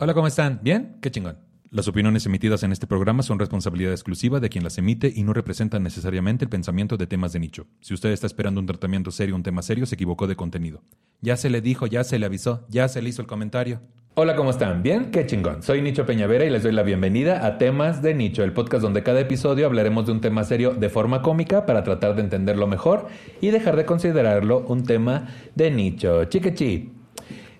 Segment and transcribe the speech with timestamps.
[0.00, 0.60] Hola, ¿cómo están?
[0.62, 0.96] ¿Bien?
[1.00, 1.47] Qué chingón.
[1.70, 5.34] Las opiniones emitidas en este programa son responsabilidad exclusiva de quien las emite y no
[5.34, 7.66] representan necesariamente el pensamiento de temas de nicho.
[7.82, 10.82] Si usted está esperando un tratamiento serio, un tema serio, se equivocó de contenido.
[11.20, 13.82] Ya se le dijo, ya se le avisó, ya se le hizo el comentario.
[14.14, 14.82] Hola, ¿cómo están?
[14.82, 15.10] ¿Bien?
[15.10, 15.62] Qué chingón.
[15.62, 19.02] Soy Nicho Peñavera y les doy la bienvenida a Temas de Nicho, el podcast donde
[19.02, 23.08] cada episodio hablaremos de un tema serio de forma cómica para tratar de entenderlo mejor
[23.42, 26.24] y dejar de considerarlo un tema de nicho.
[26.24, 26.97] Chiquechi.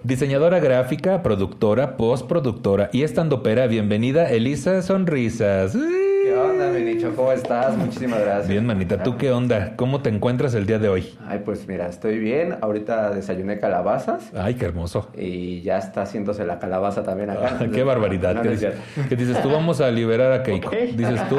[0.04, 5.72] Diseñadora gráfica, productora, postproductora y estandopera, bienvenida Elisa Sonrisas.
[5.74, 7.12] ¿Qué onda, mi nicho?
[7.16, 7.76] ¿Cómo estás?
[7.76, 8.48] Muchísimas gracias.
[8.48, 9.72] Bien, manita, ¿tú qué onda?
[9.76, 11.14] ¿Cómo te encuentras el día de hoy?
[11.26, 12.56] Ay, pues mira, estoy bien.
[12.60, 15.08] Ahorita desayuné calabazas Ay, qué hermoso.
[15.16, 17.58] y ya está haciéndose la calabaza también acá.
[17.60, 18.34] Ah, qué barbaridad.
[18.34, 18.74] No, ¿Qué, no dices,
[19.08, 19.50] qué dices tú?
[19.50, 20.70] Vamos a liberar a Keiko.
[20.70, 21.38] Dices tú,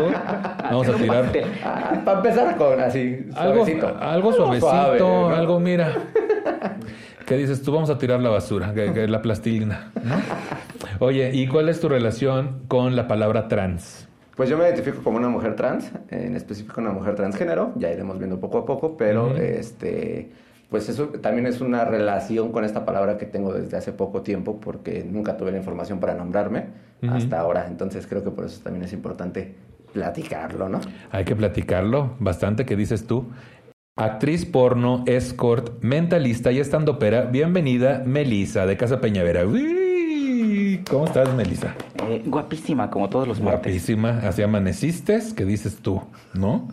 [0.63, 1.31] vamos a tirar
[1.63, 3.97] Ah, Para empezar con así, algo, suavecito.
[3.99, 5.93] algo suavecito, algo, mira.
[7.29, 7.71] ¿Qué dices tú?
[7.71, 10.15] Vamos a tirar la basura, que, que la plastilina, ¿no?
[10.97, 14.07] Oye, ¿y cuál es tu relación con la palabra trans?
[14.35, 18.17] Pues yo me identifico como una mujer trans, en específico una mujer transgénero, ya iremos
[18.17, 20.31] viendo poco a poco, pero este
[20.71, 24.59] pues eso también es una relación con esta palabra que tengo desde hace poco tiempo
[24.59, 26.65] porque nunca tuve la información para nombrarme
[27.11, 29.53] hasta ahora, entonces creo que por eso también es importante
[29.93, 30.79] platicarlo, ¿no?
[31.11, 33.25] Hay que platicarlo bastante, ¿qué dices tú?
[34.03, 37.23] Actriz porno, escort, mentalista y estandopera.
[37.23, 39.45] Bienvenida, Melisa, de Casa Peñavera.
[39.45, 41.75] Uy, ¿Cómo estás, Melisa?
[42.07, 43.73] Eh, guapísima, como todos los martes.
[43.73, 44.19] Guapísima.
[44.23, 46.01] Así amaneciste, ¿qué dices tú?
[46.33, 46.69] ¿No?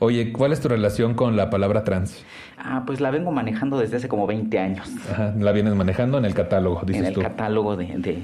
[0.00, 2.24] Oye, ¿cuál es tu relación con la palabra trans?
[2.58, 4.90] Ah, pues la vengo manejando desde hace como 20 años.
[5.12, 7.20] Ajá, la vienes manejando en el catálogo, dices en el tú.
[7.22, 8.18] catálogo de, de-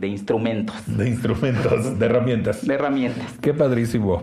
[0.00, 2.66] de instrumentos, de instrumentos, de herramientas.
[2.66, 3.34] de herramientas.
[3.40, 4.22] Qué padrísimo.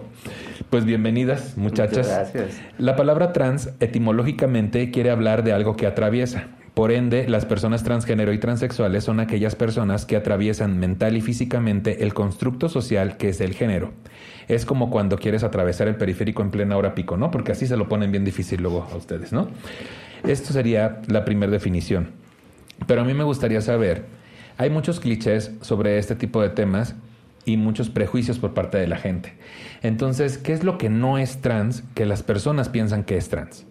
[0.70, 2.08] Pues bienvenidas, muchachas.
[2.08, 2.62] Muchas gracias.
[2.78, 6.48] La palabra trans etimológicamente quiere hablar de algo que atraviesa.
[6.74, 12.04] Por ende, las personas transgénero y transexuales son aquellas personas que atraviesan mental y físicamente
[12.04, 13.94] el constructo social que es el género.
[14.48, 17.32] Es como cuando quieres atravesar el periférico en plena hora pico, ¿no?
[17.32, 19.48] Porque así se lo ponen bien difícil luego a ustedes, ¿no?
[20.28, 22.10] Esto sería la primera definición.
[22.88, 24.04] Pero a mí me gustaría saber,
[24.58, 26.96] hay muchos clichés sobre este tipo de temas
[27.46, 29.34] y muchos prejuicios por parte de la gente.
[29.84, 33.66] Entonces, ¿qué es lo que no es trans que las personas piensan que es trans?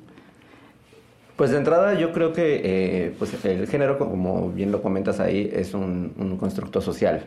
[1.37, 5.51] Pues de entrada yo creo que eh, pues el género, como bien lo comentas ahí,
[5.53, 7.25] es un, un constructo social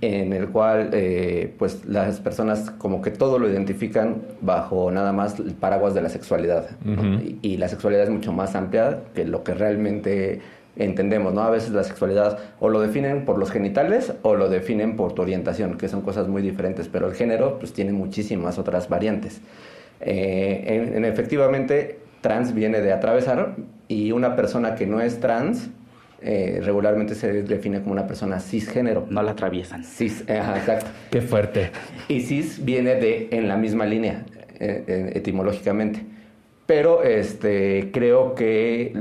[0.00, 5.38] en el cual eh, pues las personas como que todo lo identifican bajo nada más
[5.38, 6.70] el paraguas de la sexualidad.
[7.22, 10.40] y, y la sexualidad es mucho más amplia que lo que realmente
[10.78, 11.42] entendemos, ¿no?
[11.42, 15.22] A veces la sexualidad o lo definen por los genitales o lo definen por tu
[15.22, 19.40] orientación, que son cosas muy diferentes, pero el género pues tiene muchísimas otras variantes.
[20.00, 23.56] Eh, en- en- efectivamente, trans viene de atravesar
[23.88, 25.70] y una persona que no es trans
[26.20, 29.06] eh, regularmente se define como una persona cisgénero.
[29.08, 29.84] No la atraviesan.
[29.84, 30.86] Cis, eh, ajá, exacto.
[31.12, 31.70] Qué fuerte.
[32.08, 34.24] Y cis viene de en la misma línea,
[34.58, 36.04] eh, eh, etimológicamente.
[36.68, 38.92] Pero este, creo que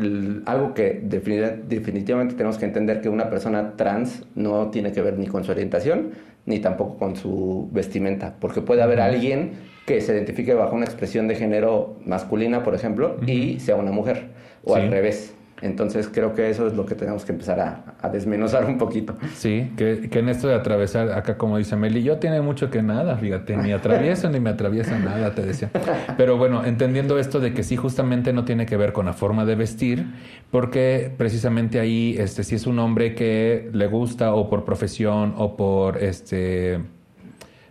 [0.45, 5.19] algo que defini- definitivamente tenemos que entender que una persona trans no tiene que ver
[5.19, 6.11] ni con su orientación,
[6.45, 9.51] ni tampoco con su vestimenta, porque puede haber alguien
[9.85, 14.27] que se identifique bajo una expresión de género masculina, por ejemplo, y sea una mujer,
[14.63, 14.79] o Sí.
[14.81, 15.35] al revés.
[15.61, 19.15] Entonces creo que eso es lo que tenemos que empezar a, desmenuzar un poquito.
[19.35, 23.17] Sí, que, en esto de atravesar, acá como dice Meli, yo tiene mucho que nada,
[23.17, 25.71] fíjate, ni atravieso ni me atraviesa nada, te decía.
[26.15, 29.45] Pero bueno, entendiendo esto de que sí justamente no tiene que ver con la forma
[29.45, 30.05] de vestir,
[30.51, 35.57] porque precisamente ahí, este, si es un hombre que le gusta o por profesión o
[35.57, 36.81] por este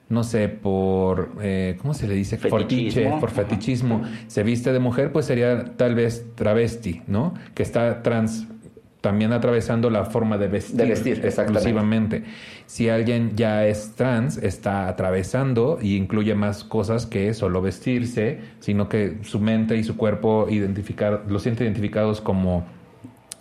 [0.09, 2.39] no sé, por, eh, ¿cómo se le dice?
[2.39, 3.19] Fetichismo.
[3.19, 7.35] por fetichismo, se viste de mujer, pues sería tal vez travesti, ¿no?
[7.55, 8.47] Que está trans,
[9.01, 10.77] también atravesando la forma de vestir.
[10.77, 12.25] De vestir, exclusivamente.
[12.67, 18.89] Si alguien ya es trans, está atravesando y incluye más cosas que solo vestirse, sino
[18.89, 22.65] que su mente y su cuerpo identificar, lo siente identificados como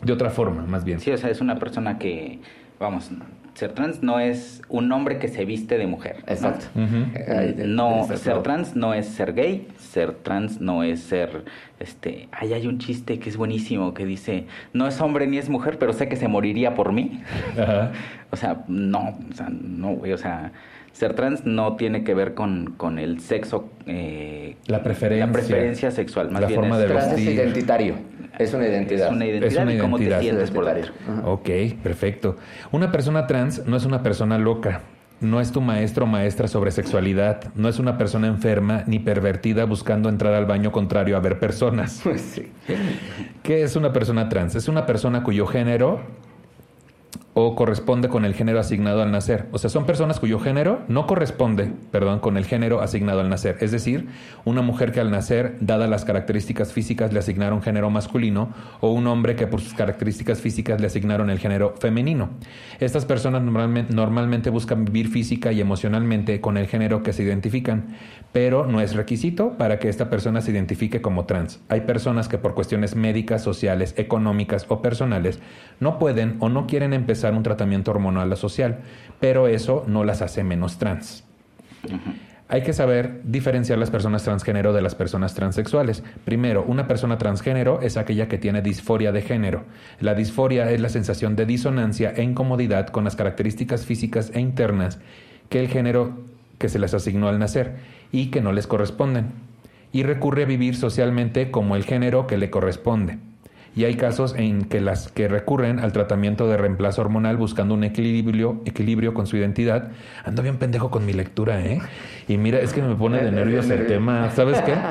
[0.03, 0.99] de otra forma, más bien.
[0.99, 2.39] Sí, o sea, es una persona que
[2.79, 3.09] vamos,
[3.55, 6.17] ser trans no es un hombre que se viste de mujer.
[6.27, 6.33] ¿no?
[6.33, 6.65] Exacto.
[6.75, 11.45] Ahí de- No, ser trans no es ser gay, ser trans no es ser,
[11.79, 15.49] este, ay, hay un chiste que es buenísimo que dice, no es hombre ni es
[15.49, 17.21] mujer, pero sé que se moriría por mí.
[18.31, 20.51] O sea, no, o sea, no, güey, o sea,
[20.95, 25.25] ser trans no tiene que ver con, con el sexo, eh, La preferencia.
[25.25, 27.33] la preferencia sexual, más La bien forma es, de Trans es vestir.
[27.33, 27.95] identitario.
[28.39, 29.07] Es una identidad.
[29.07, 30.17] es una identidad Es una y cómo identidad.
[30.19, 30.93] te sientes por dentro.
[31.25, 31.49] Ok,
[31.83, 32.37] perfecto.
[32.71, 34.81] Una persona trans no es una persona loca.
[35.21, 37.45] No es tu maestro o maestra sobre sexualidad.
[37.55, 42.01] No es una persona enferma ni pervertida buscando entrar al baño contrario a ver personas.
[42.17, 42.51] Sí.
[43.43, 44.55] ¿Qué es una persona trans?
[44.55, 46.01] Es una persona cuyo género
[47.37, 49.47] o corresponde con el género asignado al nacer.
[49.51, 53.57] O sea, son personas cuyo género no corresponde, perdón, con el género asignado al nacer.
[53.59, 54.07] Es decir,
[54.45, 59.05] una mujer que al nacer, dadas las características físicas, le asignaron género masculino o un
[59.07, 62.29] hombre que por sus características físicas le asignaron el género femenino.
[62.79, 67.97] Estas personas normalmente, normalmente buscan vivir física y emocionalmente con el género que se identifican,
[68.31, 71.59] pero no es requisito para que esta persona se identifique como trans.
[71.67, 75.39] Hay personas que por cuestiones médicas, sociales, económicas o personales
[75.81, 78.79] no pueden o no quieren empezar un tratamiento hormonal o social,
[79.19, 81.23] pero eso no las hace menos trans.
[82.47, 86.03] Hay que saber diferenciar las personas transgénero de las personas transexuales.
[86.25, 89.63] Primero, una persona transgénero es aquella que tiene disforia de género.
[89.99, 94.99] La disforia es la sensación de disonancia e incomodidad con las características físicas e internas
[95.49, 96.19] que el género
[96.59, 97.77] que se les asignó al nacer
[98.11, 99.31] y que no les corresponden.
[99.91, 103.17] Y recurre a vivir socialmente como el género que le corresponde.
[103.75, 107.83] Y hay casos en que las que recurren al tratamiento de reemplazo hormonal buscando un
[107.83, 109.91] equilibrio, equilibrio con su identidad.
[110.23, 111.81] Ando bien pendejo con mi lectura, ¿eh?
[112.27, 114.31] Y mira, es que me pone de nervios el tema.
[114.31, 114.75] ¿Sabes qué?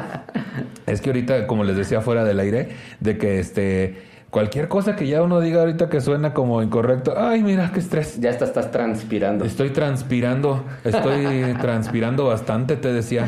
[0.87, 2.69] Es que ahorita, como les decía fuera del aire,
[3.01, 4.03] de que este
[4.35, 8.21] cualquier cosa que ya uno diga ahorita que suena como incorrecto, ay, mira qué estrés.
[8.21, 9.45] Ya hasta estás transpirando.
[9.45, 13.27] Estoy transpirando, estoy transpirando bastante, te decía.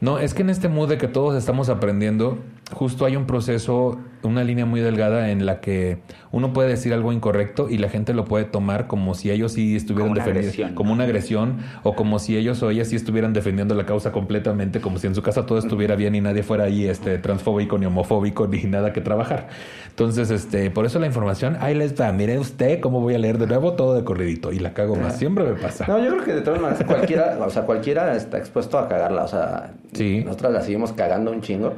[0.00, 2.38] No, es que en este mood de que todos estamos aprendiendo,
[2.72, 5.98] justo hay un proceso, una línea muy delgada en la que
[6.32, 9.74] uno puede decir algo incorrecto y la gente lo puede tomar como si ellos sí
[9.74, 13.86] estuvieran defendiendo, como una agresión, o como si ellos o ellas sí estuvieran defendiendo la
[13.86, 17.16] causa completamente, como si en su casa todo estuviera bien y nadie fuera ahí este
[17.18, 19.48] transfóbico ni homofóbico ni nada que trabajar.
[19.88, 23.38] Entonces, este, por eso la información, ahí les va, mire usted cómo voy a leer
[23.38, 25.86] de nuevo todo de corridito y la cago más, siempre me pasa.
[25.88, 29.24] No, yo creo que de todas maneras cualquiera, o sea, cualquiera está expuesto a cagarla,
[29.24, 30.22] o sea, Sí.
[30.24, 31.72] nosotros la seguimos cagando un chingo,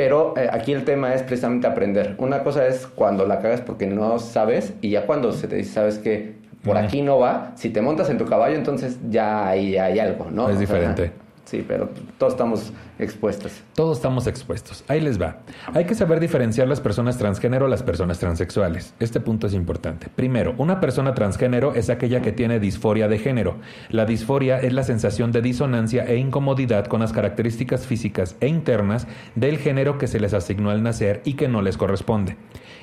[0.00, 2.14] pero eh, aquí el tema es precisamente aprender.
[2.16, 5.72] Una cosa es cuando la cagas porque no sabes y ya cuando se te dice,
[5.74, 9.76] sabes que por aquí no va, si te montas en tu caballo, entonces ya ahí
[9.76, 10.44] hay algo, ¿no?
[10.48, 11.12] Es O sea, diferente.
[11.50, 13.52] Sí, pero todos estamos expuestos.
[13.74, 14.84] Todos estamos expuestos.
[14.86, 15.38] Ahí les va.
[15.74, 18.94] Hay que saber diferenciar las personas transgénero de las personas transexuales.
[19.00, 20.08] Este punto es importante.
[20.14, 23.56] Primero, una persona transgénero es aquella que tiene disforia de género.
[23.88, 29.08] La disforia es la sensación de disonancia e incomodidad con las características físicas e internas
[29.34, 32.36] del género que se les asignó al nacer y que no les corresponde.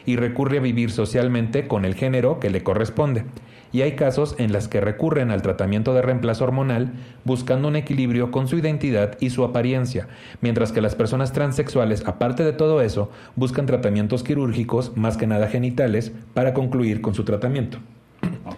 [0.05, 3.25] Y recurre a vivir socialmente con el género que le corresponde.
[3.71, 6.91] Y hay casos en los que recurren al tratamiento de reemplazo hormonal
[7.25, 10.07] buscando un equilibrio con su identidad y su apariencia,
[10.41, 15.47] mientras que las personas transexuales, aparte de todo eso, buscan tratamientos quirúrgicos, más que nada
[15.47, 17.79] genitales, para concluir con su tratamiento.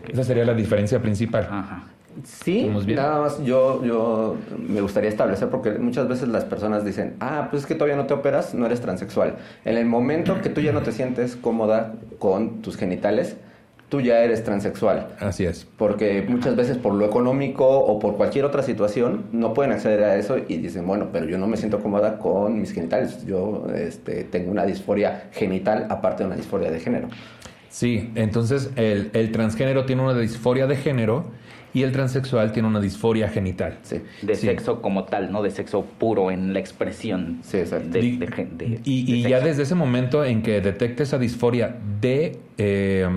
[0.07, 1.47] Esa sería la diferencia principal.
[1.49, 1.83] Ajá.
[2.23, 7.47] Sí, nada más yo, yo me gustaría establecer, porque muchas veces las personas dicen, ah,
[7.49, 9.35] pues es que todavía no te operas, no eres transexual.
[9.63, 13.37] En el momento que tú ya no te sientes cómoda con tus genitales,
[13.89, 15.15] tú ya eres transexual.
[15.19, 15.67] Así es.
[15.77, 20.15] Porque muchas veces por lo económico o por cualquier otra situación no pueden acceder a
[20.15, 23.25] eso y dicen, bueno, pero yo no me siento cómoda con mis genitales.
[23.25, 27.07] Yo este, tengo una disforia genital aparte de una disforia de género.
[27.69, 31.25] Sí, entonces el, el transgénero tiene una disforia de género
[31.71, 33.77] y el transexual tiene una disforia genital.
[33.83, 34.01] Sí.
[34.23, 34.47] De Sí.
[34.47, 37.89] sexo como tal, no de sexo puro en la expresión Sí, exacto.
[37.89, 43.07] de, y de y ya desde ese momento en que detecte esa disforia de, eh,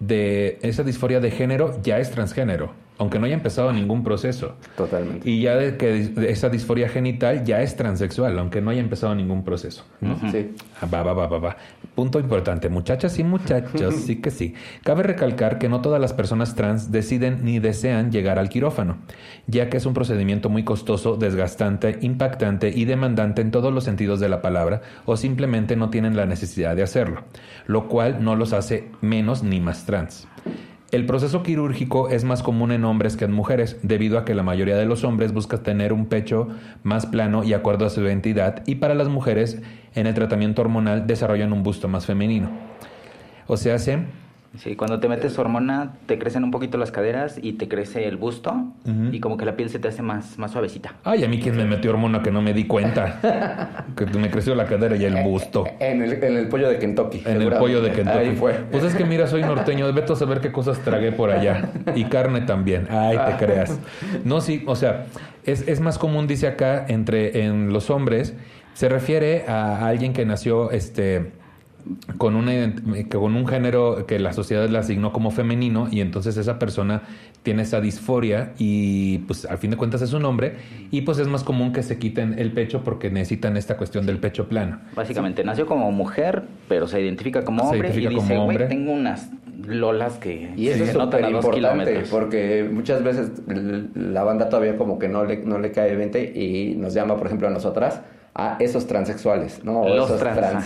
[0.00, 4.54] de esa disforia de género, ya es transgénero, aunque no haya empezado ningún proceso.
[4.76, 5.28] Totalmente.
[5.28, 9.44] Y ya de que esa disforia genital ya es transexual, aunque no haya empezado ningún
[9.44, 9.84] proceso.
[10.00, 10.18] ¿no?
[10.30, 10.52] Sí.
[10.80, 11.56] Ah, Va, va, va, va, va.
[11.94, 14.54] Punto importante, muchachas y muchachos, sí que sí.
[14.84, 18.98] Cabe recalcar que no todas las personas trans deciden ni desean llegar al quirófano,
[19.46, 24.20] ya que es un procedimiento muy costoso, desgastante, impactante y demandante en todos los sentidos
[24.20, 27.22] de la palabra, o simplemente no tienen la necesidad de hacerlo,
[27.66, 30.28] lo cual no los hace menos ni más trans.
[30.90, 34.42] El proceso quirúrgico es más común en hombres que en mujeres, debido a que la
[34.42, 36.48] mayoría de los hombres busca tener un pecho
[36.82, 39.60] más plano y acorde a su identidad, y para las mujeres,
[39.94, 42.50] en el tratamiento hormonal, desarrollan un busto más femenino.
[43.46, 44.04] O sea, se
[44.58, 48.16] Sí, cuando te metes hormona te crecen un poquito las caderas y te crece el
[48.16, 48.72] busto
[49.10, 50.94] y como que la piel se te hace más, más suavecita.
[51.02, 53.84] Ay, a mí quién me metió hormona que no me di cuenta.
[53.96, 55.64] que me creció la cadera y el busto.
[55.80, 57.22] En el, en el pollo de Kentucky.
[57.26, 58.18] En el pollo de Kentucky.
[58.18, 58.52] Ahí fue.
[58.70, 59.92] Pues es que mira, soy norteño.
[59.92, 61.70] Vete a saber qué cosas tragué por allá.
[61.94, 62.86] Y carne también.
[62.90, 63.78] Ay, te creas.
[64.24, 65.06] No, sí, o sea,
[65.44, 68.34] es, es más común, dice acá, entre en los hombres.
[68.74, 71.32] Se refiere a alguien que nació este
[72.18, 76.36] con, una, que con un género que la sociedad le asignó como femenino y entonces
[76.36, 77.02] esa persona
[77.42, 80.56] tiene esa disforia y pues al fin de cuentas es un hombre
[80.90, 84.18] y pues es más común que se quiten el pecho porque necesitan esta cuestión del
[84.18, 84.80] pecho plano.
[84.96, 88.66] Básicamente, nació como mujer, pero se identifica como hombre identifica y dice, como güey, hombre".
[88.68, 89.30] tengo unas
[89.66, 92.08] lolas que Y eso se es notan súper a dos importante kilómetros.
[92.10, 93.30] porque muchas veces
[93.94, 97.26] la banda todavía como que no le, no le cae 20 y nos llama, por
[97.26, 98.00] ejemplo, a nosotras
[98.34, 99.82] a esos transexuales, ¿no?
[99.82, 100.64] O Los esos trans.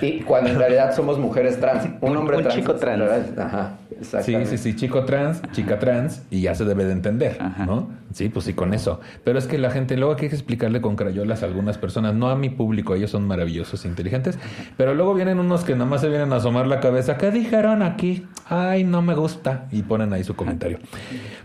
[0.00, 2.54] Y cuando en realidad somos mujeres trans, un Un- hombre un trans.
[2.56, 3.02] chico trans.
[3.38, 3.72] Ajá,
[4.22, 7.66] Sí, sí, sí, chico trans, chica trans, y ya se debe de entender, Ajá.
[7.66, 7.88] ¿no?
[8.12, 9.00] Sí, pues sí, con eso.
[9.24, 12.28] Pero es que la gente, luego hay que explicarle con crayolas a algunas personas, no
[12.28, 14.38] a mi público, ellos son maravillosos, e inteligentes,
[14.76, 17.82] pero luego vienen unos que nada más se vienen a asomar la cabeza, ¿qué dijeron
[17.82, 18.26] aquí?
[18.46, 20.78] Ay, no me gusta, y ponen ahí su comentario.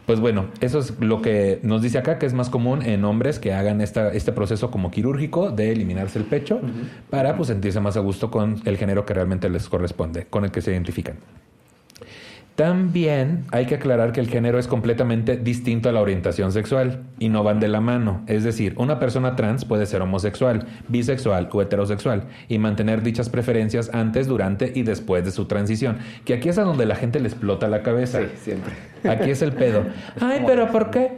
[0.05, 3.39] Pues bueno, eso es lo que nos dice acá, que es más común en hombres
[3.39, 6.61] que hagan esta, este proceso como quirúrgico de eliminarse el pecho
[7.09, 10.51] para pues sentirse más a gusto con el género que realmente les corresponde, con el
[10.51, 11.17] que se identifican.
[12.59, 17.29] También hay que aclarar que el género es completamente distinto a la orientación sexual y
[17.29, 18.21] no van de la mano.
[18.27, 23.89] Es decir, una persona trans puede ser homosexual, bisexual o heterosexual y mantener dichas preferencias
[23.93, 25.99] antes, durante y después de su transición.
[26.25, 28.19] Que aquí es a donde la gente le explota la cabeza.
[28.19, 28.73] Sí, siempre.
[29.09, 29.85] Aquí es el pedo.
[30.19, 31.13] Ay, pero ¿por qué?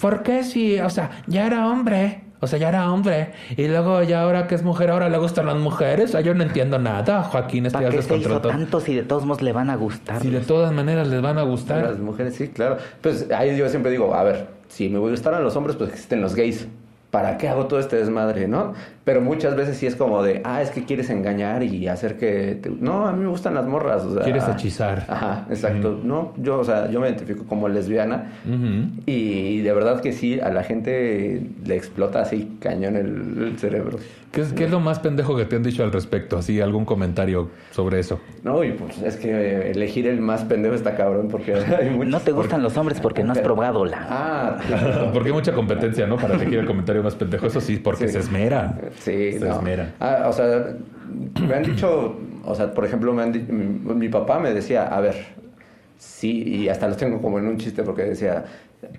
[0.00, 2.23] ¿Por qué si, o sea, ya era hombre?
[2.44, 3.32] O sea, ya era hombre.
[3.56, 6.14] Y luego ya ahora que es mujer, ahora le gustan las mujeres.
[6.14, 7.22] Ay, yo no entiendo nada.
[7.24, 8.48] Joaquín, este ¿Para ya qué se hizo descontrató.
[8.48, 10.20] tanto si de todos modos le van a gustar?
[10.20, 11.82] Si de todas maneras les van a gustar.
[11.82, 12.78] Las mujeres, sí, claro.
[13.00, 16.34] Pues ahí yo siempre digo, a ver, si me gustaran los hombres, pues existen los
[16.34, 16.68] gays.
[17.10, 18.74] ¿Para qué hago todo este desmadre, no?
[19.04, 22.58] Pero muchas veces sí es como de, ah, es que quieres engañar y hacer que...
[22.62, 24.02] te- No, a mí me gustan las morras.
[24.04, 25.04] O sea, Quieres hechizar.
[25.08, 26.00] Ajá, exacto.
[26.02, 28.32] No, yo, o sea, yo me identifico como lesbiana
[29.06, 33.98] y de verdad que sí, a la gente le explota así cañón el, el cerebro.
[34.32, 36.36] ¿Qué es, qué es lo más pendejo que te han dicho al respecto?
[36.38, 38.18] Así, algún comentario sobre eso.
[38.42, 42.10] No, y pues es que elegir el más pendejo está cabrón porque hay muchos...
[42.10, 44.06] No te gustan los hombres porque no has probado la...
[44.10, 45.10] Ah, claro.
[45.12, 46.16] Porque hay mucha competencia, ¿no?
[46.16, 47.46] Para elegir el comentario más pendejo.
[47.46, 48.14] Eso sí, porque Sí.
[48.14, 48.80] se esmeran.
[48.98, 49.60] Sí, se no.
[50.00, 50.76] Ah, o sea,
[51.40, 54.84] me han dicho, o sea, por ejemplo, me han di- mi, mi papá me decía,
[54.86, 55.14] a ver,
[55.98, 58.44] sí, y hasta los tengo como en un chiste porque decía,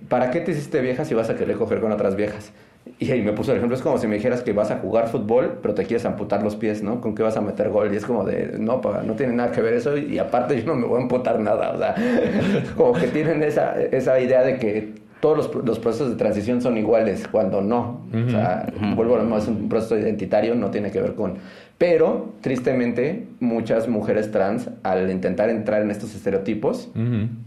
[0.10, 2.52] ¿para qué te hiciste vieja si vas a querer coger con otras viejas?
[3.00, 5.08] Y ahí me puso el ejemplo, es como si me dijeras que vas a jugar
[5.08, 7.02] fútbol, pero te quieres amputar los pies, ¿no?
[7.02, 7.92] ¿Con qué vas a meter gol?
[7.92, 10.68] Y es como de, no, pa, no tiene nada que ver eso, y aparte yo
[10.68, 11.96] no me voy a amputar nada, o sea,
[12.78, 16.78] como que tienen esa, esa idea de que todos los, los procesos de transición son
[16.78, 18.02] iguales, cuando no.
[18.14, 21.36] O sea, vuelvo a lo mismo, es un proceso identitario, no tiene que ver con...
[21.78, 26.90] Pero, tristemente, muchas mujeres trans, al intentar entrar en estos estereotipos,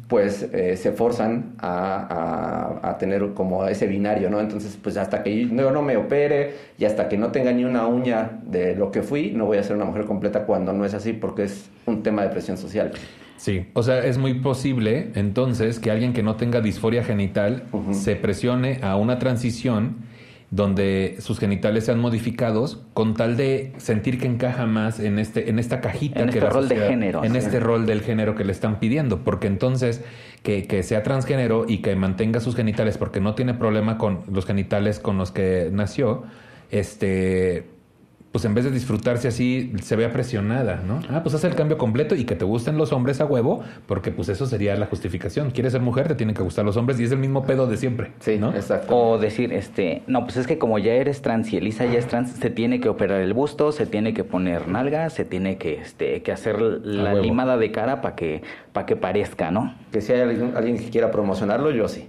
[0.07, 4.39] pues eh, se forzan a, a- a tener como ese binario, ¿no?
[4.41, 7.87] Entonces, pues hasta que yo no me opere y hasta que no tenga ni una
[7.87, 10.93] uña de lo que fui, no voy a ser una mujer completa cuando no es
[10.93, 12.93] así porque es un tema de presión social.
[13.39, 18.15] Sí, o sea, es muy posible entonces que alguien que no tenga disforia genital se
[18.17, 19.97] presione a una transición
[20.51, 25.59] donde sus genitales sean modificados con tal de sentir que encaja más en este en
[25.59, 27.39] esta cajita En que este rol de género, en sí.
[27.39, 30.03] este rol del género que le están pidiendo porque entonces
[30.43, 34.47] que, que sea transgénero y que mantenga sus genitales porque no tiene problema con los
[34.47, 36.25] genitales con los que nació
[36.71, 37.67] este
[38.33, 41.01] pues en vez de disfrutarse así, se vea presionada, ¿no?
[41.09, 44.11] Ah, pues haz el cambio completo y que te gusten los hombres a huevo, porque
[44.11, 45.51] pues eso sería la justificación.
[45.51, 47.77] Quieres ser mujer, te tienen que gustar los hombres y es el mismo pedo de
[47.79, 48.51] siempre, Sí, ¿no?
[48.55, 48.95] exacto.
[48.97, 52.07] O decir, este, no, pues es que como ya eres trans y Elisa ya es
[52.07, 55.81] trans, se tiene que operar el busto, se tiene que poner nalgas, se tiene que,
[55.81, 58.43] este, que hacer la limada de cara para que,
[58.79, 59.75] para que parezca, ¿no?
[59.91, 62.09] Que si hay alguien, alguien que quiera promocionarlo, yo sí.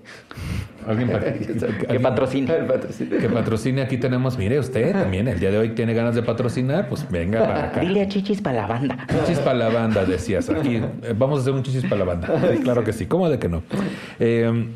[0.87, 1.09] Alguien
[1.89, 2.45] Que patrocine.
[2.45, 6.87] Que patrocine, aquí tenemos, mire usted también, el día de hoy tiene ganas de patrocinar,
[6.87, 7.81] pues venga para acá.
[7.81, 9.07] Dile a Chichis para la banda.
[9.07, 10.47] Chichis para la banda, decías.
[10.51, 12.27] Aquí eh, vamos a hacer un chichis para la banda.
[12.51, 13.07] Sí, claro que sí.
[13.07, 13.63] ¿Cómo de que no?
[14.19, 14.69] Eh,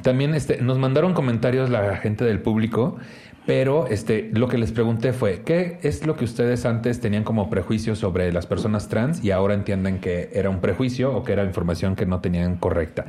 [0.00, 2.96] también este, nos mandaron comentarios la gente del público,
[3.44, 7.50] pero este, lo que les pregunté fue, ¿qué es lo que ustedes antes tenían como
[7.50, 11.42] prejuicio sobre las personas trans y ahora entienden que era un prejuicio o que era
[11.44, 13.06] información que no tenían correcta?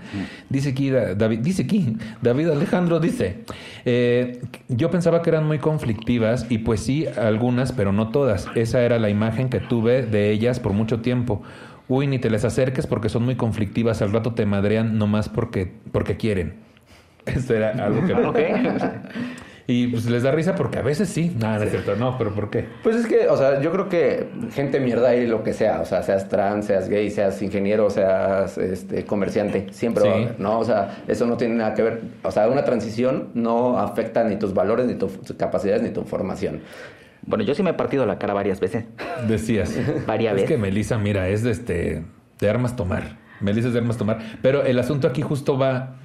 [0.50, 3.44] Dice aquí Da- David, dice aquí, David Alejandro dice,
[3.86, 8.48] eh, yo pensaba que eran muy conflictivas y pues sí, algunas, pero no todas.
[8.56, 11.44] Esa era la imagen que tuve de ellas por mucho tiempo.
[11.88, 14.02] Uy, ni te les acerques porque son muy conflictivas.
[14.02, 16.56] Al rato te madrean nomás porque, porque quieren.
[17.28, 18.14] Esto era algo que...
[18.14, 18.40] Ok.
[19.66, 21.34] Y pues les da risa porque a veces sí.
[21.40, 21.96] Nada, no es cierto.
[21.96, 22.66] No, pero ¿por qué?
[22.84, 25.86] Pues es que, o sea, yo creo que gente mierda hay lo que sea, o
[25.86, 30.60] sea, seas trans, seas gay, seas ingeniero, seas este, comerciante, siempre va a haber, ¿no?
[30.60, 34.36] O sea, eso no tiene nada que ver, o sea, una transición no afecta ni
[34.36, 36.62] tus valores, ni tus capacidades, ni tu formación.
[37.26, 38.84] Bueno, yo sí me he partido la cara varias veces.
[39.28, 39.74] Decías.
[40.06, 40.50] Varias es veces.
[40.50, 42.04] que Melissa, mira, es de este
[42.40, 43.18] de armas tomar.
[43.40, 44.20] Melissa es de armas tomar.
[44.42, 45.96] Pero el asunto aquí justo va.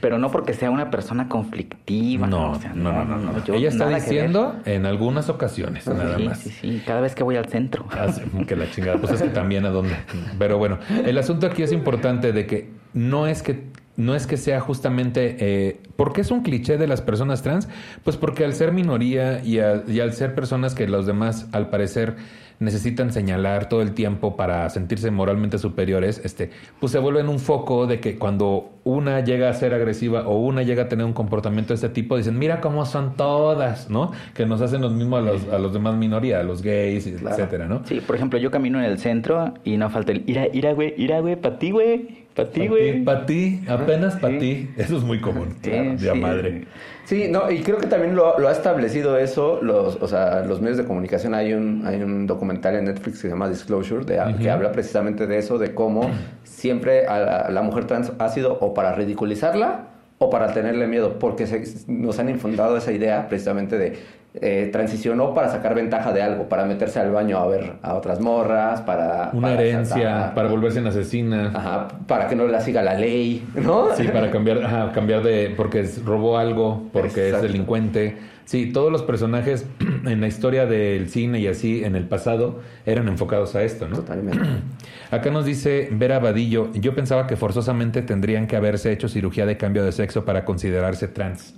[0.00, 2.26] Pero no porque sea una persona conflictiva.
[2.26, 3.32] No, o sea, no, no, no.
[3.32, 3.44] no.
[3.44, 6.38] yo Ella está diciendo en algunas ocasiones, nada Sí, más.
[6.38, 6.82] sí, sí.
[6.86, 7.86] Cada vez que voy al centro.
[7.90, 8.98] Ah, sí, que la chingada.
[8.98, 9.94] Pues es que también a dónde.
[10.38, 13.66] Pero bueno, el asunto aquí es importante de que no es que
[13.98, 17.68] no es que sea justamente eh, porque es un cliché de las personas trans,
[18.04, 21.68] pues porque al ser minoría y, a- y al ser personas que los demás al
[21.68, 22.16] parecer
[22.60, 26.50] necesitan señalar todo el tiempo para sentirse moralmente superiores, este,
[26.80, 30.62] pues se vuelven un foco de que cuando una llega a ser agresiva o una
[30.64, 34.10] llega a tener un comportamiento de este tipo, dicen, mira cómo son todas, ¿no?
[34.34, 37.36] Que nos hacen los mismos a los, a los demás minoría, a los gays, Claro.
[37.36, 37.82] etcétera, ¿no?
[37.84, 40.94] Sí, por ejemplo, yo camino en el centro y no falta el ira, ira, güey,
[40.96, 43.04] ira, güey, pa' ti, güey, pa' ti, güey.
[43.04, 44.38] Para ti, apenas para Sí.
[44.38, 44.70] ti.
[44.76, 45.56] Eso es muy común.
[45.62, 46.18] Sí, de sí.
[46.18, 46.64] madre.
[47.04, 50.60] Sí, no, y creo que también lo, lo ha establecido eso, los, o sea, los
[50.60, 51.34] medios de comunicación.
[51.34, 55.26] Hay un, hay un documental en Netflix que se llama Disclosure, de, que habla precisamente
[55.26, 56.10] de eso, de cómo
[56.44, 59.86] siempre a la, a la mujer trans ha sido o para ridiculizarla
[60.18, 65.32] o para tenerle miedo, porque se- nos han infundado esa idea precisamente de eh, transicionó
[65.34, 69.30] para sacar ventaja de algo, para meterse al baño a ver a otras morras, para...
[69.32, 71.50] Una para herencia, saltar, para volverse en asesina.
[71.54, 73.86] Ajá, para que no la siga la ley, ¿no?
[73.96, 75.54] Sí, para cambiar, ajá, cambiar de.
[75.56, 77.46] porque robó algo, porque Exacto.
[77.46, 78.16] es delincuente.
[78.48, 79.66] Sí, todos los personajes
[80.06, 83.96] en la historia del cine y así en el pasado eran enfocados a esto, ¿no?
[83.96, 84.42] Totalmente.
[85.10, 89.58] Acá nos dice Vera Vadillo, yo pensaba que forzosamente tendrían que haberse hecho cirugía de
[89.58, 91.56] cambio de sexo para considerarse trans.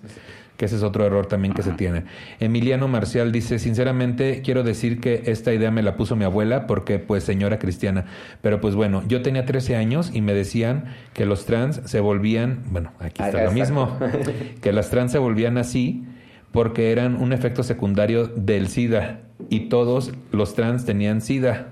[0.57, 2.07] Que ese es otro error también que se tiene.
[2.41, 6.99] Emiliano Marcial dice, sinceramente quiero decir que esta idea me la puso mi abuela porque
[6.99, 8.07] pues señora cristiana.
[8.43, 12.65] Pero pues bueno, yo tenía 13 años y me decían que los trans se volvían,
[12.73, 13.55] bueno, aquí está Acá lo está.
[13.55, 13.97] mismo,
[14.61, 16.05] que las trans se volvían así
[16.53, 21.69] porque eran un efecto secundario del SIDA y todos los trans tenían SIDA.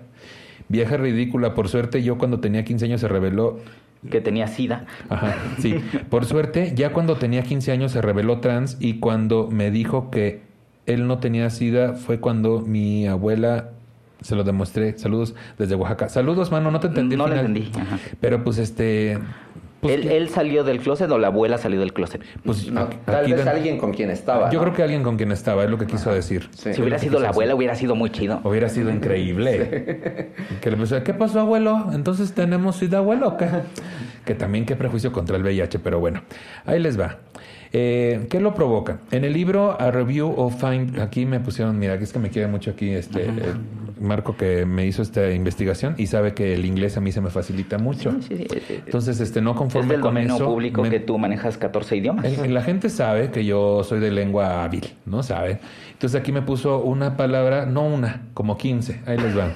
[0.68, 3.58] Vieja ridícula, por suerte yo cuando tenía 15 años se reveló...
[4.10, 4.86] Que tenía sida.
[5.08, 5.74] Ajá, sí.
[6.08, 10.42] Por suerte, ya cuando tenía 15 años se reveló trans y cuando me dijo que
[10.86, 13.70] él no tenía SIDA fue cuando mi abuela
[14.20, 14.96] se lo demostré.
[14.98, 16.08] Saludos desde Oaxaca.
[16.08, 17.16] Saludos, mano, no te entendí.
[17.16, 17.98] No lo entendí, ajá.
[18.20, 19.18] Pero pues este...
[19.80, 22.20] pues, él, que- él salió del closet o la abuela salió del closet.
[22.44, 24.50] pues, No, tal vez dan- alguien con quien estaba.
[24.50, 24.64] Yo ¿no?
[24.64, 26.48] creo que alguien con quien estaba, es lo que quiso decir.
[26.52, 26.74] Sí.
[26.74, 27.56] si hubiera sido la abuela, decir.
[27.58, 28.40] hubiera sido muy chido.
[28.44, 30.32] Hubiera sido increíble.
[30.60, 31.86] que le pensó, ¿qué pasó, abuelo?
[31.92, 33.36] Entonces tenemos SIDA, abuelo.
[34.24, 36.22] Que también qué prejuicio contra el VIH, pero bueno,
[36.66, 37.18] ahí les va.
[37.72, 39.00] Eh, ¿Qué lo provoca?
[39.10, 42.30] En el libro A Review of Find, aquí me pusieron, mira, aquí es que me
[42.30, 43.32] quiere mucho aquí este eh,
[44.00, 47.30] Marco que me hizo esta investigación y sabe que el inglés a mí se me
[47.30, 48.12] facilita mucho.
[48.22, 48.80] Sí, sí, sí.
[48.86, 50.46] Entonces, este, no es conforme del con eso.
[50.46, 52.24] público me- que tú manejas 14 idiomas.
[52.24, 55.22] el- la gente sabe que yo soy de lengua hábil, ¿no?
[55.22, 55.58] Sabe.
[55.92, 59.00] Entonces aquí me puso una palabra, no una, como 15.
[59.04, 59.52] Ahí les van.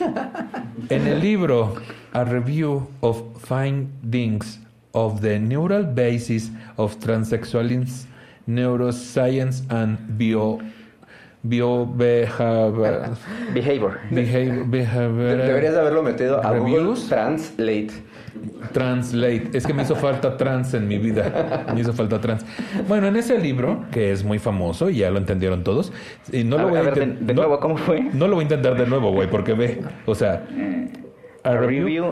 [0.88, 1.74] en el libro
[2.14, 4.61] A Review of Findings
[4.92, 8.06] of the Neural Basis of Transsexualism,
[8.46, 10.58] Neuroscience and Bio,
[11.42, 13.16] bio behavior,
[13.54, 14.00] Behavior.
[14.10, 16.94] behavior, behavior- De- Deberías de haberlo metido a Google.
[17.08, 17.88] Translate.
[18.72, 19.50] Translate.
[19.52, 21.66] Es que me hizo falta trans en mi vida.
[21.74, 22.44] Me hizo falta trans.
[22.88, 25.92] Bueno, en ese libro, que es muy famoso y ya lo entendieron todos,
[26.32, 28.00] y no A lo voy ver, a, a ver, de- de no- nuevo, ¿cómo fue?
[28.12, 30.44] No lo voy a intentar de nuevo, güey, porque ve, o sea,
[31.44, 32.04] a A review- review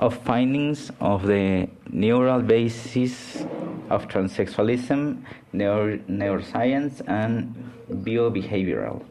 [0.00, 3.44] of findings of the neural basis
[3.90, 7.54] of transsexualism, neur- neuroscience, and
[7.90, 9.02] biobehavioral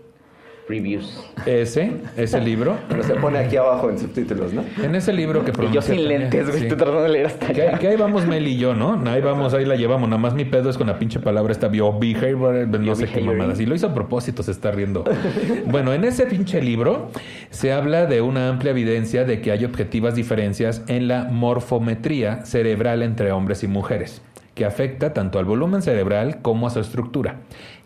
[0.68, 1.22] reviews.
[1.46, 4.64] ese, ese libro, Pero se pone aquí abajo en subtítulos, ¿no?
[4.82, 6.64] en ese libro que Y yo pronuncia sin lentes, güey, sí.
[6.66, 7.78] estoy tratando de leer hasta Que, allá.
[7.80, 9.02] que ahí vamos Mel y yo, ¿no?
[9.10, 10.08] Ahí vamos, ahí la llevamos.
[10.10, 13.26] Nada más mi pedo es con la pinche palabra esta biobehavior, no sé qué Biobehavioring.
[13.38, 13.56] mamada.
[13.56, 15.04] Si lo hizo a propósito, se está riendo.
[15.66, 17.10] bueno, en ese pinche libro
[17.50, 23.04] se habla de una amplia evidencia de que hay objetivas diferencias en la morfometría cerebral
[23.04, 24.22] entre hombres y mujeres
[24.56, 27.38] que afecta tanto al volumen cerebral como a su estructura,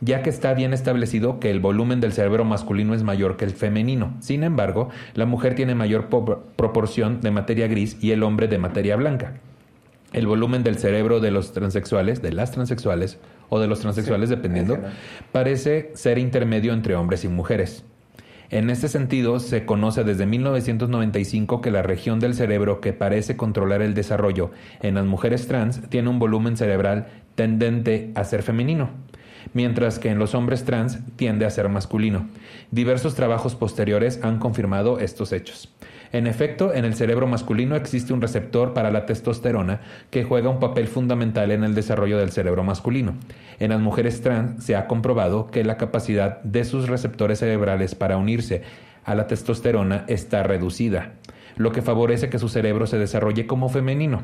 [0.02, 3.52] ya que está bien establecido que el volumen del cerebro masculino es mayor que el
[3.52, 4.16] femenino.
[4.20, 8.58] Sin embargo, la mujer tiene mayor po- proporción de materia gris y el hombre de
[8.58, 9.36] materia blanca.
[10.14, 13.18] El volumen del cerebro de los transexuales, de las transexuales
[13.50, 14.78] o de los transexuales, Sí, dependiendo,
[15.32, 17.84] parece ser intermedio entre hombres y mujeres.
[18.50, 23.82] En este sentido, se conoce desde 1995 que la región del cerebro que parece controlar
[23.82, 28.90] el desarrollo en las mujeres trans tiene un volumen cerebral tendente a ser femenino,
[29.54, 32.30] mientras que en los hombres trans tiende a ser masculino.
[32.72, 35.70] Diversos trabajos posteriores han confirmado estos hechos.
[36.12, 40.60] En efecto, en el cerebro masculino existe un receptor para la testosterona que juega un
[40.60, 43.16] papel fundamental en el desarrollo del cerebro masculino.
[43.60, 48.18] En las mujeres trans se ha comprobado que la capacidad de sus receptores cerebrales para
[48.18, 48.64] unirse
[49.04, 51.14] a la testosterona está reducida
[51.58, 54.22] lo que favorece que su cerebro se desarrolle como femenino.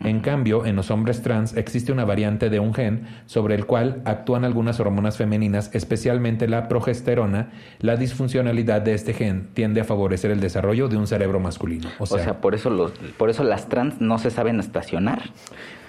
[0.00, 4.02] En cambio, en los hombres trans existe una variante de un gen sobre el cual
[4.04, 7.50] actúan algunas hormonas femeninas, especialmente la progesterona.
[7.80, 11.88] La disfuncionalidad de este gen tiende a favorecer el desarrollo de un cerebro masculino.
[11.98, 15.22] O sea, por, eso los, por eso las trans no se saben estacionar.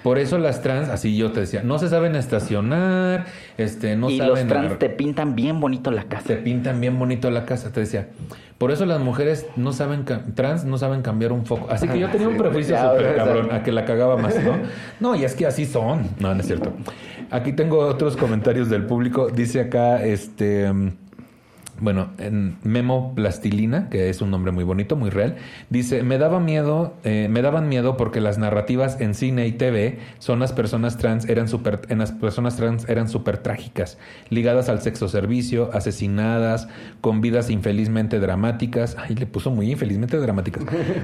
[0.04, 3.26] Por eso las trans, así yo te decía, no se saben estacionar,
[3.58, 4.32] este, no y saben...
[4.32, 6.28] los trans te pintan bien bonito la casa.
[6.28, 8.08] Te pintan bien bonito la casa, te decía.
[8.58, 11.68] Por eso las mujeres no saben, trans no saben cambiar un foco.
[11.70, 14.58] Así que yo tenía un prejuicio súper cabrón, a que la cagaba más, ¿no?
[15.00, 16.10] No, y es que así son.
[16.20, 16.74] No, no es cierto.
[17.32, 19.30] Aquí tengo otros comentarios del público.
[19.30, 20.72] Dice acá, este...
[21.82, 25.38] Bueno, en Memo Plastilina, que es un nombre muy bonito, muy real,
[25.70, 30.00] dice, me daba miedo, eh, me daban miedo porque las narrativas en cine y TV
[30.20, 33.98] son las personas trans eran super, en las personas trans eran súper trágicas,
[34.30, 36.68] ligadas al sexo servicio, asesinadas,
[37.02, 38.98] con vidas infelizmente dramáticas.
[39.00, 40.64] Ay, le puso muy infelizmente dramáticas.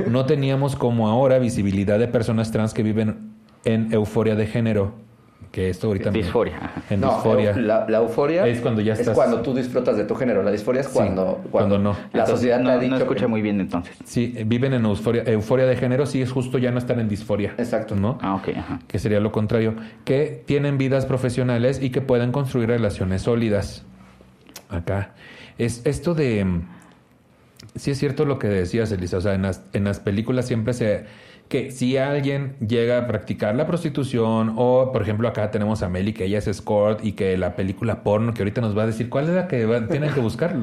[0.09, 3.33] No teníamos como ahora visibilidad de personas trans que viven
[3.63, 5.05] en euforia de género
[5.51, 7.55] que esto ahorita disforia en disforia.
[7.55, 9.09] la, euforia es cuando ya estás...
[9.09, 10.43] es cuando tú disfrutas de tu género.
[10.43, 11.95] La disforia es cuando cuando, no.
[12.13, 13.95] la sociedad no, te ha dicho no escucha muy bien entonces.
[14.05, 17.53] Sí viven en euforia euforia de género sí es justo ya no están en disforia
[17.57, 17.95] exacto.
[17.95, 18.79] no ah ok ajá.
[18.87, 23.83] que sería lo contrario que tienen vidas profesionales y que pueden construir relaciones sólidas.
[24.69, 25.13] Acá.
[25.57, 26.45] Es esto de
[27.75, 30.73] sí es cierto lo que decías Elisa o sea en las, en las películas siempre
[30.73, 31.05] se
[31.47, 36.11] que si alguien llega a practicar la prostitución o, por ejemplo, acá tenemos a Meli,
[36.11, 39.09] que ella es escort y que la película porno, que ahorita nos va a decir
[39.09, 40.55] cuál es la que tienen que buscar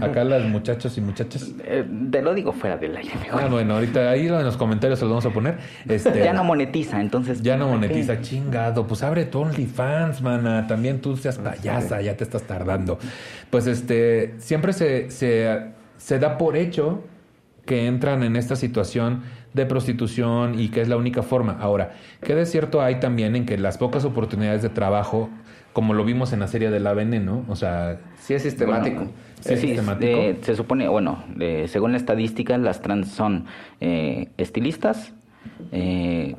[0.00, 1.52] acá las muchachos y muchachas.
[1.64, 3.12] Eh, te lo digo fuera del aire.
[3.30, 5.58] Ah, bueno, ahorita ahí en los comentarios se los vamos a poner.
[5.86, 7.42] Este, ya no monetiza, entonces.
[7.42, 8.86] Ya no monetiza, chingado.
[8.86, 10.66] Pues abre tu OnlyFans, mana.
[10.66, 12.98] También tú seas payasa, ya te estás tardando.
[13.50, 17.04] Pues este, siempre se, se, se da por hecho
[17.66, 19.22] que entran en esta situación
[19.54, 21.58] de prostitución y que es la única forma.
[21.60, 25.28] Ahora, ¿qué de cierto hay también en que las pocas oportunidades de trabajo,
[25.72, 28.00] como lo vimos en la serie de La Veneno, o sea...
[28.18, 29.06] Sí es sistemático.
[29.40, 30.18] sí, sistemático.
[30.42, 31.24] se supone, bueno,
[31.66, 33.46] según la estadística, las trans son
[33.80, 35.12] eh, estilistas,
[35.70, 36.36] eh,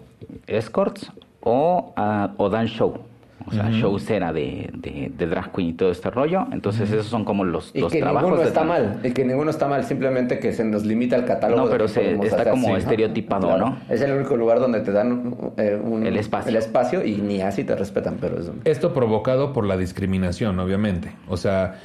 [0.47, 3.05] escorts o, uh, o dan show
[3.45, 6.47] o sea, showcera de, de, drag queen y todo este rollo.
[6.51, 8.29] Entonces, esos son como los, y los que trabajos.
[8.29, 11.65] Ninguno está mal, y que ninguno está mal, simplemente que se nos limita el catálogo.
[11.65, 13.77] No, pero se, está como estereotipado, ¿no?
[13.89, 16.49] Es el único lugar donde te dan eh, un, el, espacio.
[16.49, 18.53] el espacio y ni así te respetan, pero eso.
[18.65, 21.11] Esto provocado por la discriminación, obviamente.
[21.27, 21.75] O sea,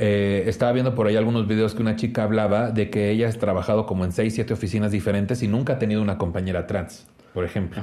[0.00, 3.32] eh, estaba viendo por ahí algunos videos que una chica hablaba de que ella ha
[3.32, 7.44] trabajado como en seis, siete oficinas diferentes y nunca ha tenido una compañera trans, por
[7.44, 7.82] ejemplo,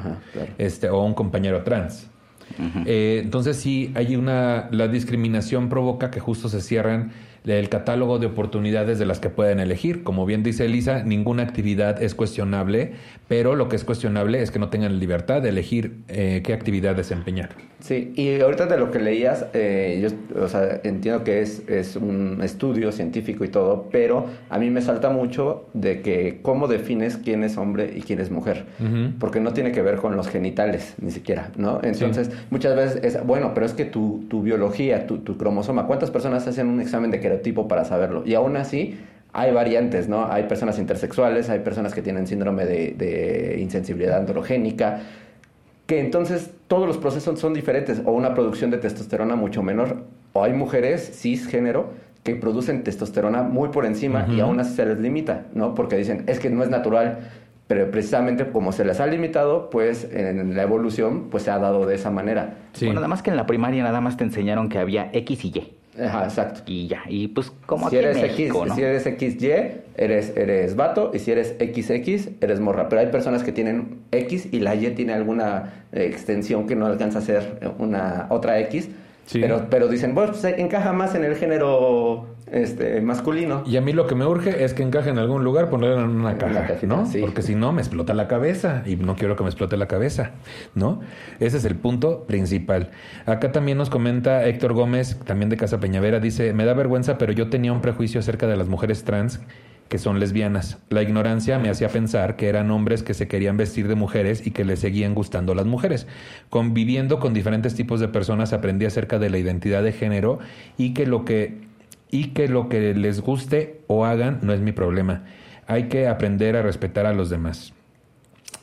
[0.57, 2.09] este, o un compañero trans.
[2.85, 7.11] Eh, entonces sí, hay una, la discriminación provoca que justo se cierren
[7.45, 10.03] el catálogo de oportunidades de las que pueden elegir.
[10.03, 12.93] Como bien dice Elisa, ninguna actividad es cuestionable,
[13.27, 16.95] pero lo que es cuestionable es que no tengan libertad de elegir eh, qué actividad
[16.95, 17.49] desempeñar.
[17.79, 21.95] Sí, y ahorita de lo que leías, eh, yo o sea, entiendo que es, es
[21.95, 27.17] un estudio científico y todo, pero a mí me salta mucho de que cómo defines
[27.17, 28.65] quién es hombre y quién es mujer,
[29.19, 31.79] porque no tiene que ver con los genitales, ni siquiera, ¿no?
[31.83, 36.11] Entonces, muchas veces es, bueno, pero es que tu, tu biología, tu, tu cromosoma, ¿cuántas
[36.11, 38.23] personas hacen un examen de tipo para saberlo.
[38.25, 38.97] Y aún así,
[39.35, 40.31] hay variantes, ¿no?
[40.31, 45.01] Hay personas intersexuales, hay personas que tienen síndrome de, insensibilidad androgénica,
[45.85, 50.43] que entonces todos los procesos son diferentes, o una producción de testosterona mucho menor, o
[50.45, 51.91] hay mujeres cisgénero
[52.23, 55.75] que producen testosterona muy por encima y aún así se les limita, ¿no?
[55.75, 57.19] Porque dicen, es que no es natural,
[57.67, 61.85] pero precisamente como se les ha limitado, pues en la evolución pues se ha dado
[61.85, 62.55] de esa manera.
[62.79, 65.47] Bueno, nada más que en la primaria nada más te enseñaron que había X y
[65.49, 65.84] Y.
[65.99, 66.61] Ajá, exacto.
[66.65, 69.51] Y ya, y pues como si eres X, Si eres XY,
[69.95, 72.89] eres, eres vato, y si eres XX, eres morra.
[72.89, 77.19] Pero hay personas que tienen X y la Y tiene alguna extensión que no alcanza
[77.19, 78.89] a ser una otra X,
[79.25, 79.39] Sí.
[79.41, 83.63] Pero, pero dicen, bueno, pues encaja más en el género este, masculino.
[83.65, 86.11] Y a mí lo que me urge es que encaje en algún lugar, ponerlo en
[86.11, 87.05] una caja, una cajita, ¿no?
[87.05, 87.19] sí.
[87.19, 90.31] Porque si no, me explota la cabeza y no quiero que me explote la cabeza,
[90.75, 91.01] ¿no?
[91.39, 92.91] Ese es el punto principal.
[93.25, 97.31] Acá también nos comenta Héctor Gómez, también de Casa Peñavera, dice, me da vergüenza, pero
[97.31, 99.41] yo tenía un prejuicio acerca de las mujeres trans
[99.87, 100.79] que son lesbianas.
[100.89, 104.51] La ignorancia me hacía pensar que eran hombres que se querían vestir de mujeres y
[104.51, 106.07] que les seguían gustando las mujeres.
[106.49, 110.39] Conviviendo con diferentes tipos de personas aprendí acerca de la identidad de género
[110.77, 111.65] y que lo que
[112.09, 115.23] y que lo que les guste o hagan no es mi problema.
[115.67, 117.73] Hay que aprender a respetar a los demás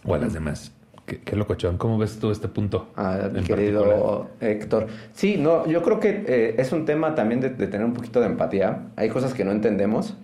[0.05, 0.73] o a las demás.
[1.07, 1.79] Qué, qué locochón.
[1.79, 2.89] ¿Cómo ves tú este punto?
[2.97, 4.53] Ah, mi querido particular?
[4.53, 4.87] Héctor.
[5.13, 8.21] Sí, no, yo creo que eh, es un tema también de, de tener un poquito
[8.21, 8.85] de empatía.
[8.97, 10.17] Hay cosas que no entendemos,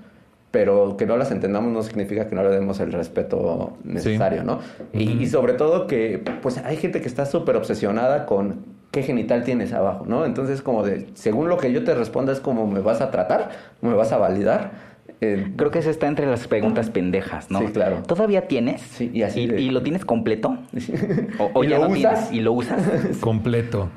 [0.51, 4.61] pero que no las entendamos no significa que no le demos el respeto necesario, ¿no?
[4.93, 8.57] Y, y sobre todo que, pues hay gente que está súper obsesionada con
[8.91, 10.25] qué genital tienes abajo, ¿no?
[10.25, 13.51] Entonces, como de, según lo que yo te responda es como me vas a tratar,
[13.83, 14.89] me vas a validar.
[15.21, 17.59] Eh, Creo que eso está entre las preguntas pendejas, ¿no?
[17.61, 18.03] Sí, claro.
[18.07, 18.81] ¿Todavía tienes?
[18.83, 20.57] Sí, y así de- ¿Y lo tienes completo?
[21.39, 22.13] ¿O, o ¿Y ya lo no tienes?
[22.21, 22.33] usas?
[22.33, 22.81] ¿Y lo usas?
[23.21, 23.89] Completo.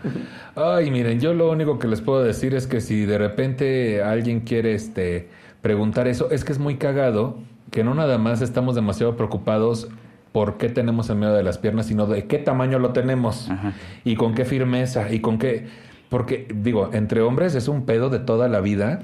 [0.56, 4.42] Ay, miren, yo lo único que les puedo decir es que si de repente alguien
[4.42, 5.30] quiere este
[5.62, 7.38] preguntar eso, es que es muy cagado
[7.72, 9.88] que no nada más estamos demasiado preocupados
[10.32, 13.74] por qué tenemos en medio de las piernas, sino de qué tamaño lo tenemos Ajá.
[14.04, 15.68] y con qué firmeza y con qué
[16.12, 19.00] porque digo, entre hombres es un pedo de toda la vida.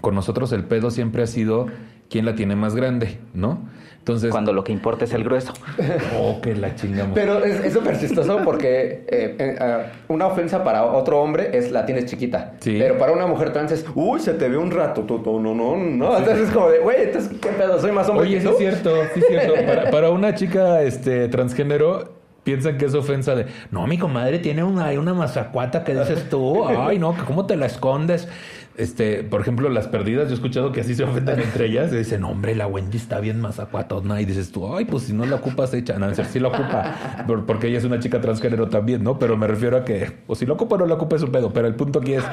[0.00, 1.66] Con nosotros el pedo siempre ha sido
[2.10, 3.60] quién la tiene más grande, ¿no?
[3.98, 5.52] Entonces, Cuando lo que importa es el grueso.
[6.16, 7.12] oh, que la chingamos.
[7.12, 11.84] Pero es súper chistoso porque eh, eh, ah, una ofensa para otro hombre es la
[11.84, 12.52] tienes chiquita.
[12.60, 12.76] Sí.
[12.78, 15.56] Pero para una mujer trans es, uy, se te ve un rato, tu, tu, no,
[15.56, 16.16] no, no.
[16.18, 17.80] Entonces es como de, güey, entonces, ¿qué pedo?
[17.80, 18.52] Soy más hombre Oye, que sí tú.
[18.52, 19.54] es cierto, sí es cierto.
[19.66, 22.12] Para, para una chica este, transgénero,
[22.46, 26.64] piensan que es ofensa de, no, mi comadre tiene una, una mazacuata que dices tú,
[26.68, 28.28] ay, no, que ¿cómo te la escondes?
[28.76, 31.96] Este, por ejemplo, las perdidas, yo he escuchado que así se ofenden entre ellas, y
[31.96, 35.36] dicen, hombre, la Wendy está bien mazacuatona, y dices tú, ay, pues si no la
[35.36, 39.18] ocupas, echa, no, sí la ocupa, por- porque ella es una chica transgénero también, ¿no?
[39.18, 41.32] Pero me refiero a que, o si la ocupa o no la ocupa es un
[41.32, 42.24] pedo, pero el punto aquí es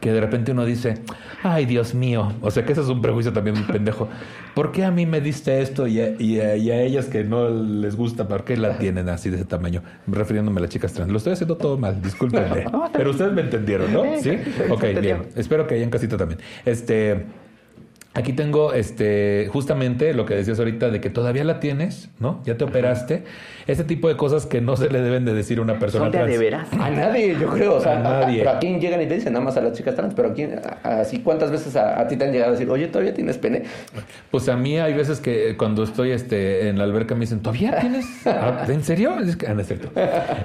[0.00, 0.94] que de repente uno dice,
[1.42, 4.08] ay Dios mío, o sea que ese es un prejuicio también muy pendejo.
[4.54, 7.24] ¿Por qué a mí me diste esto y a, y a- y a ellas que
[7.24, 9.82] no les gusta, por qué la tienen así de ese tamaño?
[10.06, 11.10] Refiriéndome a las chicas trans.
[11.10, 12.66] Lo estoy haciendo todo mal, discúlpenme.
[12.92, 14.02] Pero ustedes me entendieron, ¿no?
[14.20, 14.38] Sí.
[14.70, 15.22] Ok, bien.
[15.36, 16.40] Espero que hayan casita también.
[16.64, 17.26] Este.
[18.18, 22.42] Aquí tengo este justamente lo que decías ahorita de que todavía la tienes, ¿no?
[22.44, 23.22] Ya te operaste.
[23.68, 26.12] Ese tipo de cosas que no se le deben de decir a una persona ¿Son
[26.12, 26.32] de a trans.
[26.32, 26.68] de veras?
[26.72, 27.76] A nadie, yo creo.
[27.76, 28.38] O sea, A nadie.
[28.38, 30.32] pero a quién llegan y te dicen nada más a las chicas trans, pero a
[30.32, 33.38] quién, así cuántas veces a, a ti te han llegado a decir, oye, todavía tienes
[33.38, 33.62] pene.
[34.32, 37.78] Pues a mí hay veces que cuando estoy este, en la alberca me dicen, ¿todavía
[37.78, 38.06] tienes?
[38.26, 39.16] Ah, ¿En serio?
[39.20, 39.90] Es que, ah, no es cierto.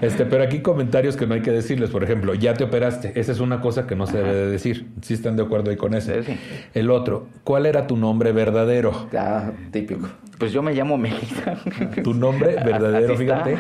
[0.02, 1.90] Este, pero aquí comentarios que no hay que decirles.
[1.90, 3.14] Por ejemplo, ya te operaste.
[3.20, 4.86] Esa es una cosa que no se debe de decir.
[5.02, 6.12] Si están de acuerdo ahí con eso.
[6.14, 6.38] Sí, sí.
[6.74, 9.08] El otro, ¿cuál era tu nombre verdadero?
[9.12, 10.08] Ya, típico.
[10.40, 11.56] Pues yo me llamo Melissa.
[12.04, 13.58] Tu nombre verdadero, fíjate.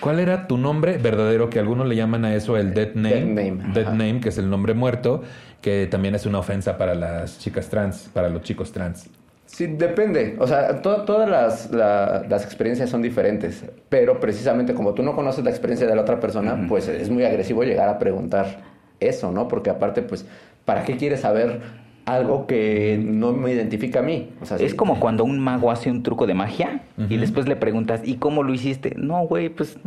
[0.00, 1.48] ¿Cuál era tu nombre verdadero?
[1.50, 3.10] Que algunos le llaman a eso el dead name.
[3.14, 3.90] Dead name, Dead ajá.
[3.96, 5.22] name, que es el nombre muerto,
[5.60, 9.08] que también es una ofensa para las chicas trans, para los chicos trans.
[9.46, 10.36] Sí, depende.
[10.40, 15.14] O sea, to- todas las, la- las experiencias son diferentes, pero precisamente como tú no
[15.14, 18.62] conoces la experiencia de la otra persona, pues es muy agresivo llegar a preguntar
[19.00, 19.48] eso, ¿no?
[19.48, 20.26] Porque aparte, pues,
[20.64, 21.60] ¿para qué quieres saber
[22.06, 24.28] algo que no me identifica a mí?
[24.42, 24.76] O sea, Es sí.
[24.76, 28.42] como cuando un mago hace un truco de magia y después le preguntas, ¿y cómo
[28.42, 28.94] lo hiciste?
[28.96, 29.78] No, güey, pues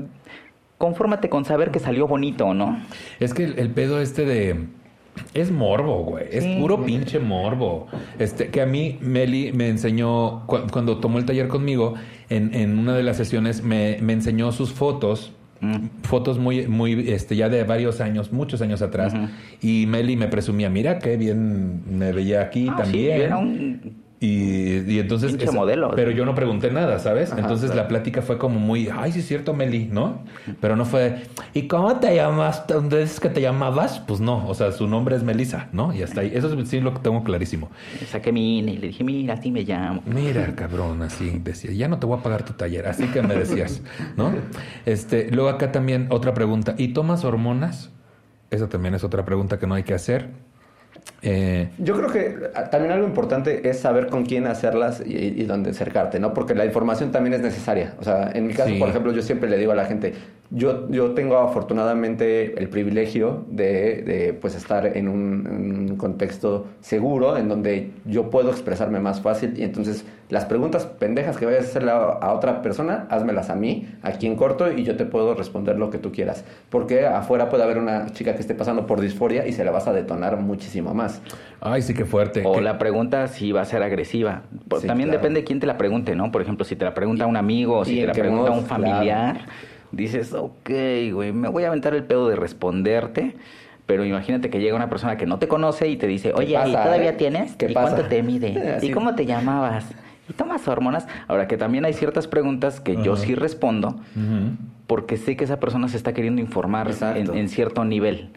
[0.77, 2.79] confórmate con saber que salió bonito, ¿no?
[3.19, 4.65] Es que el, el pedo este de...
[5.33, 6.25] Es morbo, güey.
[6.31, 7.87] Es puro pinche morbo.
[8.19, 11.95] Este, que a mí Meli me enseñó, cu- cuando tomó el taller conmigo,
[12.29, 15.33] en, en una de las sesiones me, me enseñó sus fotos.
[15.61, 15.87] Mm.
[16.03, 19.13] Fotos muy, muy, este, ya de varios años, muchos años atrás.
[19.61, 23.21] Y Meli me presumía, mira qué bien me veía aquí Ah, también.
[23.21, 25.35] era un Y, y entonces...
[25.35, 25.91] Esa- modelo.
[25.95, 27.31] Pero yo no pregunté nada, ¿sabes?
[27.31, 27.83] Ajá, entonces claro.
[27.83, 30.23] la plática fue como muy, ay, sí es cierto, Meli, ¿no?
[30.59, 32.65] Pero no fue, ¿y cómo te llamas?
[32.67, 33.99] ¿Dónde dices que te llamabas?
[33.99, 35.93] Pues no, o sea, su nombre es Melissa, ¿no?
[35.93, 36.31] Y hasta ahí.
[36.33, 37.69] Eso sí lo tengo clarísimo.
[38.09, 40.01] Saqué mi INE y le dije, mira, así me llamo.
[40.05, 43.35] Mira, cabrón, así decía, ya no te voy a pagar tu taller, así que me
[43.35, 43.81] decías,
[44.15, 44.33] ¿no?
[44.85, 47.91] Este, luego acá también otra pregunta, ¿y tomas hormonas?
[48.49, 50.29] Esa también es otra pregunta que no hay que hacer.
[51.21, 52.35] Eh, Yo creo que
[52.69, 56.33] también algo importante es saber con quién hacerlas y, y dónde acercarte, ¿no?
[56.33, 57.93] Porque la información también es necesaria.
[57.99, 58.79] O sea, en mi caso, Sí.
[58.79, 60.13] por ejemplo, yo siempre le digo a la gente,
[60.49, 66.67] yo, yo tengo afortunadamente el privilegio de, de, pues estar en un, en un contexto
[66.81, 71.63] seguro, en donde yo puedo expresarme más fácil y entonces Las preguntas pendejas que vayas
[71.63, 75.05] a hacerle a, a otra persona, házmelas a mí, aquí en corto, y yo te
[75.05, 76.43] puedo responder lo que tú quieras.
[76.69, 79.87] Porque afuera puede haber una chica que esté pasando por disforia y se la vas
[79.87, 81.21] a detonar muchísimo más.
[81.61, 82.43] Ay, sí, qué fuerte.
[82.45, 84.41] O la pregunta si va a ser agresiva.
[84.67, 85.21] Pues Sí, también claro.
[85.21, 86.29] depende de quién te la pregunte, ¿no?
[86.31, 88.65] Por ejemplo, si te la pregunta un amigo o si te la pregunta modo, un
[88.65, 89.45] familiar,
[89.93, 90.69] dices, ok,
[91.13, 93.35] güey, me voy a aventar el pedo de responderte.
[93.85, 96.71] Pero imagínate que llega una persona que no te conoce y te dice, oye, ¿y
[96.73, 97.13] todavía eh?
[97.13, 97.55] tienes?
[97.55, 97.91] ¿Qué ¿Y pasa?
[97.95, 98.79] cuánto te mide?
[98.81, 99.85] ¿Y cómo te llamabas?
[100.29, 101.07] ¿Y tomas hormonas?
[101.27, 103.99] Ahora que también hay ciertas preguntas que yo sí respondo
[104.87, 108.29] porque sé que esa persona se está queriendo informar en, en cierto nivel.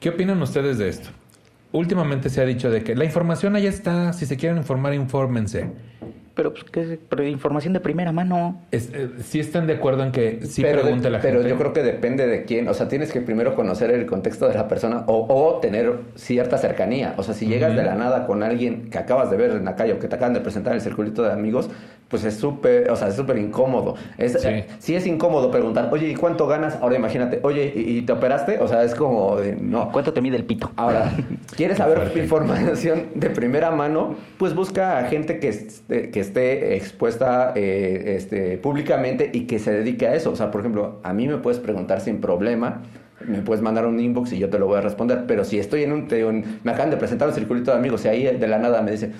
[0.00, 1.10] ¿Qué opinan ustedes de esto?
[1.72, 5.72] Últimamente se ha dicho de que la información ahí está, si se quieren informar, infórmense.
[6.34, 6.98] Pero, pues, ¿qué?
[7.08, 8.60] pero información de primera mano.
[8.72, 11.48] Es, eh, sí están de acuerdo en que sí pero, pregunte la pero gente.
[11.50, 12.66] yo creo que depende de quién.
[12.68, 16.58] O sea, tienes que primero conocer el contexto de la persona o, o tener cierta
[16.58, 17.14] cercanía.
[17.18, 19.76] O sea, si llegas de la nada con alguien que acabas de ver en la
[19.76, 21.70] calle o que te acaban de presentar en el circulito de amigos,
[22.08, 23.94] pues es súper, o sea, es súper incómodo.
[24.18, 24.48] Es, Sí.
[24.48, 26.76] eh, sí es incómodo preguntar, oye, ¿y cuánto ganas?
[26.82, 28.58] Ahora imagínate, oye, ¿y, y te operaste?
[28.58, 29.90] O sea, es como, de, no.
[29.92, 30.70] ¿Cuánto te mide el pito?
[30.76, 31.12] Ahora,
[31.56, 34.16] ¿quieres saber información de primera mano?
[34.38, 35.54] Pues busca a gente que
[36.12, 40.32] que esté expuesta eh, este, públicamente y que se dedique a eso.
[40.32, 42.82] O sea, por ejemplo, a mí me puedes preguntar sin problema.
[43.26, 45.24] Me puedes mandar un inbox y yo te lo voy a responder.
[45.26, 46.08] Pero si estoy en un...
[46.08, 48.90] te- me acaban de presentar un circulito de amigos y ahí de la nada me
[48.90, 49.12] dice...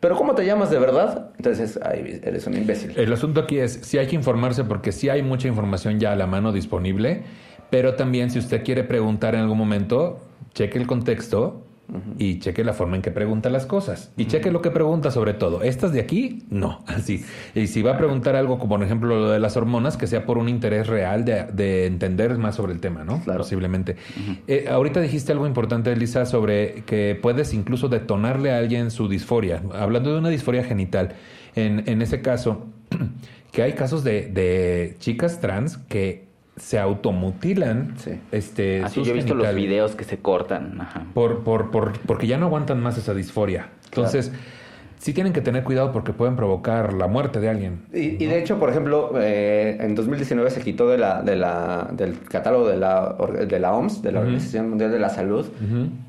[0.00, 1.30] ¿Pero cómo te llamas de verdad?
[1.36, 2.92] Entonces, ay, eres un imbécil.
[2.96, 6.16] El asunto aquí es, sí hay que informarse porque sí hay mucha información ya a
[6.16, 7.22] la mano disponible,
[7.70, 10.18] pero también si usted quiere preguntar en algún momento,
[10.54, 11.62] cheque el contexto
[12.18, 14.12] y cheque la forma en que pregunta las cosas.
[14.16, 15.62] Y cheque lo que pregunta sobre todo.
[15.62, 17.24] Estas de aquí, no, así.
[17.54, 20.24] Y si va a preguntar algo como por ejemplo lo de las hormonas, que sea
[20.24, 23.20] por un interés real de, de entender más sobre el tema, ¿no?
[23.22, 23.40] Claro.
[23.40, 23.96] Posiblemente.
[24.46, 29.62] Eh, ahorita dijiste algo importante, Elisa, sobre que puedes incluso detonarle a alguien su disforia.
[29.74, 31.14] Hablando de una disforia genital.
[31.54, 32.66] En, en ese caso,
[33.52, 36.31] que hay casos de, de chicas trans que
[36.62, 38.12] se automutilan Sí.
[38.30, 40.80] este, Así sus yo he visto los videos que se cortan.
[40.80, 41.02] Ajá.
[41.12, 43.68] por, por, por, porque ya no aguantan más esa disforia.
[43.86, 44.30] Entonces,
[44.98, 47.82] sí tienen que tener cuidado porque pueden provocar la muerte de alguien.
[47.92, 51.88] Y, y de hecho, por ejemplo, eh, en 2019 se quitó de la, de la,
[51.92, 53.16] del catálogo de la,
[53.48, 54.20] de la OMS, de la.
[54.20, 55.44] Organización Mundial de la Salud,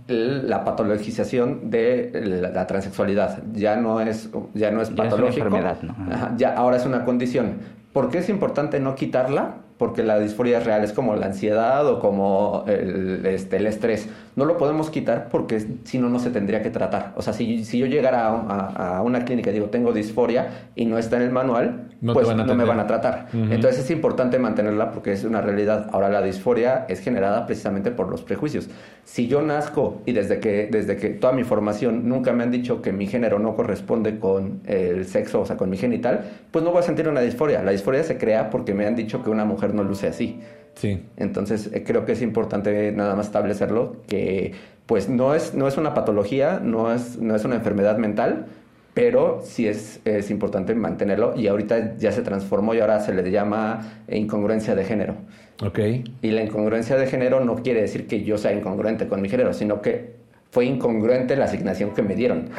[0.08, 3.42] el- la patologización de la, la transexualidad.
[3.54, 5.96] Ya no es, ya no es Ya es una enfermedad, ¿no?
[6.14, 7.54] Ajá, ya, ahora es una condición.
[7.94, 9.56] ¿Por qué es importante no quitarla?
[9.78, 14.08] Porque la disforia es real, es como la ansiedad o como el, este, el estrés.
[14.36, 17.12] No lo podemos quitar porque si no, no se tendría que tratar.
[17.18, 18.32] O sea, si, si yo llegara a,
[18.76, 22.14] a- a una clínica y digo, tengo disforia y no está en el manual, No
[22.14, 23.28] pues no me van a tratar.
[23.34, 23.52] Ujú.
[23.52, 25.90] Entonces es importante mantenerla porque es una realidad.
[25.92, 28.70] Ahora la disforia es generada precisamente por los prejuicios.
[29.04, 32.82] Si yo nazco y desde que, desde que toda mi formación nunca me han dicho
[32.82, 36.72] que mi género no corresponde con el sexo, o sea, con mi genital, pues no
[36.72, 37.62] voy a sentir una disforia.
[37.64, 40.40] La disforia se crea porque me han dicho que una mujer no luce así.
[40.76, 41.04] Sí.
[41.18, 44.54] Entonces eh, creo que es importante nada más establecerlo, que
[44.86, 48.48] pues no es, no es una patología, no es, no es una enfermedad mental,
[48.94, 53.30] pero sí es, es importante mantenerlo y ahorita ya se transformó y ahora se le
[53.32, 55.16] llama incongruencia de género.
[55.64, 55.80] Ok.
[56.22, 59.54] Y la incongruencia de género no quiere decir que yo sea incongruente con mi género,
[59.54, 60.14] sino que
[60.52, 62.50] fue incongruente la asignación que me dieron.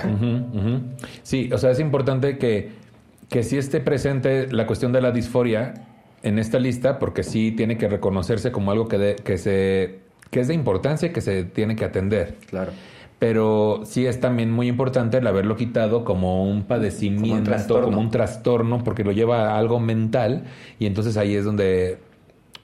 [1.22, 2.70] Sí, o sea, es importante que,
[3.28, 5.74] que sí esté presente la cuestión de la disforia
[6.22, 9.98] en esta lista, porque sí tiene que reconocerse como algo que, de- que, se,
[10.30, 12.36] que es de importancia y que se tiene que atender.
[12.48, 12.72] Claro.
[13.18, 18.10] Pero sí es también muy importante el haberlo quitado como un padecimiento, como un trastorno.
[18.10, 20.44] trastorno, porque lo lleva a algo mental
[20.78, 21.98] y entonces ahí es donde,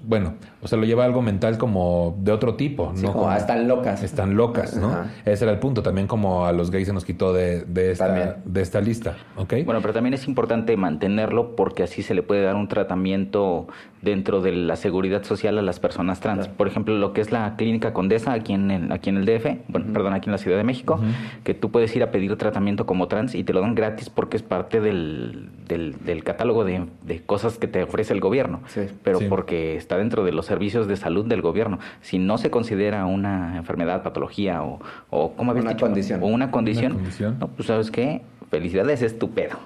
[0.03, 3.13] bueno, o sea, lo lleva a algo mental como de otro tipo, Sí, ¿no?
[3.13, 4.03] como, ah, están locas.
[4.03, 4.89] Están locas, ¿no?
[4.91, 5.07] Ajá.
[5.25, 8.37] Ese era el punto, también como a los gays se nos quitó de, de, esta,
[8.45, 9.55] de esta lista, ¿ok?
[9.65, 13.69] Bueno, pero también es importante mantenerlo porque así se le puede dar un tratamiento
[14.03, 16.41] dentro de la seguridad social a las personas trans.
[16.45, 16.57] Claro.
[16.57, 19.47] Por ejemplo, lo que es la clínica Condesa aquí en el, aquí en el DF,
[19.69, 20.99] bueno, perdón, aquí en la Ciudad de México,
[21.45, 24.37] que tú puedes ir a pedir tratamiento como trans y te lo dan gratis porque
[24.39, 28.61] es parte del, del, del catálogo de, de cosas que te ofrece el gobierno.
[28.69, 28.83] Sí.
[29.05, 29.27] Pero Sí.
[29.29, 31.79] porque está dentro de los servicios de salud del gobierno.
[32.03, 35.87] Si no se considera una enfermedad, patología o, o ¿cómo habías Una dicho?
[35.87, 36.23] condición.
[36.23, 37.37] O una condición, Una condición.
[37.39, 39.57] no, pues sabes qué, felicidades, es tu pedo.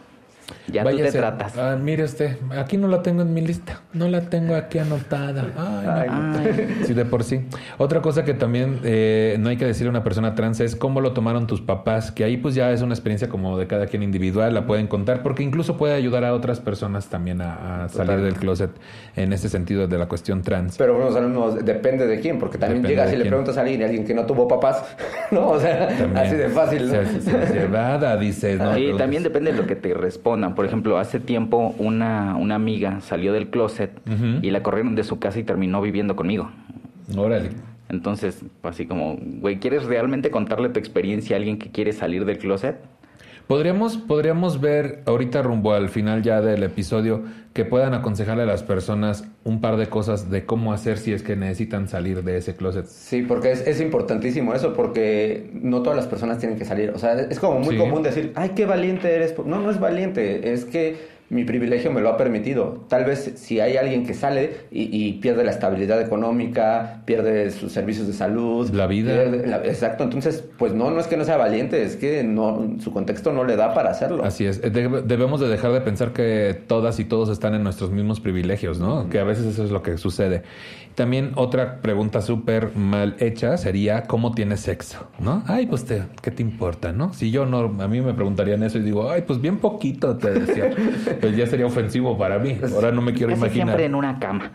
[0.66, 1.18] Ya tú te Váyase.
[1.18, 1.56] tratas.
[1.58, 5.46] Ah, mire usted, aquí no la tengo en mi lista, no la tengo aquí anotada.
[5.56, 6.38] Ay, no.
[6.38, 6.76] Ay.
[6.86, 7.40] Sí, de por sí.
[7.78, 11.00] Otra cosa que también eh, no hay que decirle a una persona trans es cómo
[11.00, 14.02] lo tomaron tus papás, que ahí pues ya es una experiencia como de cada quien
[14.02, 18.20] individual, la pueden contar, porque incluso puede ayudar a otras personas también a, a salir
[18.20, 18.70] del closet
[19.16, 20.76] en ese sentido de la cuestión trans.
[20.76, 23.30] Pero bueno, o sea, no, depende de quién, porque también Depende llegas y le quién.
[23.30, 24.82] preguntas a alguien, y alguien que no tuvo papás,
[25.30, 25.48] ¿no?
[25.50, 26.16] O sea, También.
[26.18, 26.92] así de fácil, ¿no?
[26.92, 28.70] Se- se- se- llevada, dices, ¿no?
[28.72, 28.98] y Preguntas.
[28.98, 30.54] también depende de lo que te responda onda.
[30.54, 33.90] Por ejemplo, hace tiempo una, una amiga salió del closet
[34.42, 36.50] y la corrieron de su casa y terminó viviendo conmigo.
[37.16, 37.50] Órale.
[37.88, 42.38] Entonces, así como, güey, ¿quieres realmente contarle tu experiencia a alguien que quiere salir del
[42.38, 42.76] closet?
[43.46, 47.22] Podríamos, podríamos ver ahorita rumbo al final ya del episodio
[47.52, 51.22] que puedan aconsejarle a las personas un par de cosas de cómo hacer si es
[51.22, 52.86] que necesitan salir de ese closet.
[52.86, 56.90] Sí, porque es, es importantísimo eso, porque no todas las personas tienen que salir.
[56.94, 57.80] O sea, es como muy Sí.
[57.80, 59.34] común decir, ay, qué valiente eres.
[59.44, 60.96] No, no es valiente, es que
[61.34, 62.84] mi privilegio me lo ha permitido.
[62.88, 67.72] Tal vez si hay alguien que sale y, y pierde la estabilidad económica, pierde sus
[67.72, 68.70] servicios de salud.
[68.70, 69.12] La vida.
[69.12, 72.76] pierde la- exacto, entonces, pues no, no es que no sea valiente, es que no,
[72.80, 74.24] su contexto no le da para hacerlo.
[74.24, 74.62] Así es.
[74.62, 78.78] Debe- debemos de dejar de pensar que todas y todos están en nuestros mismos privilegios,
[78.78, 79.08] ¿no?
[79.10, 80.42] Que a veces eso es lo que sucede.
[80.94, 85.08] También otra pregunta súper mal hecha sería ¿cómo tienes sexo?
[85.18, 85.42] ¿No?
[85.48, 87.12] Ay, pues te, ¿qué te importa, no?
[87.12, 90.30] Si yo no, a mí me preguntarían eso y digo, ay, pues bien poquito te
[90.30, 90.70] decía.
[91.20, 92.58] pues ya sería ofensivo para mí.
[92.74, 93.66] Ahora no me quiero Casi imaginar.
[93.68, 94.52] siempre en una cama.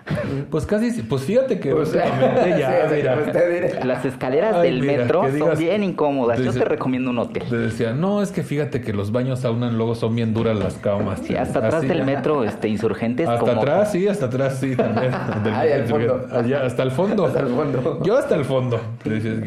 [0.50, 1.02] Pues casi, sí.
[1.02, 3.86] pues fíjate que Pues, últimamente ya, sí, sí, mira, pues.
[3.86, 6.40] Las escaleras Ay, del mira, metro digas- son bien incómodas.
[6.40, 7.44] Yo te recomiendo un hotel.
[7.50, 10.76] te decía, no, es que fíjate que los baños saunan luego son bien duras las
[10.76, 11.20] camas.
[11.24, 11.88] Sí, hasta atrás Así.
[11.88, 13.28] del metro este, Insurgentes.
[13.28, 13.62] Hasta como...
[13.62, 15.12] atrás, sí, hasta atrás, sí, también.
[15.44, 16.28] Del- Ay, al fondo.
[16.32, 17.26] Allá, hasta el fondo.
[17.26, 18.00] Hasta el fondo.
[18.04, 18.80] Yo hasta el fondo.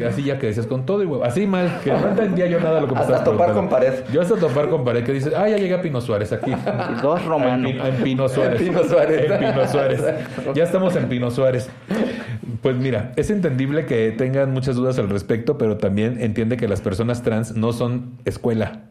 [0.07, 1.23] Así ya que decías con todo y huevo.
[1.23, 3.93] Así mal, que no entendía yo nada de lo que Hasta topar con pared.
[4.11, 6.51] Yo hasta topar con pared, que dices, ah, ya llegué a Pino Suárez aquí.
[6.51, 7.71] Y dos romanos.
[7.71, 8.61] En, Pi- en Pino Suárez.
[8.61, 9.31] En Pino Suárez.
[9.31, 10.03] En Pino Suárez.
[10.55, 11.69] Ya estamos en Pino Suárez.
[12.63, 16.79] Pues mira, es entendible que tengan muchas dudas al respecto, pero también entiende que las
[16.79, 18.83] personas trans no son escuela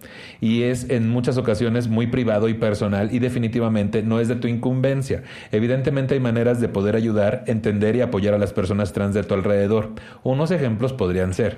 [0.42, 4.46] y es en muchas ocasiones muy privado y personal y definitivamente no es de tu
[4.46, 5.22] incumbencia.
[5.52, 9.32] Evidentemente hay maneras de poder ayudar, entender y apoyar a las personas trans de tu
[9.32, 9.92] alrededor.
[10.22, 11.56] Unos ejemplos podrían ser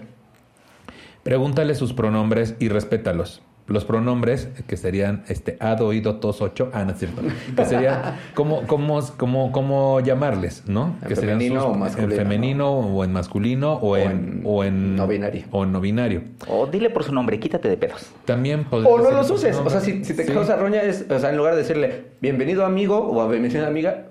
[1.25, 3.43] Pregúntale sus pronombres y respétalos.
[3.67, 7.23] Los pronombres, que serían este ado, oído, tos, ocho, ah, no es cierto.
[7.57, 10.97] Que serían, ¿cómo, cómo, cómo, cómo llamarles, no?
[11.01, 14.65] En que serían femenino o masculino, En femenino o en masculino o, en, en o
[14.65, 15.45] en no binario.
[15.51, 16.23] O en no binario.
[16.47, 18.11] O dile por su nombre, quítate de pedos.
[18.27, 19.57] También podría O no los uses.
[19.57, 20.33] O sea, si, si te Sí.
[20.33, 24.09] causa roña, es, o sea, en lugar de decirle bienvenido amigo o bienvenida amiga,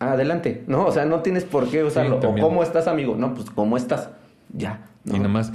[0.00, 0.64] adelante.
[0.66, 2.16] No, o sea, no tienes por qué usarlo.
[2.18, 3.14] o cómo estás, amigo.
[3.16, 4.08] No, pues cómo estás.
[4.52, 4.80] Ya.
[5.04, 5.14] ¿no?
[5.16, 5.52] Y nomás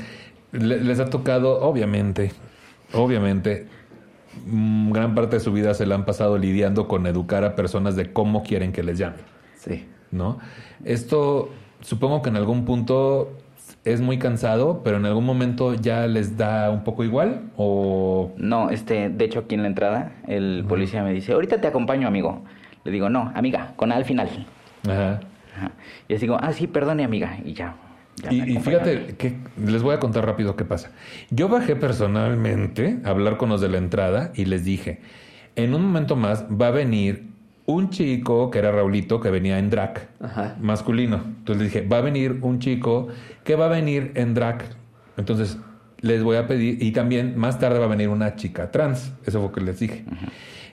[0.53, 2.31] le- les ha tocado, obviamente,
[2.93, 3.67] obviamente,
[4.45, 7.95] mm, gran parte de su vida se la han pasado lidiando con educar a personas
[7.95, 9.21] de cómo quieren que les llamen.
[9.57, 9.85] Sí.
[10.13, 10.39] ¿no?
[10.85, 11.49] Esto
[11.81, 13.33] supongo que en algún punto
[13.83, 18.69] es muy cansado, pero en algún momento ya les da un poco igual o No,
[18.69, 22.43] este, de hecho aquí en la entrada el policía me dice, ahorita te acompaño, amigo.
[22.85, 24.29] Le digo, no, amiga, con A al final.
[24.87, 25.19] Ajá.
[25.55, 25.71] Ajá.
[26.07, 27.37] Y así digo, ah, sí, perdone, amiga.
[27.43, 27.75] Y ya.
[28.29, 30.91] Y, fíjate que les voy a contar rápido qué pasa.
[31.29, 35.01] Yo bajé personalmente a hablar con los de la entrada y les dije,
[35.55, 37.25] en un momento más va a venir
[37.65, 40.55] un chico que era Raulito que venía en drag Ajá.
[40.59, 41.21] masculino.
[41.39, 43.07] Entonces les dije, va a venir un chico
[43.43, 44.63] que va a venir en drag.
[45.17, 45.57] Entonces
[46.01, 49.13] les voy a pedir, y también más tarde va a venir una chica trans.
[49.25, 50.03] Eso fue lo que les dije.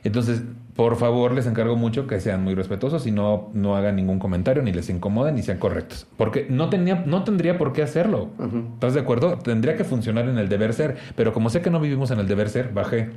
[0.03, 0.43] Entonces,
[0.77, 4.63] por favor, les encargo mucho que sean muy respetuosos y no, no hagan ningún comentario,
[4.63, 6.07] ni les incomoden, ni sean correctos.
[6.17, 8.29] Porque no, tenía, no tendría por qué hacerlo.
[8.75, 9.37] ¿Estás de acuerdo?
[9.39, 10.97] Tendría que funcionar en el deber ser.
[11.17, 13.11] Pero como sé que no vivimos en el deber ser, bajé.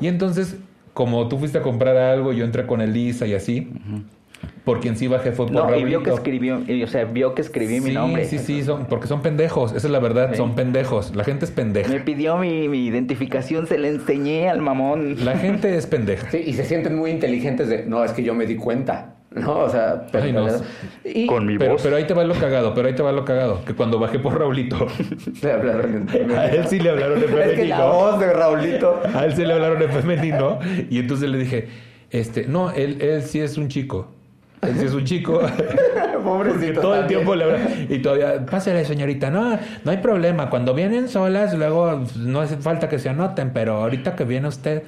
[0.00, 0.56] Y entonces,
[0.92, 3.72] como tú fuiste a comprar algo, yo entré con Elisa y así.
[4.64, 6.14] Por quien sí bajé fue por No, y vio que Raulito.
[6.14, 8.26] escribió, y, o sea, vio que escribí mi nombre.
[8.26, 9.72] Sí, sí, son, porque son pendejos.
[9.72, 10.36] Esa es la verdad, Sí.
[10.36, 11.16] son pendejos.
[11.16, 11.90] La gente es pendeja.
[11.90, 15.24] Me pidió mi, mi identificación, se le enseñé al mamón.
[15.24, 16.30] La gente es pendeja.
[16.30, 19.14] Sí, y se sienten muy inteligentes de, no, es que yo me di cuenta.
[19.30, 20.46] No, o sea, pero, Ay, no.
[21.04, 21.82] y Con mi Pero, voz.
[21.82, 23.62] pero ahí te va lo cagado, pero ahí te va lo cagado.
[23.64, 24.86] Que cuando bajé por Raulito,
[25.42, 27.92] le hablaron en a él sí le hablaron en Es que la femenino.
[27.92, 29.00] voz de Raulito.
[29.14, 30.58] A él sí le hablaron en femenino.
[30.90, 31.68] Y entonces le dije,
[32.10, 34.14] este, no, él, él sí es un chico.
[34.62, 35.40] Él sí es un chico.
[36.24, 36.80] Pobrecito.
[36.80, 37.06] todo el también.
[37.06, 37.58] tiempo le habla.
[37.88, 39.30] Y todavía, pásale, señorita.
[39.30, 40.50] No, no hay problema.
[40.50, 44.82] Cuando vienen solas, luego no hace falta que se anoten, pero ahorita que viene usted.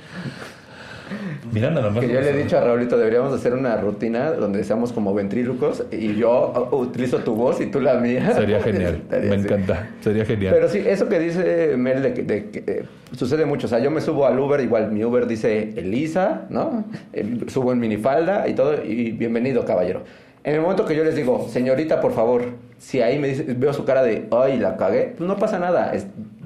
[1.52, 2.04] Mira nada más.
[2.04, 5.84] Que yo le he dicho a Raulito, deberíamos hacer una rutina donde seamos como ventrílocos
[5.90, 8.32] y yo uh, utilizo tu voz y tú la mía.
[8.34, 9.02] Sería genial.
[9.10, 9.44] Me así.
[9.44, 9.90] encanta.
[10.00, 10.54] Sería genial.
[10.54, 12.84] Pero sí, eso que dice Mel de que, de que, eh,
[13.16, 13.66] sucede mucho.
[13.66, 16.84] O sea, yo me subo al Uber, igual mi Uber dice Elisa, ¿no?
[17.12, 20.02] Eh, subo en minifalda y todo, y bienvenido, caballero.
[20.42, 22.42] En el momento que yo les digo, señorita, por favor,
[22.78, 25.92] si ahí me dice, veo su cara de, ay, la cagué, pues no pasa nada,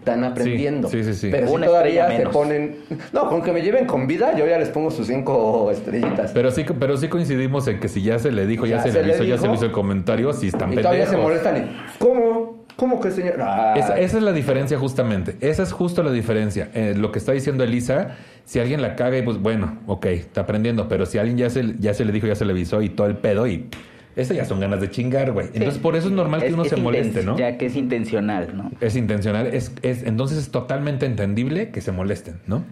[0.04, 0.88] están aprendiendo.
[0.88, 1.28] sí, sí, sí.
[1.30, 2.32] Pero si todavía se menos.
[2.32, 2.76] ponen,
[3.12, 6.32] no, con que me lleven con vida, yo ya les pongo sus cinco estrellitas.
[6.32, 8.92] Pero sí, pero sí coincidimos en que si ya se le dijo, ya, Ya se,
[8.92, 11.10] se le hizo, ya se le hizo el comentario, si están y todavía pendejos.
[11.10, 12.64] se molestan y, ¿cómo?
[12.76, 13.34] ¿Cómo que señor?
[13.76, 15.36] Esa, esa es la diferencia justamente.
[15.40, 16.70] Esa es justo la diferencia.
[16.74, 20.40] Eh, lo que está diciendo Elisa, si alguien la caga y pues bueno, ok, está
[20.42, 22.88] aprendiendo, pero si alguien ya se, ya se le dijo, ya se le avisó y
[22.90, 23.68] todo el pedo y...
[24.16, 25.48] Esas ya son ganas de chingar, güey.
[25.54, 27.36] Entonces por eso es normal que Es- uno es se moleste, ¿no?
[27.36, 28.70] Ya que es intencional, ¿no?
[28.80, 32.64] Es intencional, es, es, entonces es totalmente entendible que se molesten, ¿no?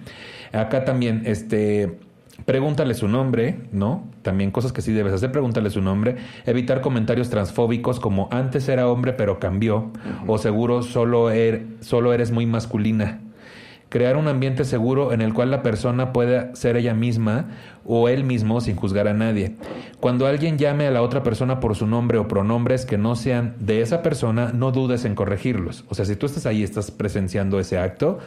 [0.52, 1.98] Acá también, este,
[2.44, 4.04] pregúntale su nombre, ¿no?
[4.22, 6.16] También cosas que sí debes hacer, pregúntale su nombre,
[6.46, 9.90] evitar comentarios transfóbicos como antes era hombre pero cambió,
[10.26, 13.20] o seguro solo, er- solo eres muy masculina.
[13.92, 17.50] Crear un ambiente seguro en el cual la persona pueda ser ella misma
[17.84, 19.56] o él mismo sin juzgar a nadie.
[20.00, 23.54] Cuando alguien llame a la otra persona por su nombre o pronombres que no sean
[23.58, 25.84] de esa persona, no dudes en corregirlos.
[25.90, 28.18] O sea, si tú estás ahí y estás presenciando ese acto,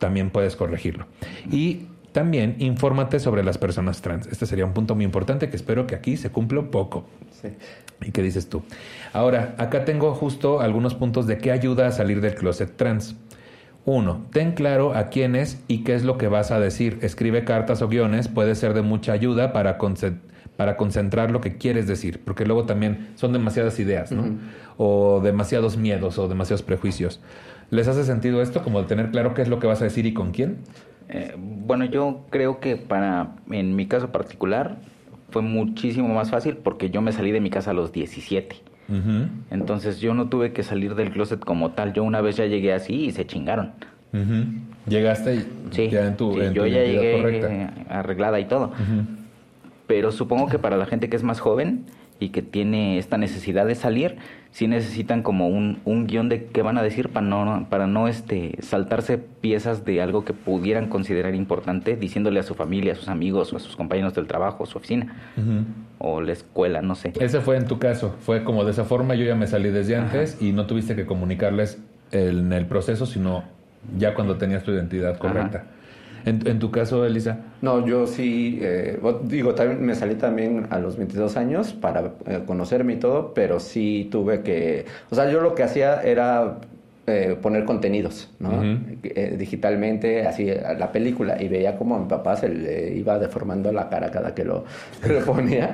[0.00, 1.06] también puedes corregirlo.
[1.48, 4.26] Y también infórmate sobre las personas trans.
[4.26, 7.06] Este sería un punto muy importante que espero que aquí se cumpla un poco.
[7.40, 7.50] sí.
[8.00, 8.62] ¿Y qué dices tú?
[9.12, 13.16] Ahora, acá tengo justo algunos puntos de qué ayuda a salir del closet trans.
[13.84, 16.98] Uno, ten claro a quién es y qué es lo que vas a decir.
[17.02, 20.18] Escribe cartas o guiones, puede ser de mucha ayuda para, conce-
[20.56, 24.36] para concentrar lo que quieres decir, porque luego también son demasiadas ideas, ¿no?
[24.76, 27.20] O demasiados miedos o demasiados prejuicios.
[27.70, 30.04] ¿Les hace sentido esto, como de tener claro qué es lo que vas a decir
[30.04, 30.58] y con quién?
[31.08, 34.76] Eh, bueno, yo creo que para, en mi caso particular,
[35.30, 38.56] fue muchísimo más fácil porque yo me salí de mi casa a los 17.
[39.50, 41.92] Entonces yo no tuve que salir del closet como tal.
[41.92, 43.72] Yo una vez ya llegué así y se chingaron.
[44.88, 47.54] Llegaste y Sí, ya en tu, sí, en tu yo ya llegué correcta.
[47.54, 48.72] eh, arreglada y todo.
[49.86, 51.84] Pero supongo que para la gente que es más joven
[52.20, 54.16] y que tiene esta necesidad de salir,
[54.50, 58.08] sí necesitan como un, un guion de qué van a decir para no, para no
[58.08, 63.08] este, saltarse piezas de algo que pudieran considerar importante, diciéndole a su familia, a sus
[63.08, 65.14] amigos o a sus compañeros del trabajo, su oficina
[65.98, 67.12] o la escuela, no sé.
[67.20, 69.96] Ese fue en tu caso, fue como de esa forma, yo ya me salí desde
[69.96, 73.44] antes y no tuviste que comunicarles en el proceso, sino
[73.96, 75.64] ya cuando tenías tu identidad correcta.
[76.24, 80.78] En, en tu caso, Elisa, No, yo sí, eh, digo, también me salí también a
[80.78, 85.40] los 22 años para eh, conocerme y todo, pero sí tuve que, o sea, yo
[85.40, 86.58] lo que hacía era
[87.10, 88.62] eh, poner contenidos, ¿no?
[89.02, 93.18] Eh, digitalmente, así, a la película, y veía como a mi papá se le iba
[93.18, 94.64] deformando la cara cada que lo,
[95.02, 95.70] que lo ponía.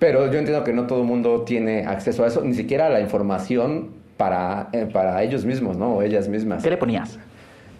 [0.00, 2.88] Pero yo entiendo que no todo el mundo tiene acceso a eso, ni siquiera a
[2.88, 5.94] la información para, eh, para ellos mismos, ¿no?
[5.94, 6.64] O ellas mismas.
[6.64, 7.20] ¿Qué le ponías?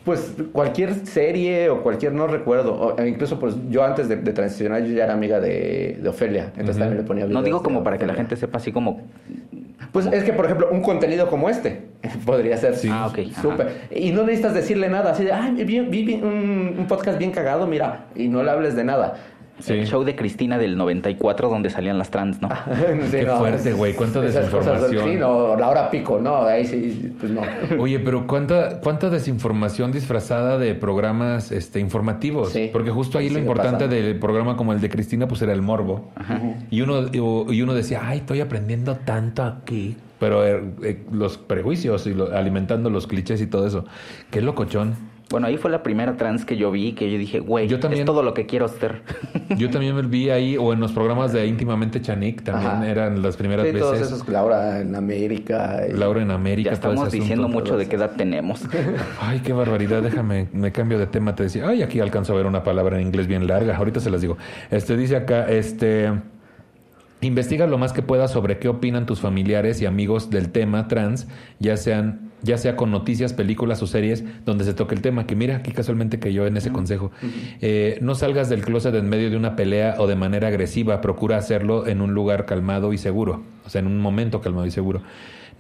[0.05, 2.73] Pues cualquier serie o cualquier, no recuerdo.
[2.75, 6.09] O, e incluso, pues yo antes de, de transicionar, yo ya era amiga de, de
[6.09, 6.47] Ofelia.
[6.57, 9.03] Entonces también le ponía No digo como para que la gente sepa así como...
[9.93, 11.89] Pues es que, por ejemplo, un contenido como este
[12.25, 12.89] podría ser Sí.
[12.91, 13.43] Ah, ok, ajá.
[13.43, 13.73] súper.
[13.91, 15.11] Y no necesitas decirle nada.
[15.13, 18.07] Así de, ay, vi, vi- vi un, un podcast bien cagado, mira.
[18.15, 19.17] Y no le hables de nada.
[19.61, 19.75] Sí.
[19.75, 22.49] El show de Cristina del 94 donde salían las trans, ¿no?
[23.11, 25.05] Sí, Qué fuerte, güey, cuánta desinformación.
[25.09, 27.43] Sí, no, la hora pico, no, ahí sí, pues no.
[27.79, 32.51] oye, pero cuánta, cuánta desinformación disfrazada de programas este, informativos.
[32.51, 32.71] Sí.
[32.73, 35.63] Porque justo ahí Sí, lo importante del programa como el de Cristina, pues era el
[35.63, 36.11] morbo.
[36.71, 39.97] Y uno, y uno decía, ay, estoy aprendiendo tanto aquí.
[40.19, 43.85] Pero eh, eh, los prejuicios y lo- alimentando los clichés y todo eso.
[44.31, 45.10] Qué locochón.
[45.31, 48.01] Bueno, ahí fue la primera trans que yo vi que yo dije, güey, Yo también-
[48.03, 49.03] es todo lo que quiero ser.
[49.57, 52.89] Yo también me vi ahí, o en los programas de íntimamente Chanik, también Ajá.
[52.89, 54.07] eran las primeras Sí, todos veces.
[54.09, 55.83] esos, Laura en América.
[55.89, 57.61] y- Laura en América, ya todo ese estamos diciendo asunto.
[57.61, 58.63] mucho de qué edad tenemos.
[59.21, 62.47] Ay, qué barbaridad, déjame, me cambio de tema, te decía, ay, aquí alcanzo a ver
[62.47, 64.37] una palabra en inglés bien larga, ahorita se las digo.
[64.71, 66.11] Este dice acá, este,
[67.21, 71.29] investiga lo más que puedas sobre qué opinan tus familiares y amigos del tema trans,
[71.59, 75.37] ya sean, ya sea con noticias, películas o series donde se toque el tema, que
[75.37, 77.11] mira, aquí casualmente que yo en ese consejo,
[77.61, 81.37] Eh, no salgas del closet en medio de una pelea o de manera agresiva, procura
[81.37, 85.03] hacerlo en un lugar calmado y seguro, o sea, en un momento calmado y seguro.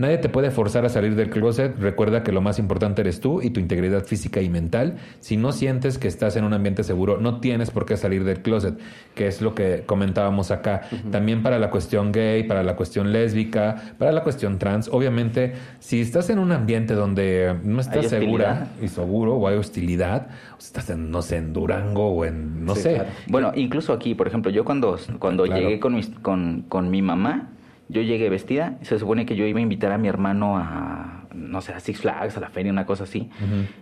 [0.01, 1.79] Nadie te puede forzar a salir del closet.
[1.79, 4.97] Recuerda que lo más importante eres tú y tu integridad física y mental.
[5.21, 8.41] Si no sientes que estás en un ambiente seguro, no tienes por qué salir del
[8.41, 8.79] closet,
[9.15, 10.83] que es lo que comentábamos acá.
[11.13, 14.89] También para la cuestión gay, para la cuestión lésbica, para la cuestión trans.
[14.91, 20.29] Obviamente, si estás en un ambiente donde no estás segura y seguro o hay hostilidad,
[20.55, 22.95] o estás en, no sé, en Durango o en, no Sí, sé.
[22.95, 23.11] claro.
[23.29, 25.61] Bueno, incluso aquí, por ejemplo, yo cuando, cuando Claro.
[25.61, 27.51] llegué con, mis- con, con mi mamá,
[27.91, 31.61] yo llegué vestida, se supone que yo iba a invitar a mi hermano a, no
[31.61, 33.29] sé, a Six Flags, a la feria, una cosa así.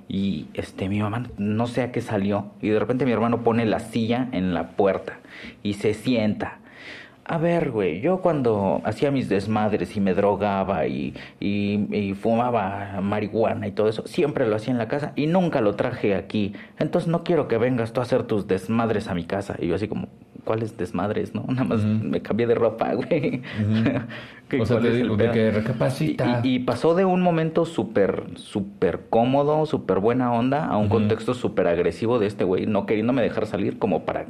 [0.09, 2.53] Y este, mi mamá no sé a qué salió.
[2.63, 5.19] Y de repente mi hermano pone la silla en la puerta
[5.63, 6.59] y se sienta.
[7.31, 13.01] A ver, güey, yo cuando hacía mis desmadres y me drogaba y, y, y fumaba
[13.03, 16.55] marihuana y todo eso, siempre lo hacía en la casa y nunca lo traje aquí.
[16.79, 19.57] Entonces no quiero que vengas tú a hacer tus desmadres a mi casa.
[19.59, 20.09] Y yo así como,
[20.45, 21.45] ¿cuáles desmadres, no?
[21.49, 23.43] Nada más me cambié de ropa, güey.
[24.59, 26.41] o sea, te digo, de que recapacita.
[26.43, 31.69] Y, pasó de un momento súper, súper cómodo, súper buena onda, a un contexto súper
[31.69, 34.27] agresivo de este güey, no queriéndome dejar salir como para,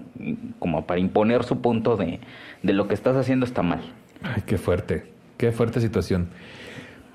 [0.58, 2.20] como para imponer su punto de,
[2.62, 3.80] de lo que estás haciendo está mal.
[4.22, 5.06] Ay, qué fuerte,
[5.36, 6.28] qué fuerte situación.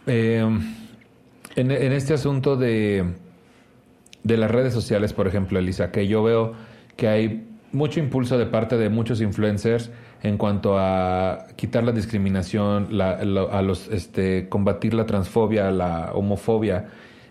[0.07, 0.45] Eh,
[1.55, 3.05] en, este asunto de,
[4.23, 6.53] de las redes sociales, por ejemplo, Elisa, que yo veo
[6.95, 13.01] que hay mucho impulso de parte de muchos influencers en cuanto a quitar la discriminación,
[13.01, 16.85] a los, este, combatir la transfobia, la homofobia.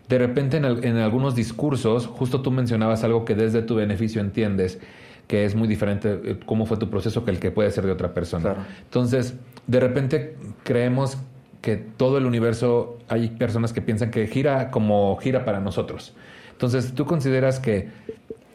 [0.09, 4.78] De repente en, en, algunos discursos, justo tú mencionabas algo que desde tu beneficio entiendes,
[5.26, 7.93] que es muy diferente eh, cómo fue tu proceso que el que puede ser de
[7.93, 8.66] otra persona.
[8.82, 9.36] Entonces,
[9.66, 11.16] de repente creemos
[11.62, 16.14] que todo el universo hay personas que piensan que gira como gira para nosotros.
[16.51, 17.88] Entonces, ¿tú consideras que,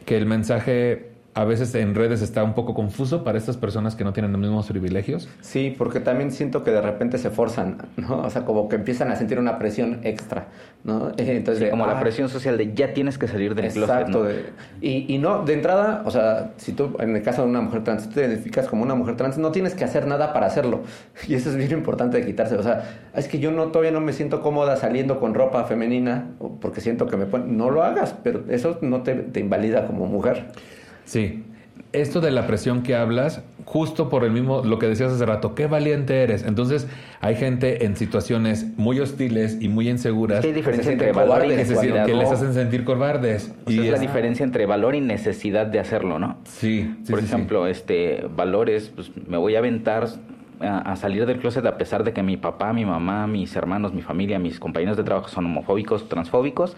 [0.05, 4.03] que el mensaje a veces en redes está un poco confuso para estas personas que
[4.03, 5.29] no tienen los mismos privilegios.
[5.41, 8.23] Sí, porque también siento que de repente se forzan, ¿no?
[8.23, 10.47] O sea, como que empiezan a sentir una presión extra,
[10.83, 11.11] ¿no?
[11.17, 14.27] Entonces, como la ah, presión social de ya tienes que salir del exacto,
[14.81, 17.83] y, y, no, de entrada, o sea, si tú, en el caso de una mujer
[17.83, 20.81] trans, tú te identificas como una mujer trans, no tienes que hacer nada para hacerlo.
[21.27, 22.55] Y eso es bien importante de quitarse.
[22.55, 26.29] O sea, es que yo no todavía no me siento cómoda saliendo con ropa femenina
[26.61, 27.57] porque siento que me ponen...
[27.57, 30.47] No lo hagas, pero eso no te, te invalida como mujer.
[31.07, 31.43] Sí.
[31.93, 35.55] Esto de la presión que hablas, justo por el mismo, lo que decías hace rato,
[35.55, 36.43] qué valiente eres.
[36.43, 36.85] Entonces,
[37.21, 40.41] hay gente en situaciones muy hostiles y muy inseguras.
[40.41, 42.05] ¿Qué diferencia entre valor y necesidad?
[42.05, 43.53] Que les hacen sentir cobardes.
[43.67, 46.37] y es la diferencia entre valor y necesidad de hacerlo, ¿no?
[46.43, 46.93] Sí.
[47.09, 50.07] por ejemplo, este, valores, pues me voy a aventar
[50.59, 54.01] a, salir del closet a pesar de que mi papá, mi mamá, mis hermanos, mi
[54.01, 56.75] familia, mis compañeros de trabajo son homofóbicos, transfóbicos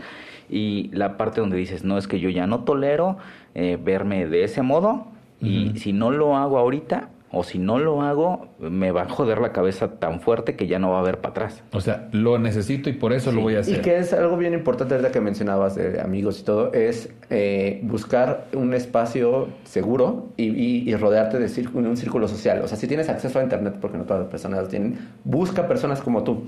[0.50, 3.18] y la parte donde dices, no es que yo ya no tolero
[3.56, 5.08] eh, verme de ese modo
[5.42, 9.40] y si no lo hago ahorita o si no lo hago, me va a joder
[9.40, 11.64] la cabeza tan fuerte que ya no va a haber para atrás.
[11.72, 13.78] O sea, lo necesito y por eso lo voy a hacer.
[13.78, 17.80] Y que es algo bien importante, verdad que mencionabas de amigos y todo, es eh,
[17.84, 22.62] buscar un espacio seguro y, rodearte de un círculo social.
[22.64, 25.68] O sea, si tienes acceso a Internet, porque no todas las personas lo tienen, busca
[25.68, 26.44] personas como tú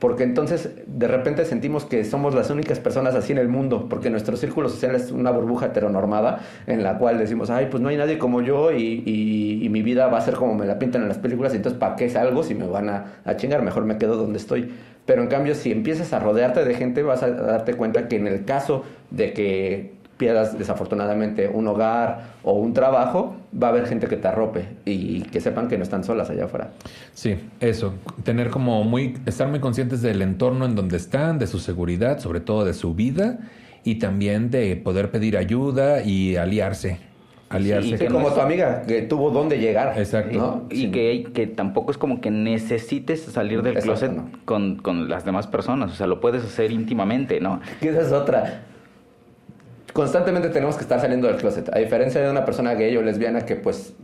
[0.00, 4.08] porque entonces de repente sentimos que somos las únicas personas así en el mundo, porque
[4.08, 7.98] nuestro círculo social es una burbuja heteronormada en la cual decimos, ay, pues no hay
[7.98, 11.18] nadie como yo y, mi vida va a ser como me la pintan en las
[11.18, 13.62] películas, y entonces ¿para qué salgo si me van a, a chingar?
[13.62, 14.72] Mejor me quedo donde estoy.
[15.06, 18.26] Pero en cambio, si empiezas a rodearte de gente, vas a darte cuenta que en
[18.26, 24.06] el caso de que pierdas desafortunadamente un hogar o un trabajo, va a haber gente
[24.06, 26.72] que te arrope y que sepan que no están solas allá afuera.
[27.14, 31.58] Sí, eso, tener como muy, estar muy conscientes del entorno en donde están, de su
[31.58, 33.38] seguridad, sobre todo de su vida
[33.82, 36.98] y también de poder pedir ayuda y aliarse.
[37.48, 37.96] Aliarse.
[37.96, 39.98] Sí, como tu amiga que tuvo dónde llegar.
[39.98, 40.66] Exacto.
[40.68, 44.12] Y que, que tampoco es como que necesites salir del closet
[44.44, 45.90] con, con, las demás personas.
[45.90, 47.60] O sea, lo puedes hacer íntimamente, ¿no?
[47.80, 48.66] esa es otra
[49.92, 51.68] constantemente tenemos que estar saliendo del closet.
[51.74, 53.94] A diferencia de una persona gay o lesbiana que pues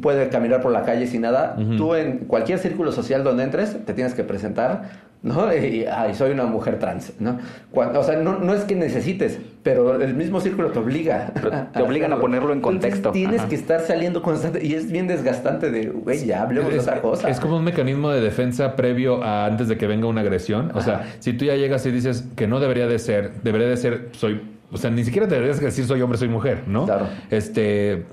[0.00, 3.94] puede caminar por la calle sin nada, tú en cualquier círculo social donde entres te
[3.94, 5.52] tienes que presentar, ¿no?
[5.58, 7.38] Y ay, soy una mujer trans, ¿no?
[7.72, 11.32] o sea, no, no, es que necesites, pero el mismo círculo te obliga.
[11.72, 13.12] te obligan a, ponerlo en contexto.
[13.12, 17.00] tienes que estar saliendo constante y es bien desgastante de, güey, ya hablemos de otra
[17.00, 17.28] cosa.
[17.28, 20.72] Es como un mecanismo de defensa previo a antes de que venga una agresión.
[20.74, 23.76] O sea, si tú ya llegas y dices que no debería de ser, debería de
[23.76, 26.84] ser, soy o sea, ni siquiera te deberías decir soy hombre, soy mujer, ¿no?
[26.84, 27.08] Claro.
[27.30, 28.04] Este,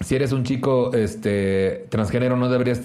[0.00, 2.80] si eres un chico este, transgénero, no deberías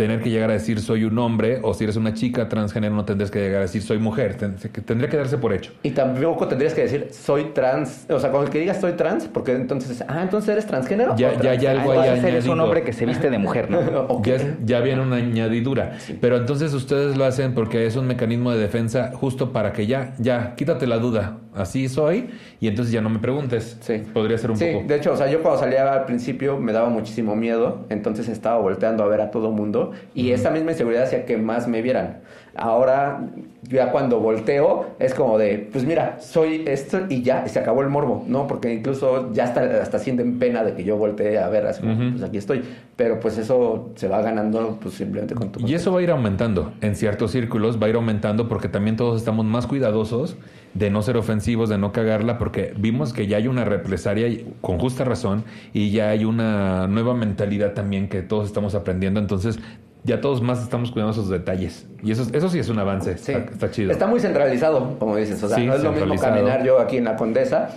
[0.00, 3.04] tener que llegar a decir soy un hombre, o si eres una chica transgénero no
[3.04, 5.72] tendrías que llegar a decir soy mujer, tendría que darse por hecho.
[5.82, 9.28] Y tampoco tendrías que decir soy trans, o sea, con el que digas soy trans,
[9.28, 11.14] porque entonces, ah, entonces eres transgénero.
[11.16, 13.78] Ya, ya, ya algo ah, eres un hombre que se viste de mujer, ¿no?
[14.64, 15.98] ya, viene una añadidura.
[16.18, 20.14] Pero entonces ustedes lo hacen porque es un mecanismo de defensa justo para que ya,
[20.18, 22.30] ya, quítate la duda, así soy,
[22.60, 23.76] y entonces ya no me preguntes.
[23.80, 24.02] Sí.
[24.12, 24.86] Podría ser un sí, poco.
[24.86, 28.58] de hecho, o sea, yo cuando salía al principio me daba muchísimo miedo, entonces estaba
[28.58, 32.20] volteando a ver a todo mundo y esa misma inseguridad hacía que más me vieran.
[32.54, 33.20] Ahora,
[33.62, 37.88] ya cuando volteo, es como de, pues mira, soy esto y ya, se acabó el
[37.88, 38.46] morbo, ¿no?
[38.46, 42.22] Porque incluso ya hasta, hasta sienten pena de que yo voltee a ver, así pues
[42.22, 42.62] aquí estoy.
[42.96, 45.66] Pero pues eso se va ganando pues simplemente con tu...
[45.66, 48.96] Y eso va a ir aumentando, en ciertos círculos va a ir aumentando porque también
[48.96, 50.36] todos estamos más cuidadosos
[50.74, 54.28] de no ser ofensivos, de no cagarla, porque vimos que ya hay una represaria
[54.60, 59.20] con justa razón y ya hay una nueva mentalidad también que todos estamos aprendiendo.
[59.20, 59.58] Entonces,
[60.04, 61.86] ya todos más estamos cuidando esos detalles.
[62.02, 63.12] Y eso, eso sí es un avance.
[63.12, 63.90] Está, chido.
[63.92, 65.42] Está muy centralizado, como dices.
[65.42, 67.70] O sea, no es lo mismo caminar yo aquí en la Condesa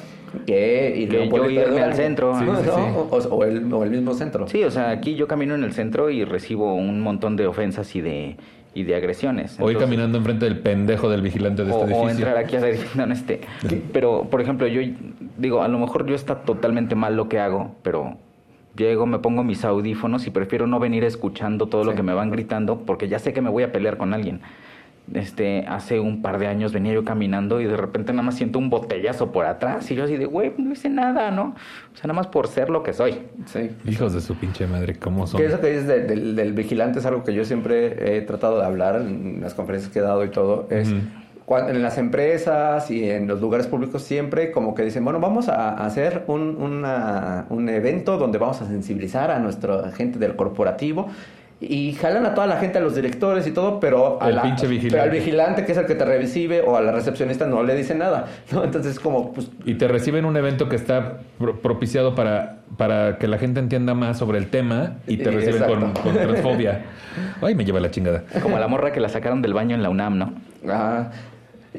[0.47, 2.55] que ir Que yo irme al centro, Sí, ¿no?
[2.57, 2.71] sí, sí.
[2.71, 4.47] O, o el, o el mismo centro.
[4.47, 7.95] Sí, o sea, aquí yo camino en el centro y recibo un montón de ofensas
[7.95, 8.38] y de,
[8.74, 9.59] y de agresiones.
[9.59, 12.26] Hoy Entonces- caminando enfrente del pendejo del vigilante de o, este o edificio.
[12.28, 13.41] entrar aquí a decir, no, no esté.
[13.91, 14.82] Pero, por ejemplo, yo
[15.38, 18.17] digo, a lo mejor yo está totalmente mal lo que hago, pero
[18.76, 22.32] llego, me pongo mis audífonos y prefiero no venir escuchando todo lo que me van
[22.32, 24.41] gritando porque ya sé que me voy a pelear con alguien.
[25.13, 28.57] Este, hace un par de años venía yo caminando y de repente nada más siento
[28.57, 31.55] un botellazo por atrás y yo así de, güey, no hice nada, ¿no?
[31.93, 33.17] O sea, nada más por ser lo que soy.
[33.47, 33.69] Sí.
[33.86, 35.41] Hijos de su pinche madre, ¿cómo son?
[35.41, 38.59] Que eso que dices de- del, del vigilante es algo que yo siempre he tratado
[38.59, 40.67] de hablar en las conferencias que he dado y todo.
[40.71, 40.95] Es.
[41.50, 45.74] En las empresas y en los lugares públicos siempre como que dicen, bueno, vamos a
[45.86, 51.08] hacer un, una- un evento donde vamos a sensibilizar a nuestra gente del corporativo.
[51.70, 54.41] Y jalan a toda la gente, a los directores y todo, pero, a El la-
[54.41, 55.66] pinche pero al vigilante.
[55.66, 58.26] que es el que te recibe, o a la recepcionista no le dice nada.
[58.51, 58.64] ¿no?
[58.64, 63.28] Entonces, como, pues, Y te reciben un evento que está pro- propiciado para, para que
[63.28, 66.01] la gente entienda más sobre el tema y te Eh, reciben con, exacto.
[66.01, 66.82] con transfobia.
[67.41, 68.24] Ay, me lleva la chingada.
[68.41, 70.34] Como la morra que la sacaron del baño en la UNAM, ¿no?
[70.70, 71.09] ah,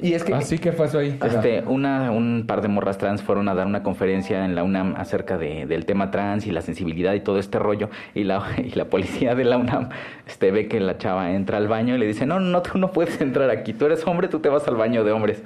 [0.01, 0.35] y es que...
[0.35, 1.19] Ah, sí, ¿qué pasó ahí?
[1.25, 4.95] Este, una, un par de morras trans fueron a dar una conferencia en la UNAM
[4.97, 7.91] acerca de, del tema trans y la sensibilidad y todo este rollo.
[8.15, 9.91] Y la, y la policía de la UNAM
[10.27, 12.93] este, ve que la chava entra al baño y le dice, no, no, tú no
[12.93, 13.73] puedes entrar aquí.
[13.73, 15.43] Tú eres hombre, tú te vas al baño de hombres.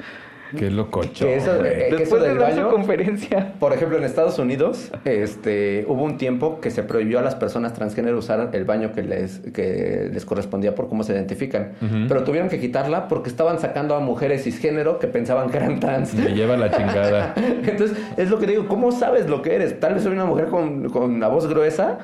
[0.56, 1.26] Qué lococho.
[1.26, 3.54] Que eso- eh, que Después de del dar su baño- conferencia.
[3.58, 7.74] Por ejemplo, en Estados Unidos, este, hubo un tiempo que se prohibió a las personas
[7.74, 11.72] transgénero usar el baño que les, que les correspondía por cómo se identifican.
[12.08, 16.14] Pero tuvieron que quitarla porque estaban sacando a mujeres cisgénero que pensaban que eran trans.
[16.14, 17.34] Me lleva la chingada.
[17.36, 19.78] Entonces, es lo que digo, ¿cómo sabes lo que eres?
[19.80, 21.98] Tal vez soy una mujer con, con una voz gruesa.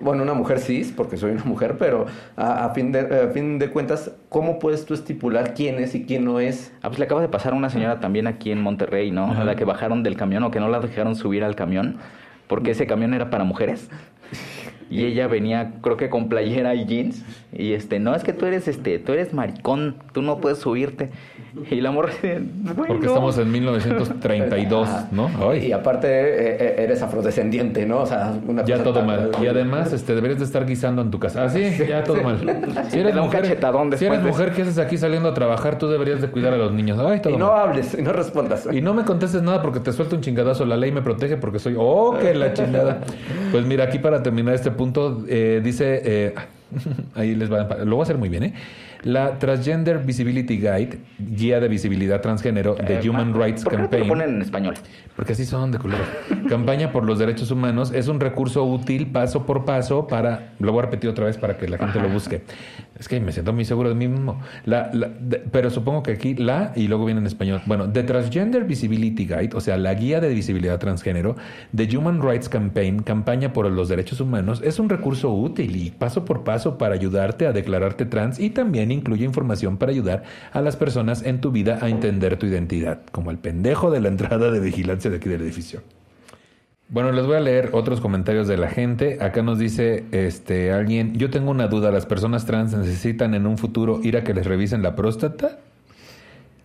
[0.00, 3.58] Bueno, una mujer cis, porque soy una mujer, pero a, a fin de, a fin
[3.58, 6.72] de cuentas, ¿cómo puedes tú estipular quién es y quién no es?
[6.82, 9.24] Ah, pues le acaba de pasar a una señora también aquí en Monterrey, ¿no?
[9.24, 9.42] Ajá.
[9.42, 11.98] A la que bajaron del camión o que no la dejaron subir al camión
[12.48, 13.88] porque ese camión era para mujeres.
[14.90, 17.22] Y ella venía, creo que con playera y jeans.
[17.52, 21.10] Y este, no, es que tú eres este, tú eres maricón, tú no puedes subirte.
[21.70, 22.12] Y la morra.
[22.76, 25.08] Porque estamos en 1932, Ajá.
[25.12, 25.28] ¿no?
[25.54, 28.00] Y Ay, aparte eh, eh, eres afrodescendiente, ¿no?
[28.00, 29.30] O sea, una ya cosa todo tan- mal.
[29.42, 31.44] Y además, este, deberías de estar guisando en tu casa.
[31.44, 32.38] Ah, sí, ya todo mal.
[32.90, 33.44] Si eres mujer,
[33.96, 35.78] si eres mujer, ¿qué haces aquí saliendo a trabajar?
[35.78, 36.98] Tú deberías de cuidar a los niños.
[36.98, 37.68] Ay, todo Y no mal.
[37.70, 38.68] hables, y no respondas.
[38.72, 40.64] Y no me contestes nada porque te suelto un chingadazo.
[40.64, 41.74] La ley me protege porque soy.
[41.78, 43.00] ¡Oh, que la chingada!
[43.50, 46.00] Pues mira, aquí para terminar este punto, eh, dice.
[46.04, 46.34] eh,
[47.14, 47.64] ahí les va.
[47.84, 48.54] Lo voy a hacer muy bien, ¿eh?
[49.04, 53.88] La Transgender Visibility Guide, guía de visibilidad transgénero de Eh, Human Rights ¿Por qué no
[53.88, 54.08] te lo Campaign.
[54.08, 54.74] ponen en español?
[55.14, 56.02] Porque así son de culero.
[56.48, 60.52] Campaña por los derechos humanos es un recurso útil paso por paso para.
[60.58, 62.42] Lo voy a repetir otra vez para que la gente lo busque.
[62.98, 64.40] Es que me siento muy seguro de mí mismo.
[64.64, 67.60] La, la- de- pero supongo que aquí la y luego viene en español.
[67.66, 71.36] Bueno, The Transgender Visibility Guide, o sea, la guía de visibilidad transgénero
[71.72, 76.24] de Human Rights Campaign, campaña por los derechos humanos, es un recurso útil y paso
[76.24, 80.76] por paso para ayudarte a declararte trans y también incluye información para ayudar a las
[80.76, 84.60] personas en tu vida a entender tu identidad, como el pendejo de la entrada de
[84.60, 85.82] vigilancia de aquí del edificio.
[86.90, 89.18] Bueno, les voy a leer otros comentarios de la gente.
[89.20, 93.58] Acá nos dice este alguien, yo tengo una duda, ¿las personas trans necesitan en un
[93.58, 95.58] futuro ir a que les revisen la próstata?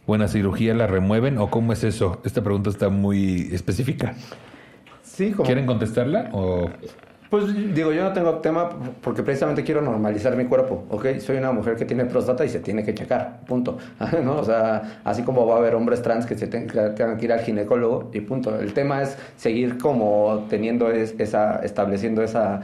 [0.06, 1.38] ¿O en la cirugía la remueven?
[1.38, 2.22] ¿O cómo es eso?
[2.24, 4.16] Esta pregunta está muy específica.
[5.02, 5.46] Sí, como...
[5.46, 6.30] ¿Quieren contestarla?
[6.32, 6.70] ¿O
[7.34, 8.70] Pues digo, yo no tengo tema
[9.02, 11.18] porque precisamente quiero normalizar mi cuerpo, ¿ok?
[11.18, 13.80] Soy una mujer que tiene próstata y se tiene que checar, punto.
[14.28, 17.40] O sea, así como va a haber hombres trans que se tengan que ir al
[17.40, 18.60] ginecólogo y punto.
[18.60, 22.62] El tema es seguir como teniendo es- esa, estableciendo esa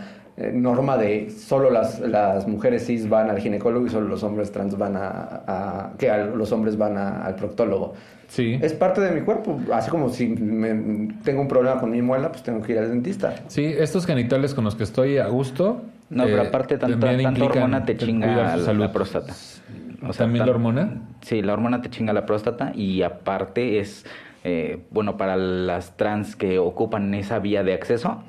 [0.54, 4.78] norma de solo las, las mujeres cis van al ginecólogo y solo los hombres trans
[4.78, 7.94] van a, a- que al- los hombres van a- al proctólogo.
[8.28, 8.58] sí?
[8.62, 12.30] Es parte de mi cuerpo, así como si me- tengo un problema con mi muela,
[12.32, 13.36] pues tengo que ir al dentista.
[13.48, 15.82] Sí, estos genitales con los que estoy a gusto.
[16.10, 18.82] No, pero eh, aparte tanta, también tanta hormona te chinga la, salud.
[18.82, 19.34] la próstata.
[20.02, 21.02] O sea, ¿También tan- la hormona?
[21.22, 24.06] Sí, la hormona te chinga la próstata y aparte es,
[24.44, 28.24] eh, bueno, para las trans que ocupan esa vía de acceso,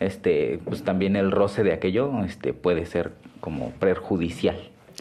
[0.00, 4.56] este, pues también el roce de aquello este, puede ser como perjudicial.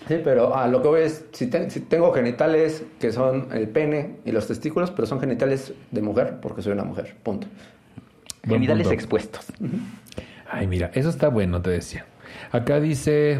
[0.07, 3.69] Sí, pero a lo que voy es, si, te- si tengo genitales que son el
[3.69, 7.47] pene y los testículos, pero son genitales de mujer, porque soy una mujer, punto.
[8.45, 8.93] Buen Genitales punto.
[8.95, 9.45] expuestos.
[10.51, 12.05] Ay, mira, eso está bueno, te decía.
[12.51, 13.39] Acá dice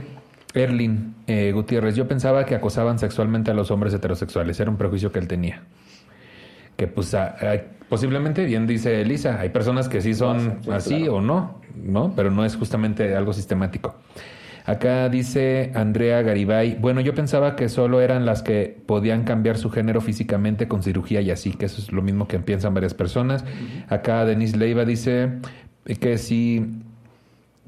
[0.54, 5.12] Erlin eh, Gutiérrez, yo pensaba que acosaban sexualmente a los hombres heterosexuales, era un prejuicio
[5.12, 5.64] que él tenía.
[6.76, 10.98] Que pues a- a- posiblemente, bien dice Elisa, hay personas que sí son Sí, así
[11.00, 11.16] claro.
[11.16, 12.14] o no, ¿no?
[12.16, 13.96] Pero no es justamente algo sistemático.
[14.66, 19.70] Acá dice Andrea Garibay, bueno, yo pensaba que solo eran las que podían cambiar su
[19.70, 23.44] género físicamente con cirugía y así, que eso es lo mismo que piensan varias personas.
[23.90, 25.34] Acá Denise Leiva dice
[26.00, 26.66] que si,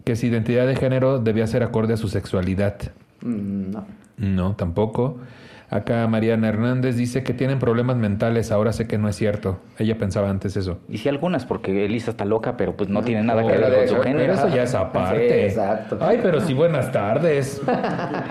[0.06, 2.78] que si identidad de género debía ser acorde a su sexualidad.
[3.22, 3.86] Mm, no.
[4.18, 5.18] No, tampoco.
[5.76, 9.60] Acá Mariana Hernández dice que tienen problemas mentales, ahora sé que no es cierto.
[9.78, 10.80] Ella pensaba antes eso.
[10.88, 13.62] Y sí algunas, porque Elisa está loca, pero pues no tiene nada Oh, que ver
[13.62, 14.20] pero con de su género.
[14.20, 15.16] Pero eso ya es aparte.
[15.28, 15.98] Sí, exacto.
[16.00, 17.62] Ay, pero sí, buenas tardes.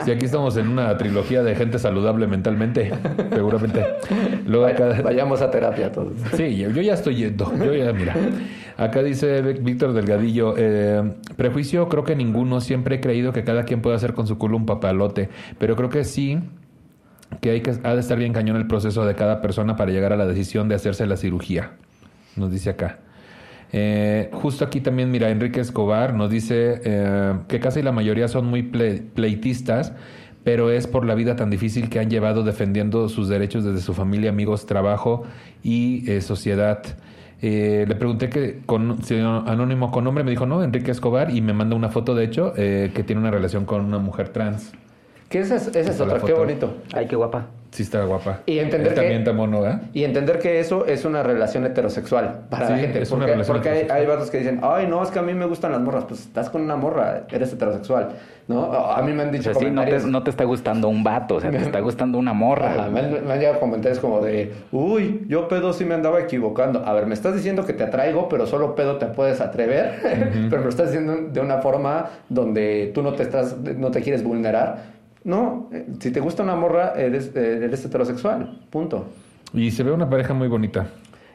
[0.04, 2.92] Si aquí estamos en una trilogía de gente saludable mentalmente,
[3.30, 3.84] seguramente.
[4.46, 5.02] Luego Vaya- acá.
[5.02, 6.14] vayamos a terapia todos.
[6.34, 7.52] Sí, yo, yo ya estoy yendo.
[7.62, 8.14] Yo ya, mira.
[8.76, 11.02] Acá dice Víctor Delgadillo, eh,
[11.36, 14.56] prejuicio creo que ninguno, siempre he creído que cada quien puede hacer con su culo
[14.56, 15.28] un papalote,
[15.58, 16.38] pero creo que sí
[17.40, 20.12] que hay que ha de estar bien cañón el proceso de cada persona para llegar
[20.12, 21.72] a la decisión de hacerse la cirugía.
[22.36, 22.98] Nos dice acá.
[23.72, 28.46] Eh, justo aquí también, mira, Enrique Escobar nos dice eh, que casi la mayoría son
[28.46, 29.92] muy ple- pleitistas,
[30.44, 33.94] pero es por la vida tan difícil que han llevado defendiendo sus derechos desde su
[33.94, 35.24] familia, amigos, trabajo
[35.62, 36.82] y eh, sociedad.
[37.42, 41.40] Eh, le pregunté que con si anónimo con nombre, me dijo no, Enrique Escobar, y
[41.40, 44.72] me manda una foto, de hecho, eh, que tiene una relación con una mujer trans.
[45.34, 46.74] Que esa es, esa es Esa la otra, qué bonito.
[46.92, 47.46] Ay, qué guapa.
[47.72, 48.42] Sí, está guapa.
[48.46, 49.80] Y entender Él que- también está mono, ¿eh?
[49.92, 53.02] Y entender que eso es una relación heterosexual para la Sí, gente.
[53.02, 55.22] es una porque relación porque hay, hay vatos que dicen, ay, no, es que a
[55.22, 56.04] mí me gustan las morras.
[56.04, 58.10] Pues estás con una morra, eres heterosexual.
[58.46, 58.72] ¿no?
[58.74, 60.04] A mí me han O dicho sea, sí, no te, comentarios.
[60.04, 62.74] no te está gustando un vato, o sea, te está gustando una morra.
[62.74, 66.20] Ajá, me, han, me han llegado comentarios como de, uy, yo pedo sí me andaba
[66.20, 66.84] equivocando.
[66.86, 69.94] A ver, me estás diciendo que te atraigo, pero solo pedo te puedes atrever,
[70.50, 74.00] pero me lo estás diciendo de una forma donde tú no te estás, no te
[74.02, 74.93] quieres vulnerar.
[75.24, 79.06] No, eh, si te gusta una morra, eres, eh, eres heterosexual, punto.
[79.52, 80.86] Y se ve una pareja muy bonita.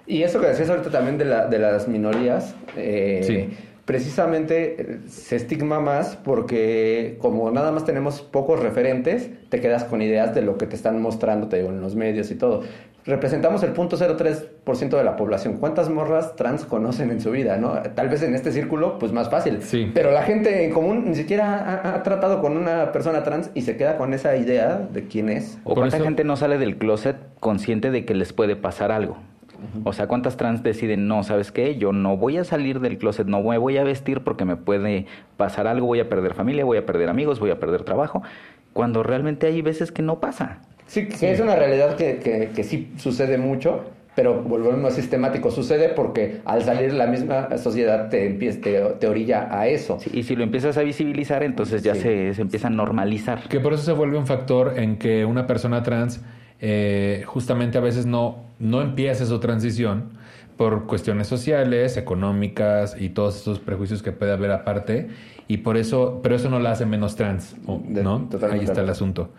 [0.06, 3.58] Y eso que decías ahorita también de, la, de las minorías, eh, Sí.
[3.90, 10.04] Precisamente eh, se estigma más porque como nada más tenemos pocos referentes, te quedas con
[10.04, 12.62] ideas de lo que te están mostrando, te digo, en los medios y todo.
[13.06, 15.58] Representamos el 0.03% de la población.
[15.58, 17.58] ¿Cuántas morras trans conocen en su vida?
[17.58, 17.82] ¿no?
[17.96, 19.64] Tal vez en este círculo, pues más fácil.
[19.64, 19.90] Sí.
[19.92, 23.64] Pero la gente en común ni siquiera ha, ha tratado con una persona trans y
[23.64, 25.58] se queda con esa idea de quién es.
[25.64, 28.92] O Por cuánta eso- gente no sale del closet consciente de que les puede pasar
[28.92, 29.18] algo.
[29.84, 31.78] O sea, cuántas trans deciden, no, ¿sabes qué?
[31.78, 35.06] Yo no voy a salir del closet, no me voy a vestir porque me puede
[35.38, 38.22] pasar algo, voy a perder familia, voy a perder amigos, voy a perder trabajo,
[38.74, 40.60] cuando realmente hay veces que no pasa.
[40.88, 43.82] Sí, que es una realidad que, que, que sí sucede mucho,
[44.16, 45.52] pero volvemos a sistemático.
[45.52, 49.98] Sucede porque al salir la misma sociedad te, empieza, te, te orilla a eso.
[50.00, 52.02] Sí, y si lo empiezas a visibilizar, entonces ya Sí.
[52.02, 53.44] se, se empieza a normalizar.
[53.48, 56.22] Que por eso se vuelve un factor en que una persona trans
[56.62, 60.18] eh, justamente a veces no, no empieza su transición
[60.58, 65.08] por cuestiones sociales, económicas y todos esos prejuicios que puede haber aparte.
[65.48, 68.28] Y por eso, pero eso no la hace menos trans, ¿o- De- ¿no?
[68.30, 69.30] totalmente Ahí está el asunto.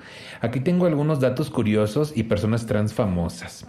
[0.41, 3.65] Aquí tengo algunos datos curiosos y personas trans famosas.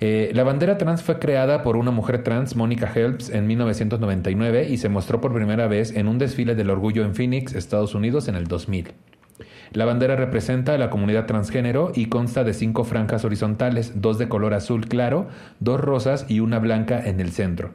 [0.00, 4.76] Eh, la bandera trans fue creada por una mujer trans, Mónica Helps, en 1999 y
[4.76, 8.36] se mostró por primera vez en un desfile del orgullo en Phoenix, Estados Unidos, en
[8.36, 8.92] el 2000.
[9.74, 14.28] La bandera representa a la comunidad transgénero y consta de cinco franjas horizontales, dos de
[14.28, 15.26] color azul claro,
[15.58, 17.72] dos rosas y una blanca en el centro.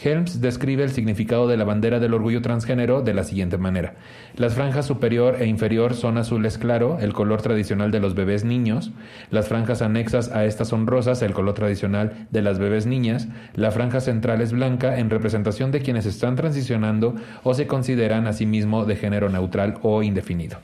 [0.00, 3.94] Helms describe el significado de la bandera del orgullo transgénero de la siguiente manera.
[4.36, 8.92] Las franjas superior e inferior son azules claro, el color tradicional de los bebés niños.
[9.30, 13.26] Las franjas anexas a estas son rosas, el color tradicional de las bebés niñas.
[13.54, 18.32] La franja central es blanca en representación de quienes están transicionando o se consideran a
[18.32, 20.58] sí mismo de género neutral o indefinido.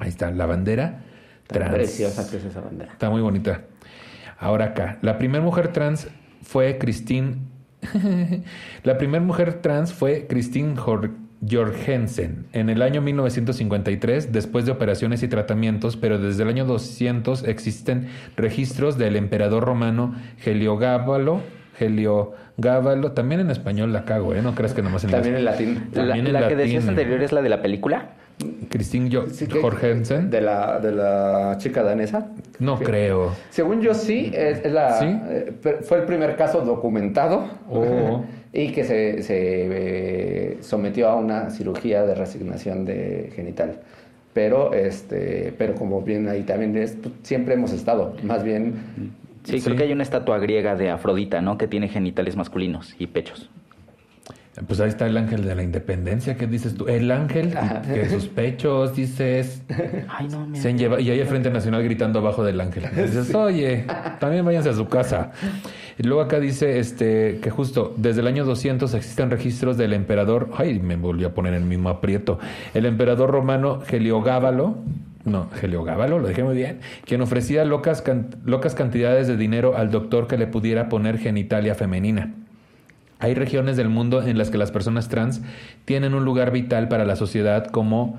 [0.00, 1.02] Ahí está, la bandera
[1.46, 1.74] Tan trans.
[1.74, 2.92] preciosa que es esa bandera.
[2.92, 3.62] Está muy bonita.
[4.38, 6.08] Ahora acá, la primera mujer trans
[6.42, 7.36] fue Christine.
[8.82, 11.12] la primera mujer trans fue Christine Jor-
[11.48, 17.44] Jorgensen en el año 1953, después de operaciones y tratamientos, pero desde el año 200
[17.44, 21.40] existen registros del emperador romano Heliogábalo.
[21.78, 24.42] Heliogábalo, también en español la cago, ¿eh?
[24.42, 25.88] No creas que nomás en También en latín.
[25.92, 26.58] La, También en la que latín.
[26.58, 28.10] decías anterior es la de la película.
[28.68, 30.30] Christine Jo- Sí, Jorgensen.
[30.30, 32.28] De la, de la chica danesa.
[32.58, 32.84] No Sí.
[32.84, 33.32] creo.
[33.50, 35.06] Según yo sí, es, es la, ¿Sí?
[35.06, 38.24] eh, fue el primer caso documentado Oh.
[38.52, 43.80] y que se, se, eh, sometió a una cirugía de resignación de genital.
[44.32, 48.74] Pero, este, pero como bien ahí también es, pues, siempre hemos estado, más bien
[49.42, 49.64] Sí, Sí.
[49.64, 51.56] creo que hay una estatua griega de Afrodita, ¿no?
[51.56, 53.48] Que tiene genitales masculinos y pechos.
[54.66, 56.88] Pues ahí está el ángel de la independencia, ¿qué dices tú?
[56.88, 57.54] El ángel
[57.94, 59.62] que sus pechos, dices,
[60.08, 62.84] Ay, no, se han lleva- y ahí el Frente Nacional gritando abajo del ángel.
[62.94, 63.84] Dices, oye,
[64.18, 65.30] también váyanse a su casa.
[65.98, 70.50] Y luego acá dice este que justo desde el año 200 existen registros del emperador,
[70.56, 72.38] ay, me volví a poner en el mismo aprieto,
[72.74, 74.78] el emperador romano Heliogábalo,
[75.24, 78.02] no, Heliogábalo, lo dejé muy bien, quien ofrecía locas,
[78.44, 82.34] locas cantidades de dinero al doctor que le pudiera poner genitalia femenina.
[83.20, 85.42] Hay regiones del mundo en las que las personas trans
[85.84, 88.18] tienen un lugar vital para la sociedad, como,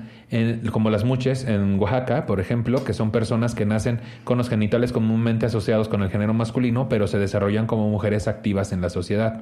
[0.71, 4.91] como las muches en Oaxaca, por ejemplo, que son personas que nacen con los genitales
[4.91, 9.41] comúnmente asociados con el género masculino, pero se desarrollan como mujeres activas en la sociedad.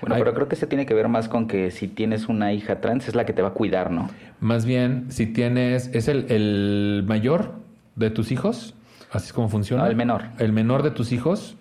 [0.00, 2.80] Bueno, pero creo que se tiene que ver más con que si tienes una hija
[2.80, 4.08] trans es la que te va a cuidar, ¿no?
[4.38, 7.52] Más bien, si tienes, es el, el mayor
[7.96, 8.76] de tus hijos,
[9.10, 9.86] así es como funciona.
[9.88, 10.22] el menor.
[10.38, 11.56] El menor de tus hijos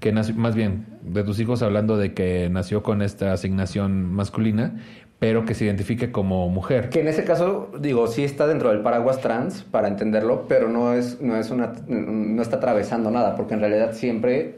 [0.00, 4.76] que nació, más bien, de tus hijos hablando de que nació con esta asignación masculina,
[5.18, 6.90] pero que se identifique como mujer.
[6.90, 10.92] Que en ese caso, digo, sí está dentro del paraguas trans, para entenderlo, pero no
[10.92, 14.56] es, no es una, no está atravesando nada, porque en realidad siempre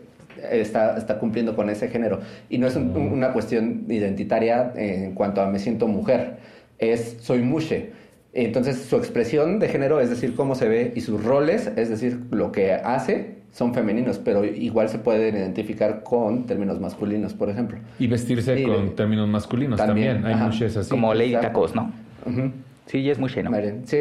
[0.51, 2.21] está, está cumpliendo con ese género.
[2.49, 3.13] Y no es mm.
[3.13, 6.39] una cuestión identitaria en cuanto a me siento mujer,
[6.79, 7.93] es soy mushe.
[8.37, 12.21] Entonces su expresión de género, es decir, cómo se ve, y sus roles, es decir,
[12.31, 17.79] lo que hace, son femeninos, pero igual se pueden identificar con términos masculinos, por ejemplo.
[17.99, 20.27] Y vestirse con términos masculinos también.
[20.27, 20.91] Hay muchas así.
[20.91, 21.91] Como Lady Tacos, ¿no?
[22.85, 23.51] Sí, ella es muy ¿no?
[23.85, 23.99] Sí.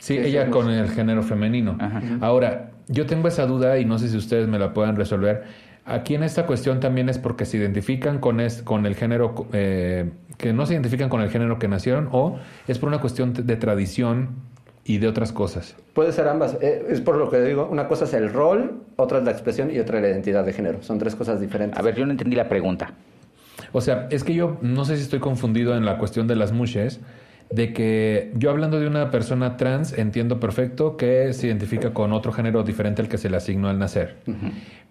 [0.00, 1.78] Sí, ella con el género femenino.
[2.20, 5.44] Ahora, yo tengo esa duda y no sé si ustedes me la puedan resolver.
[5.88, 10.10] Aquí en esta cuestión también es porque se identifican con, es, con el género, eh,
[10.36, 13.56] que no se identifican con el género que nacieron o es por una cuestión de
[13.56, 14.28] tradición
[14.84, 15.76] y de otras cosas.
[15.94, 16.58] Puede ser ambas.
[16.60, 19.70] Eh, es por lo que digo, una cosa es el rol, otra es la expresión
[19.70, 20.82] y otra es la identidad de género.
[20.82, 21.78] Son tres cosas diferentes.
[21.78, 22.92] A ver, yo no entendí la pregunta.
[23.72, 26.52] O sea, es que yo no sé si estoy confundido en la cuestión de las
[26.52, 27.00] mushes,
[27.50, 32.30] de que yo hablando de una persona trans entiendo perfecto que se identifica con otro
[32.30, 34.16] género diferente al que se le asignó al nacer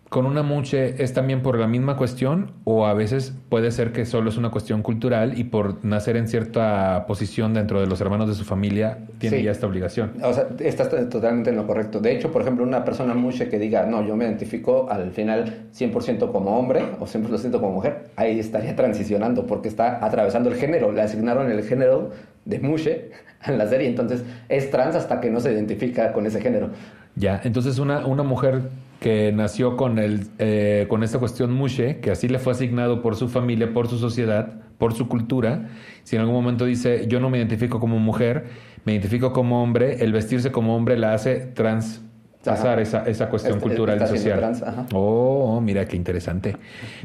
[0.09, 4.05] con una muche es también por la misma cuestión o a veces puede ser que
[4.05, 8.29] solo es una cuestión cultural y por nacer en cierta posición dentro de los hermanos
[8.29, 10.13] de su familia tiene ya esta obligación.
[10.23, 11.99] O sea, estás totalmente en lo correcto.
[11.99, 15.67] De hecho, por ejemplo, una persona muche que diga, no, yo me identifico al final
[15.77, 20.91] 100% como hombre o 100% como mujer, ahí estaría transicionando porque está atravesando el género.
[20.93, 22.11] Le asignaron el género
[22.45, 23.11] de muche
[23.45, 26.69] en la serie, entonces es trans hasta que no se identifica con ese género.
[27.15, 28.61] Ya, entonces una, una mujer
[28.99, 33.15] que nació con, el, eh, con esta cuestión mushe, que así le fue asignado por
[33.15, 35.69] su familia, por su sociedad, por su cultura,
[36.03, 38.45] si en algún momento dice yo no me identifico como mujer,
[38.85, 42.01] me identifico como hombre, el vestirse como hombre la hace trans
[42.43, 44.53] pasar esa, esa cuestión cultural y social.
[44.93, 46.55] oh, mira qué interesante.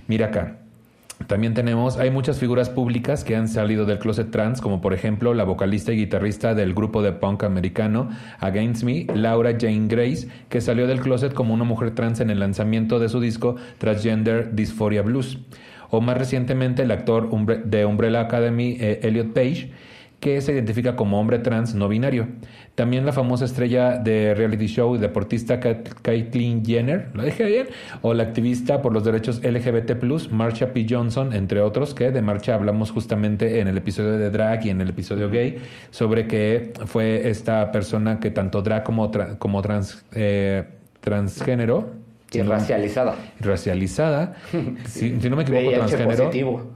[0.06, 0.58] Mira acá.
[1.26, 5.34] También tenemos, hay muchas figuras públicas que han salido del closet trans, como por ejemplo
[5.34, 8.08] la vocalista y guitarrista del grupo de punk americano
[8.40, 12.40] Against Me, Laura Jane Grace, que salió del closet como una mujer trans en el
[12.40, 15.38] lanzamiento de su disco Transgender Dysphoria Blues.
[15.90, 17.28] O más recientemente el actor
[17.64, 19.70] de Umbrella Academy, eh, Elliot Page,
[20.22, 22.28] que se identifica como hombre trans no binario.
[22.74, 27.66] También la famosa estrella de reality show y deportista Caitlyn Jenner, ¿lo dije bien?
[28.00, 30.86] O la activista por los derechos LGBT+, Marsha P.
[30.88, 34.80] Johnson, entre otros, que de Marsha hablamos justamente en el episodio de drag y en
[34.80, 35.58] el episodio gay,
[35.90, 40.64] sobre que fue esta persona que tanto drag como, como trans, eh,
[41.00, 41.90] transgénero,
[42.32, 43.14] y racializada.
[43.40, 44.34] Racializada.
[44.86, 46.24] si, no me equivoco, transgénero.
[46.24, 46.70] positivo.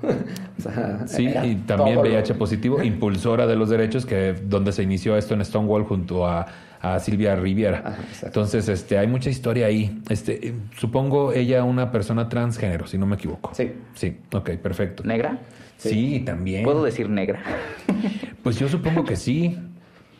[1.06, 5.44] sí, y también VIH positivo, impulsora de los derechos, que donde se inició esto en
[5.44, 6.46] Stonewall junto a,
[6.80, 7.96] a Silvia Riviera.
[8.22, 10.00] Entonces, este, hay mucha historia ahí.
[10.08, 13.50] Este, supongo ella una persona transgénero, si no me equivoco.
[13.54, 13.72] Sí.
[13.94, 15.02] Sí, ok, perfecto.
[15.04, 15.38] ¿Negra?
[15.78, 16.64] sí también.
[16.64, 17.42] ¿Puedo decir negra?
[18.42, 19.58] pues yo supongo que sí.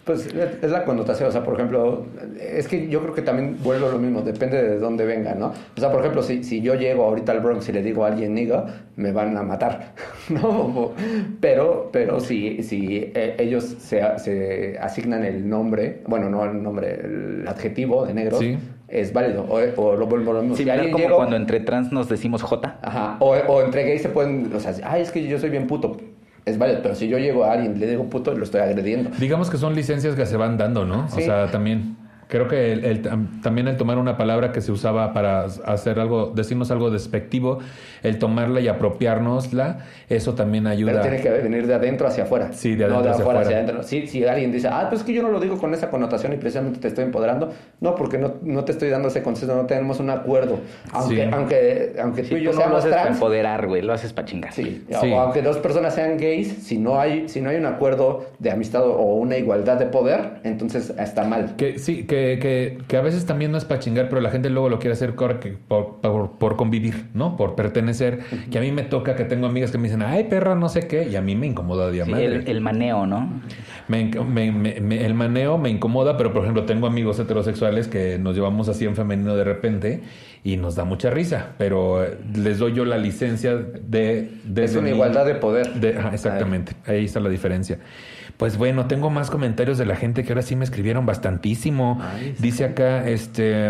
[0.07, 2.07] Pues es la connotación, o sea, por ejemplo,
[2.41, 5.53] es que yo creo que también vuelvo a lo mismo, depende de dónde venga, ¿no?
[5.77, 8.07] O sea, por ejemplo, si, si yo llego ahorita al Bronx y le digo a
[8.07, 9.95] alguien niga, me van a matar,
[10.29, 10.93] ¿no?
[11.41, 17.01] Pero, pero si, si eh, ellos se, se asignan el nombre, bueno, no el nombre,
[17.03, 18.39] el adjetivo de negro,
[18.87, 19.45] es válido.
[19.49, 20.57] O, lo vuelvo a lo mismo.
[20.57, 22.79] si alguien como cuando entre trans nos decimos J.
[22.81, 25.67] Ajá, o, o entre gays se pueden, o sea, ay, es que yo soy bien
[25.67, 25.97] puto
[26.47, 29.11] es válido, pero si yo llego a alguien y le digo puto, lo estoy agrediendo.
[29.19, 31.07] Digamos que son licencias que se van dando, ¿no?
[31.07, 31.97] O sea, también.
[32.29, 33.03] Creo que el,
[33.43, 37.61] también el tomar una palabra que se usaba para hacer algo, decirnos algo despectivo,
[38.03, 40.93] el tomarla y apropiárnosla, eso también ayuda.
[40.93, 42.53] Pero tiene que venir de adentro hacia afuera.
[42.53, 43.83] Sí, de adentro no de afuera hacia, adentro.
[43.85, 46.33] Sí, si alguien dice, ah, pues es que yo no lo digo con esa connotación
[46.33, 49.67] y precisamente te estoy empoderando, no, porque no, no te estoy dando ese concepto, no
[49.67, 50.59] tenemos un acuerdo.
[50.93, 54.13] Aunque, aunque, aunque tú y yo tú seamos no lo haces empoderar, güey, lo haces
[54.13, 54.53] para chingar.
[54.53, 54.85] Sí.
[54.91, 58.51] O aunque dos personas sean gays, si no hay, si no hay un acuerdo de
[58.51, 61.55] amistad o una igualdad de poder, entonces está mal.
[61.57, 64.31] Que sí, que que, que, que a veces también no es para chingar, pero la
[64.31, 65.39] gente luego lo quiere hacer por,
[65.69, 67.37] por, por convivir, ¿no?
[67.37, 68.21] Por pertenecer.
[68.51, 70.89] Que a mí me toca que tengo amigas que me dicen, ay, perra, no sé
[70.89, 73.43] qué, y a mí me incomoda sí, el, el, maneo, ¿no?
[73.89, 78.35] Me, me, me, el maneo me incomoda, pero por ejemplo, tengo amigos heterosexuales que nos
[78.35, 80.01] llevamos así en femenino de repente
[80.43, 84.31] y nos da mucha risa, pero eh, les doy yo la licencia de...
[84.45, 85.75] de es una igualdad de poder.
[85.75, 87.79] De, exactamente, ahí está la diferencia.
[88.37, 92.01] Pues bueno, tengo más comentarios de la gente que ahora sí me escribieron bastantísimo.
[92.39, 93.67] Dice acá, este,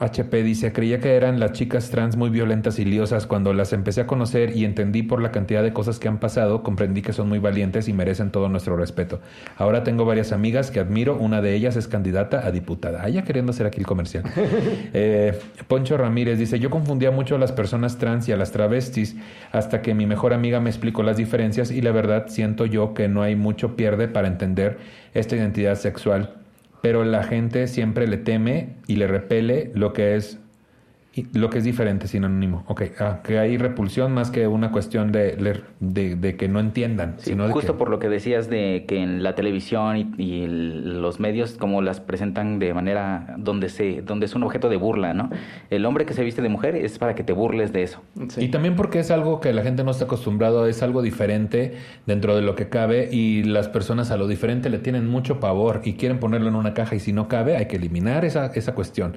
[0.00, 3.26] HP um, dice, creía que eran las chicas trans muy violentas y liosas.
[3.26, 6.62] Cuando las empecé a conocer y entendí por la cantidad de cosas que han pasado,
[6.62, 9.20] comprendí que son muy valientes y merecen todo nuestro respeto.
[9.56, 11.16] Ahora tengo varias amigas que admiro.
[11.16, 13.00] Una de ellas es candidata a diputada.
[13.04, 14.24] Ah, ya queriendo hacer aquí el comercial.
[14.92, 15.38] eh,
[15.68, 19.16] Poncho Ramírez dice, yo confundía mucho a las personas trans y a las travestis
[19.52, 23.08] hasta que mi mejor amiga me explicó las diferencias y la verdad siento yo que
[23.08, 24.78] no hay mucho pierde para entender
[25.14, 26.36] esta identidad sexual,
[26.82, 30.38] pero la gente siempre le teme y le repele lo que es
[31.34, 32.64] lo que es diferente, sinónimo.
[32.68, 37.16] Ok, ah, que hay repulsión más que una cuestión de, de, que no entiendan.
[37.18, 41.82] sino justo por lo que decías de que en la televisión y, los medios como
[41.82, 45.28] las presentan de manera donde, se, donde es un objeto de burla, ¿no?
[45.68, 48.00] El hombre que se viste de mujer es para que te burles de eso.
[48.38, 51.74] Y también porque es algo que la gente no está acostumbrado, es algo diferente
[52.06, 55.82] dentro de lo que cabe y las personas a lo diferente le tienen mucho pavor
[55.84, 58.74] y quieren ponerlo en una caja y si no cabe hay que eliminar esa, esa
[58.74, 59.16] cuestión.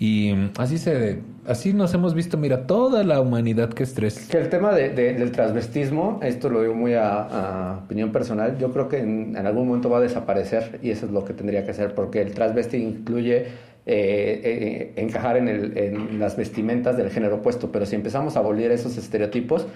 [0.00, 4.28] Y así se, así nos hemos visto, mira, toda la humanidad que estrés.
[4.28, 8.88] Que el tema de, del transvestismo, esto lo digo muy a, opinión personal, yo creo
[8.88, 11.72] que en, en, algún momento va a desaparecer y eso es lo que tendría que
[11.72, 13.46] hacer, porque el transvesti incluye
[13.90, 18.40] eh, eh, encajar en, el, en, las vestimentas del género opuesto, pero si empezamos a
[18.40, 19.66] abolir esos estereotipos,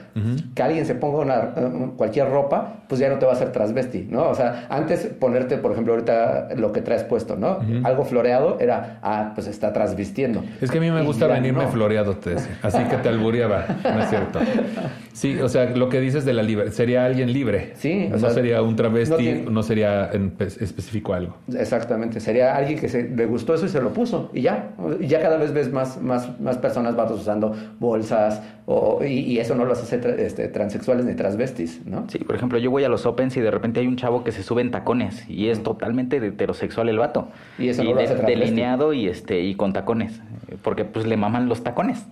[0.54, 4.06] que alguien se ponga una, cualquier ropa, pues ya no te va a hacer transvesti,
[4.10, 4.28] ¿no?
[4.28, 7.60] O sea, antes ponerte, por ejemplo, ahorita lo que traes puesto, ¿no?
[7.84, 10.44] Algo floreado era, ah, pues está transvistiendo.
[10.60, 12.58] Es que a mí me gusta venirme floreado, te decía.
[12.60, 14.40] Así que te albureaba, ¿no es cierto?
[15.12, 17.72] Sí, o sea, lo que dices de la libertad, sería alguien libre.
[17.74, 21.36] Sí, o no sería un travesti, no, sería en específico algo.
[21.54, 24.70] Exactamente, sería alguien que se, le gustó eso y se lo puso y ya.
[25.00, 29.54] Y ya cada vez ves más, más, más personas vatos usando bolsas o, y, eso
[29.54, 32.06] no los hace este, transexuales ni transvestis, ¿no?
[32.08, 34.32] Sí, por ejemplo, yo voy a los Opens y de repente hay un chavo que
[34.32, 37.28] se sube en tacones y es totalmente heterosexual el vato.
[37.58, 40.20] Y eso no lo hace Delineado y, este, y con tacones
[40.62, 42.04] porque pues le maman los tacones.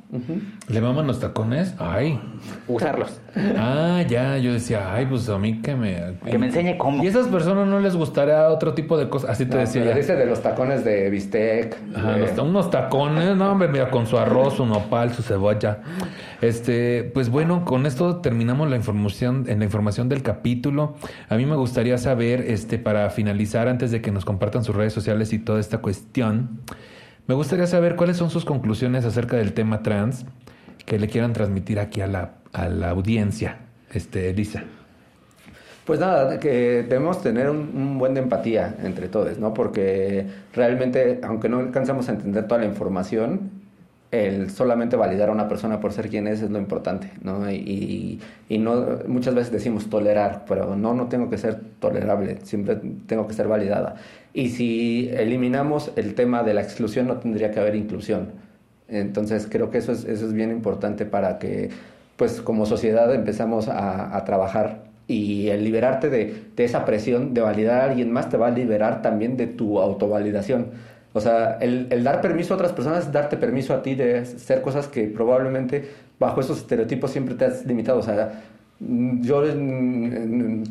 [0.68, 1.74] ¿Le maman los tacones?
[1.78, 2.20] Ay.
[2.90, 3.20] Usarlos.
[3.56, 6.14] Ah, ya, yo decía, ay, pues a mí que me...
[6.28, 7.02] Que me enseñe cómo.
[7.02, 9.84] Y a esas personas no les gustaría otro tipo de cosas, así te decía.
[9.84, 9.94] Ya.
[9.94, 11.76] Dice de los tacones de bistec.
[11.94, 15.80] Ajá, unos tacones, no, hombre, mira, con su arroz, su nopal, su cebolla.
[16.40, 20.96] Este, pues bueno, con esto terminamos la información, en la información del capítulo.
[21.28, 24.92] A mí me gustaría saber, este, para finalizar, antes de que nos compartan sus redes
[24.92, 26.60] sociales y toda esta cuestión,
[27.26, 30.26] me gustaría saber cuáles son sus conclusiones acerca del tema trans
[30.86, 33.58] que le quieran transmitir aquí a la, a la audiencia,
[33.92, 34.64] este, Elisa.
[35.84, 39.54] Pues nada, que debemos tener un, buen de empatía entre todos, ¿no?
[39.54, 43.50] Porque realmente, aunque no alcanzamos a entender toda la información,
[44.12, 47.50] el solamente validar a una persona por ser quien es es lo importante, ¿no?
[47.50, 52.78] Y, y, no, muchas veces decimos tolerar, pero no, no tengo que ser tolerable, siempre
[53.06, 53.96] tengo que ser validada.
[54.32, 58.28] Y si eliminamos el tema de la exclusión, no tendría que haber inclusión.
[58.88, 61.70] Entonces creo que eso es, eso es bien importante para que,
[62.20, 67.80] pues como sociedad, empezamos a, trabajar y el liberarte de, de, esa presión de validar
[67.80, 70.66] a alguien más te va a liberar también de tu autovalidación.
[71.14, 74.18] O sea, el, el dar permiso a otras personas es darte permiso a ti de
[74.18, 78.00] hacer cosas que probablemente bajo esos estereotipos siempre te has limitado.
[78.00, 78.42] O sea,
[78.80, 79.42] yo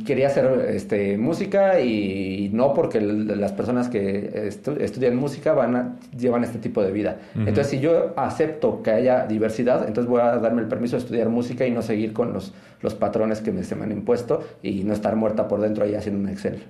[0.04, 4.48] quería hacer este, música y no porque las personas que
[4.80, 7.18] estudian música van a, llevan este tipo de vida.
[7.36, 11.30] Entonces, si yo acepto que haya diversidad, entonces voy a darme el permiso de estudiar
[11.30, 12.52] música y no seguir con los,
[12.82, 15.94] los patrones que me, se me han impuesto y no estar muerta por dentro ahí
[15.94, 16.64] haciendo un Excel.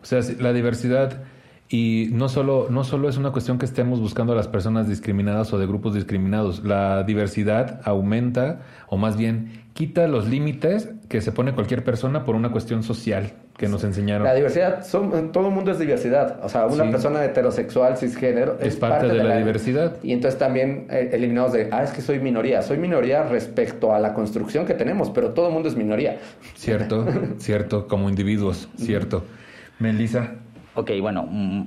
[0.00, 1.24] O sea, la diversidad
[1.68, 5.52] y no solo, no solo es una cuestión que estemos buscando a las personas discriminadas
[5.52, 11.32] o de grupos discriminados, la diversidad aumenta o más bien quita los límites que se
[11.32, 14.24] pone cualquier persona por una cuestión social que nos enseñaron.
[14.26, 16.40] La diversidad, son, todo el mundo es diversidad.
[16.44, 19.96] O sea, una persona heterosexual, cisgénero, es, parte, de, la, diversidad.
[20.02, 22.62] Y entonces también eh, eliminamos de, ah, es que soy minoría.
[22.62, 26.18] Soy minoría respecto a la construcción que tenemos, pero todo el mundo es minoría.
[26.54, 27.06] Cierto,
[27.38, 29.24] cierto, como individuos, cierto.
[29.78, 30.34] Melissa.
[30.76, 31.62] Ok, bueno, mm,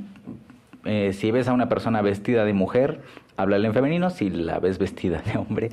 [0.84, 3.02] eh, si ves a una persona vestida de mujer,
[3.38, 4.10] háblale en femenino.
[4.10, 5.70] Si la ves vestida de hombre,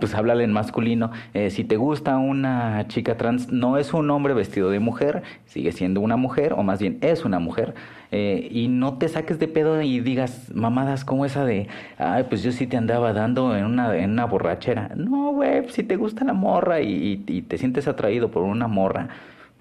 [0.00, 1.12] pues háblale en masculino.
[1.34, 5.70] Eh, si te gusta una chica trans, no es un hombre vestido de mujer, sigue
[5.70, 7.74] siendo una mujer, o más bien es una mujer.
[8.10, 11.68] Eh, y no te saques de pedo y digas mamadas como esa de,
[11.98, 14.90] ay, pues yo sí te andaba dando en una, en una borrachera.
[14.96, 19.10] No, güey, si te gusta la morra y, y te sientes atraído por una morra,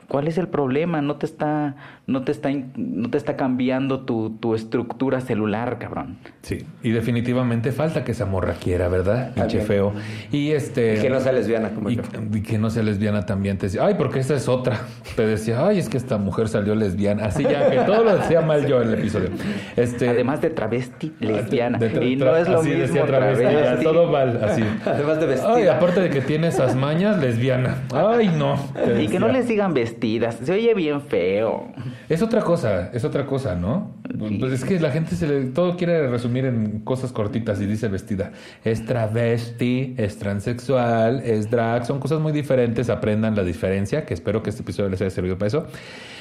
[0.07, 1.01] ¿Cuál es el problema?
[1.01, 1.75] No te está,
[2.05, 6.17] no te está, no te está cambiando tu, tu estructura celular, cabrón.
[6.43, 9.33] Sí, y definitivamente falta que esa morra quiera, ¿verdad?
[9.33, 9.91] Pinche feo.
[10.31, 10.97] Y este.
[10.97, 12.03] Y que no sea lesbiana como y, yo.
[12.33, 13.57] Y que no sea lesbiana también.
[13.57, 14.79] Te decía, ay, porque esta es otra.
[15.17, 17.25] Te decía, ay, es que esta mujer salió lesbiana.
[17.25, 19.29] Así ya, que todo lo decía mal yo en el episodio.
[19.75, 21.79] Este, Además de travesti, lesbiana.
[21.85, 22.83] y no es lo así mismo.
[22.83, 24.63] Decía travesti, ya, todo mal, así.
[24.85, 25.53] Además de vestida.
[25.53, 27.83] Ay, aparte de que tiene esas mañas, lesbiana.
[27.93, 28.55] Ay, no.
[28.97, 30.37] Y que no les digan vestidas.
[30.43, 31.71] Se oye bien feo.
[32.07, 33.95] Es otra cosa, es otra cosa, ¿no?
[34.39, 37.87] Pues es que la gente se le, todo quiere resumir en cosas cortitas y dice
[37.87, 38.31] vestida.
[38.63, 42.89] Es travesti, es transexual, es drag, son cosas muy diferentes.
[42.89, 45.67] Aprendan la diferencia, que espero que este episodio les haya servido para eso.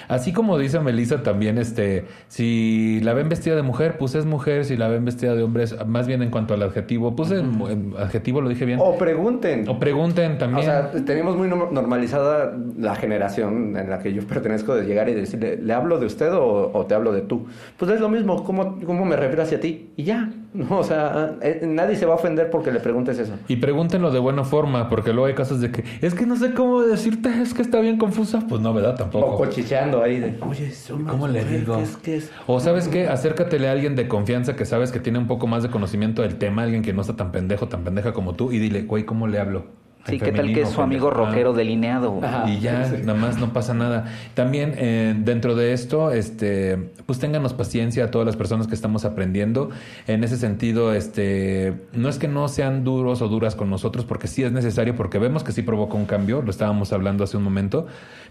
[0.08, 4.64] Así como dice Melissa también, este, si la ven vestida de mujer, pues es mujer.
[4.64, 8.40] Si la ven vestida de hombre, más bien en cuanto al adjetivo, pues en, adjetivo
[8.40, 8.78] lo dije bien.
[8.82, 9.68] O pregunten.
[9.68, 10.68] O pregunten también.
[10.68, 15.14] O sea, tenemos muy normalizada la generación en la que yo pertenezco de llegar y
[15.14, 17.46] decirle, ¿le hablo de usted o, te hablo de tú?
[17.76, 19.90] Pues es lo mismo, ¿cómo, cómo me refiero hacia ti?
[19.96, 20.30] Y ya.
[20.56, 23.34] No, o sea, eh, nadie se va a ofender porque le preguntes eso.
[23.46, 26.54] Y pregúntenlo de buena forma, porque luego hay casos de que, es que no sé
[26.54, 28.42] cómo decirte, es que está bien confusa.
[28.48, 28.96] Pues no, ¿verdad?
[28.96, 29.26] Tampoco.
[29.26, 30.72] O cochicheando ahí de, oye,
[31.06, 31.78] ¿cómo le digo?
[32.46, 35.62] O sabes qué, acércatele a alguien de confianza que sabes que tiene un poco más
[35.62, 38.58] de conocimiento del tema, alguien que no está tan pendejo, tan pendeja como tú, y
[38.58, 39.85] dile, güey, ¿cómo le hablo?
[40.06, 42.20] Sí, ¿qué tal que es su amigo rockero delineado?
[42.46, 44.04] y ya, nada más no pasa nada.
[44.34, 46.76] También eh, dentro de esto, este,
[47.06, 49.70] pues ténganos paciencia a todas las personas que estamos aprendiendo.
[50.06, 54.28] En ese sentido, este, no es que no sean duros o duras con nosotros, porque
[54.28, 57.42] sí es necesario, porque vemos que sí provoca un cambio, lo estábamos hablando hace un
[57.42, 57.86] momento,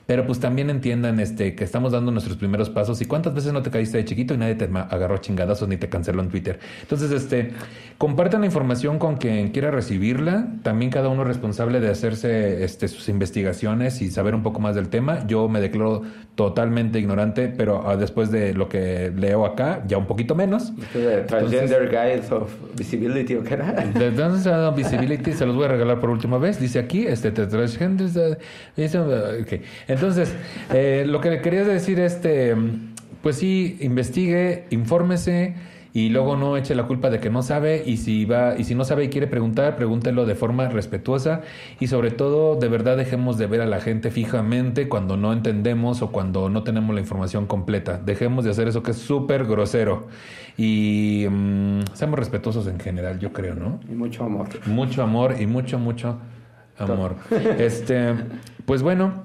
[0.05, 3.63] pero pues también entiendan este, que estamos dando nuestros primeros pasos y cuántas veces no
[3.63, 6.59] te caíste de chiquito y nadie te agarró chingadazos ni te canceló en Twitter.
[6.81, 7.51] Entonces, este,
[7.97, 10.47] compartan la información con quien quiera recibirla.
[10.61, 14.75] También cada uno es responsable de hacerse este, sus investigaciones y saber un poco más
[14.75, 15.25] del tema.
[15.27, 16.03] Yo me declaro
[16.35, 20.73] totalmente ignorante, pero ah, después de lo que leo acá, ya un poquito menos.
[21.27, 23.71] Transgender Guides of Visibility, ¿o qué era?
[23.93, 26.59] De Transgender Visibility se los voy a regalar por última vez.
[26.59, 28.37] Dice aquí, este, Transgender...
[28.75, 29.61] Okay.
[29.87, 30.33] Entonces,
[30.73, 32.55] eh, lo que le quería decir, este,
[33.21, 35.55] pues sí, investigue, infórmese
[35.95, 38.75] y luego no eche la culpa de que no sabe y si va y si
[38.75, 41.39] no sabe y quiere preguntar, pregúntelo de forma respetuosa
[41.79, 46.01] y sobre todo de verdad dejemos de ver a la gente fijamente cuando no entendemos
[46.01, 47.97] o cuando no tenemos la información completa.
[47.97, 50.07] Dejemos de hacer eso que es súper grosero
[50.57, 53.79] y mm, seamos respetuosos en general, yo creo, ¿no?
[53.89, 54.49] Y mucho amor.
[54.65, 56.19] Mucho amor y mucho mucho
[56.77, 57.15] amor.
[57.57, 58.15] este,
[58.65, 59.23] pues bueno,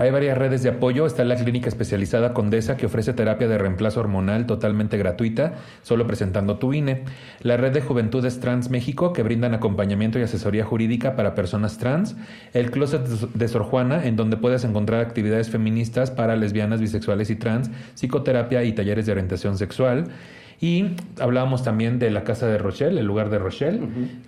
[0.00, 1.04] hay varias redes de apoyo.
[1.04, 5.52] Está la clínica especializada Condesa que ofrece terapia de reemplazo hormonal totalmente gratuita,
[5.82, 7.04] solo presentando tu INE.
[7.42, 12.16] La red de Juventudes Trans México que brindan acompañamiento y asesoría jurídica para personas trans.
[12.54, 17.36] El Closet de Sor Juana, en donde puedes encontrar actividades feministas para lesbianas, bisexuales y
[17.36, 20.06] trans, psicoterapia y talleres de orientación sexual.
[20.62, 23.80] Y hablábamos también de la casa de Rochelle, el lugar de Rochelle,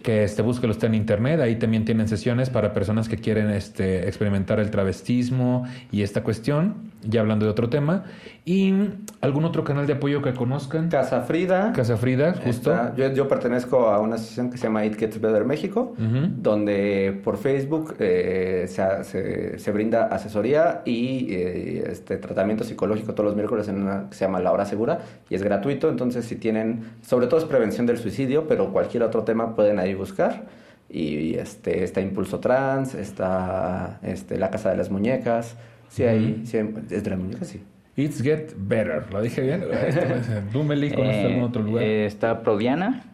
[0.03, 1.41] que este, búsquelo está en internet.
[1.41, 6.91] Ahí también tienen sesiones para personas que quieren este, experimentar el travestismo y esta cuestión,
[7.03, 8.05] ya hablando de otro tema.
[8.45, 8.73] ¿Y
[9.21, 10.89] algún otro canal de apoyo que conozcan?
[10.89, 11.73] Casa Frida.
[11.75, 12.75] Casa Frida, justo.
[12.97, 17.37] yo, yo, pertenezco a una asociación que se llama It Gets Better México, donde por
[17.37, 23.83] Facebook eh, se, se, brinda asesoría y eh, este, tratamiento psicológico todos los miércoles en
[23.83, 24.99] una que se llama La Hora Segura
[25.31, 25.89] y es gratuito.
[25.89, 29.95] Entonces, si tienen, sobre todo es prevención del suicidio, pero cualquier otro tema pueden ahí
[29.95, 30.47] buscar.
[30.89, 35.57] Y este, está Impulso Trans, está este, La Casa de las Muñecas.
[35.89, 36.59] Sí, ahí, sí,
[36.91, 37.63] es de las muñecas, sí.
[37.97, 39.65] It's Get Better, ¿lo dije bien?
[40.53, 41.85] Dumeli, ¿conoces algún otro lugar?
[41.85, 43.05] Eh, está Prodiana.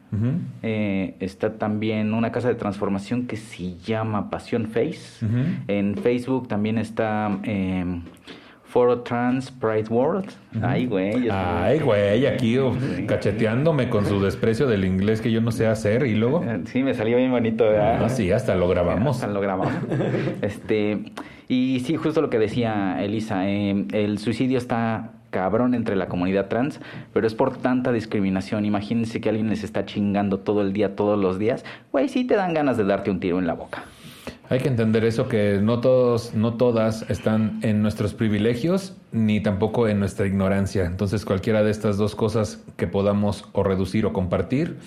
[0.62, 5.26] eh, está también una casa de transformación que se llama Pasión Face.
[5.66, 7.84] En Facebook también está eh,
[8.68, 10.30] Foro Trans Pride World.
[10.62, 11.28] Ay, güey.
[11.30, 12.58] Ay, güey, aquí
[13.06, 16.44] cacheteándome con su desprecio del inglés que yo no sé hacer y luego.
[16.66, 18.04] Sí, me salió bien bonito, ¿verdad?
[18.04, 19.16] Ah, sí, hasta lo grabamos.
[19.16, 19.72] Hasta lo grabamos.
[20.42, 21.12] este.
[21.48, 26.48] Y sí, justo lo que decía Elisa, eh, el suicidio está cabrón entre la comunidad
[26.48, 26.80] trans,
[27.14, 28.66] pero es por tanta discriminación.
[28.66, 31.64] Imagínense que alguien les está chingando todo el día, todos los días.
[31.90, 33.84] Güey, sí te dan ganas de darte un tiro en la boca.
[34.50, 39.88] Hay que entender eso, que no todos, no todas están en nuestros privilegios, ni tampoco
[39.88, 40.86] en nuestra ignorancia.
[40.86, 44.78] Entonces, cualquiera de estas dos cosas que podamos o reducir o compartir,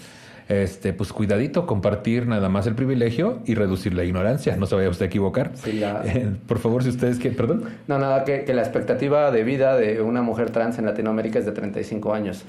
[0.51, 4.57] este, pues cuidadito, compartir nada más el privilegio y reducir la ignorancia.
[4.57, 5.51] No se vaya usted a equivocar.
[6.03, 7.63] Eh, por favor, si ustedes quieren, perdón.
[7.87, 11.45] No, nada, que, que la expectativa de vida de una mujer trans en Latinoamérica es
[11.45, 12.43] de 35 años.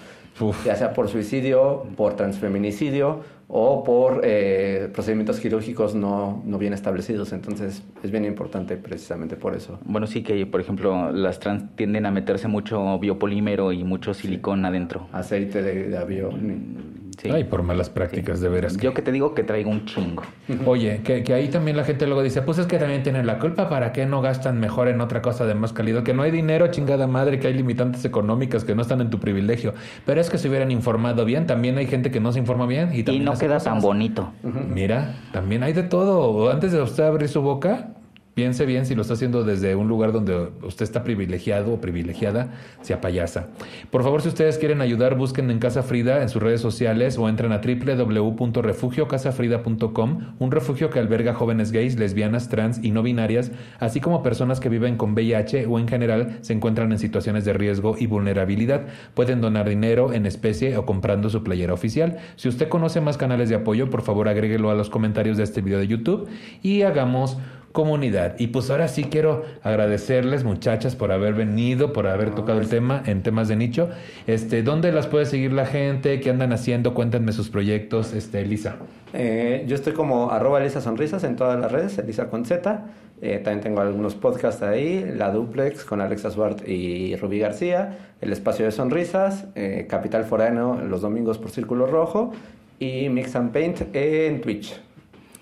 [0.64, 7.32] Ya sea por suicidio, por transfeminicidio o por eh, procedimientos quirúrgicos no, no, bien establecidos.
[7.32, 9.78] Entonces es bien importante precisamente por eso.
[9.84, 14.64] Bueno, sí que, por ejemplo, las trans tienden a meterse mucho biopolímero y mucho silicón
[14.64, 15.06] adentro.
[15.12, 17.01] Aceite de, avión.
[17.22, 17.30] Sí.
[17.30, 18.76] Ay, por malas prácticas, de veras.
[18.78, 20.24] Yo que te digo que traigo un chingo.
[20.66, 23.38] Oye, que, que, ahí también la gente luego dice, pues es que también tienen la
[23.38, 26.02] culpa, ¿para qué no gastan mejor en otra cosa de más calidad?
[26.02, 29.20] Que no hay dinero, chingada madre, que hay limitantes económicas que no están en tu
[29.20, 29.72] privilegio.
[30.04, 32.90] Pero es que se hubieran informado bien, también hay gente que no se informa bien.
[32.92, 34.32] Y, y no queda tan bonito.
[34.42, 36.50] Mira, también hay de todo.
[36.50, 37.90] Antes de usted abrir su boca,
[38.34, 42.54] Piense bien si lo está haciendo desde un lugar donde usted está privilegiado o privilegiada,
[42.80, 43.48] sea payasa.
[43.90, 47.28] Por favor, si ustedes quieren ayudar, busquen en Casa Frida en sus redes sociales o
[47.28, 54.00] entren a www.refugiocasafrida.com, un refugio que alberga jóvenes gays, lesbianas, trans y no binarias, así
[54.00, 57.96] como personas que viven con VIH o en general se encuentran en situaciones de riesgo
[57.98, 58.86] y vulnerabilidad.
[59.12, 62.16] Pueden donar dinero en especie o comprando su playera oficial.
[62.36, 65.60] Si usted conoce más canales de apoyo, por favor agréguelo a los comentarios de este
[65.60, 66.30] video de YouTube
[66.62, 67.36] y hagamos
[67.72, 68.36] comunidad.
[68.38, 73.02] Y pues ahora sí quiero agradecerles, muchachas, por haber venido, por haber tocado el tema
[73.06, 73.88] en temas de nicho.
[74.26, 76.20] Este, ¿dónde las puede seguir la gente?
[76.20, 76.94] ¿Qué andan haciendo?
[76.94, 78.76] Cuéntenme sus proyectos, este, Elisa.
[79.14, 82.84] Eh, yo estoy como arroba Elisa Sonrisas en todas las redes, Elisa con Z.
[83.20, 88.32] Eh, también tengo algunos podcasts ahí, La Duplex con Alexa Swart y Rubí García, El
[88.32, 92.32] Espacio de Sonrisas, eh, Capital Forano los domingos por Círculo Rojo
[92.80, 94.80] y Mix and Paint en Twitch.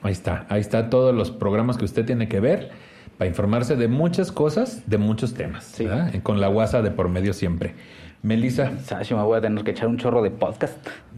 [0.02, 2.70] Ahí está, ahí está todos los programas que usted tiene que ver
[3.18, 5.78] para informarse de muchas cosas, de muchos temas,
[6.22, 7.74] con la guasa de por medio siempre.
[8.22, 8.76] Melissa.
[8.78, 10.76] Sashi, me voy a tener que echar un chorro de podcast.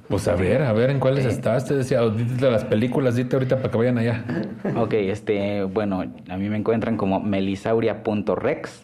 [0.08, 1.64] Pues a ver, a ver en cuáles estás.
[1.64, 4.24] Te decía, de las películas, dite ahorita para que vayan allá.
[4.76, 8.82] Ok, este, bueno, a mí me encuentran como melisauria.rex.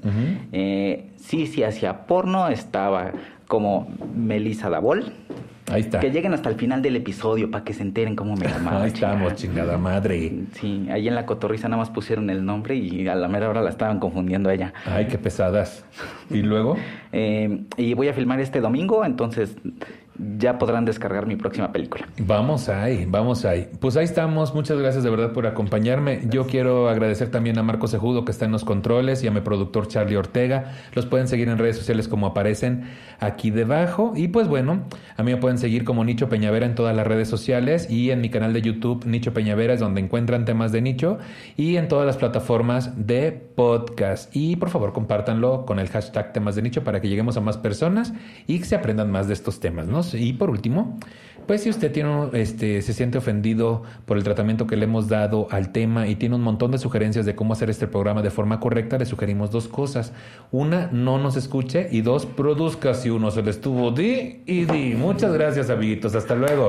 [0.52, 3.12] eh, sí, sí, hacia porno estaba
[3.46, 5.12] como Melissa Davol.
[5.70, 6.00] Ahí está.
[6.00, 8.82] Que lleguen hasta el final del episodio para que se enteren cómo me llamaba.
[8.82, 10.32] Ahí estamos, chingada madre.
[10.52, 13.62] Sí, ahí en la cotorriza nada más pusieron el nombre y a la mera hora
[13.62, 14.72] la estaban confundiendo a ella.
[14.86, 15.84] Ay, qué pesadas.
[16.30, 16.76] ¿Y luego?
[17.10, 19.56] Eh, y voy a filmar este domingo, entonces
[20.18, 22.08] ya podrán descargar mi próxima película.
[22.18, 23.68] Vamos ahí, vamos ahí.
[23.80, 24.54] Pues ahí estamos.
[24.54, 26.22] Muchas gracias de verdad por acompañarme.
[26.28, 29.40] Yo quiero agradecer también a Marco Sejudo que está en los controles y a mi
[29.40, 30.72] productor Charlie Ortega.
[30.92, 32.88] Los pueden seguir en redes sociales como aparecen
[33.20, 34.12] aquí debajo.
[34.16, 34.82] Y pues bueno,
[35.16, 38.20] a mí me pueden seguir como Nicho Peñavera en todas las redes sociales y en
[38.20, 41.18] mi canal de YouTube Nicho Peñavera es donde encuentran temas de nicho
[41.56, 44.34] y en todas las plataformas de podcast.
[44.34, 47.56] Y por favor compártanlo con el hashtag temas de nicho para que lleguemos a más
[47.56, 48.12] personas
[48.46, 50.02] y que se aprendan más de estos temas, ¿no?
[50.14, 50.98] Y por último,
[51.48, 55.48] pues si usted tiene, este, se siente ofendido por el tratamiento que le hemos dado
[55.50, 58.60] al tema y tiene un montón de sugerencias de cómo hacer este programa de forma
[58.60, 60.12] correcta, le sugerimos dos cosas.
[60.52, 64.94] Una, no nos escuche y dos, produzca si uno se le estuvo di y di.
[64.94, 66.14] Muchas gracias, amiguitos.
[66.14, 66.68] Hasta luego.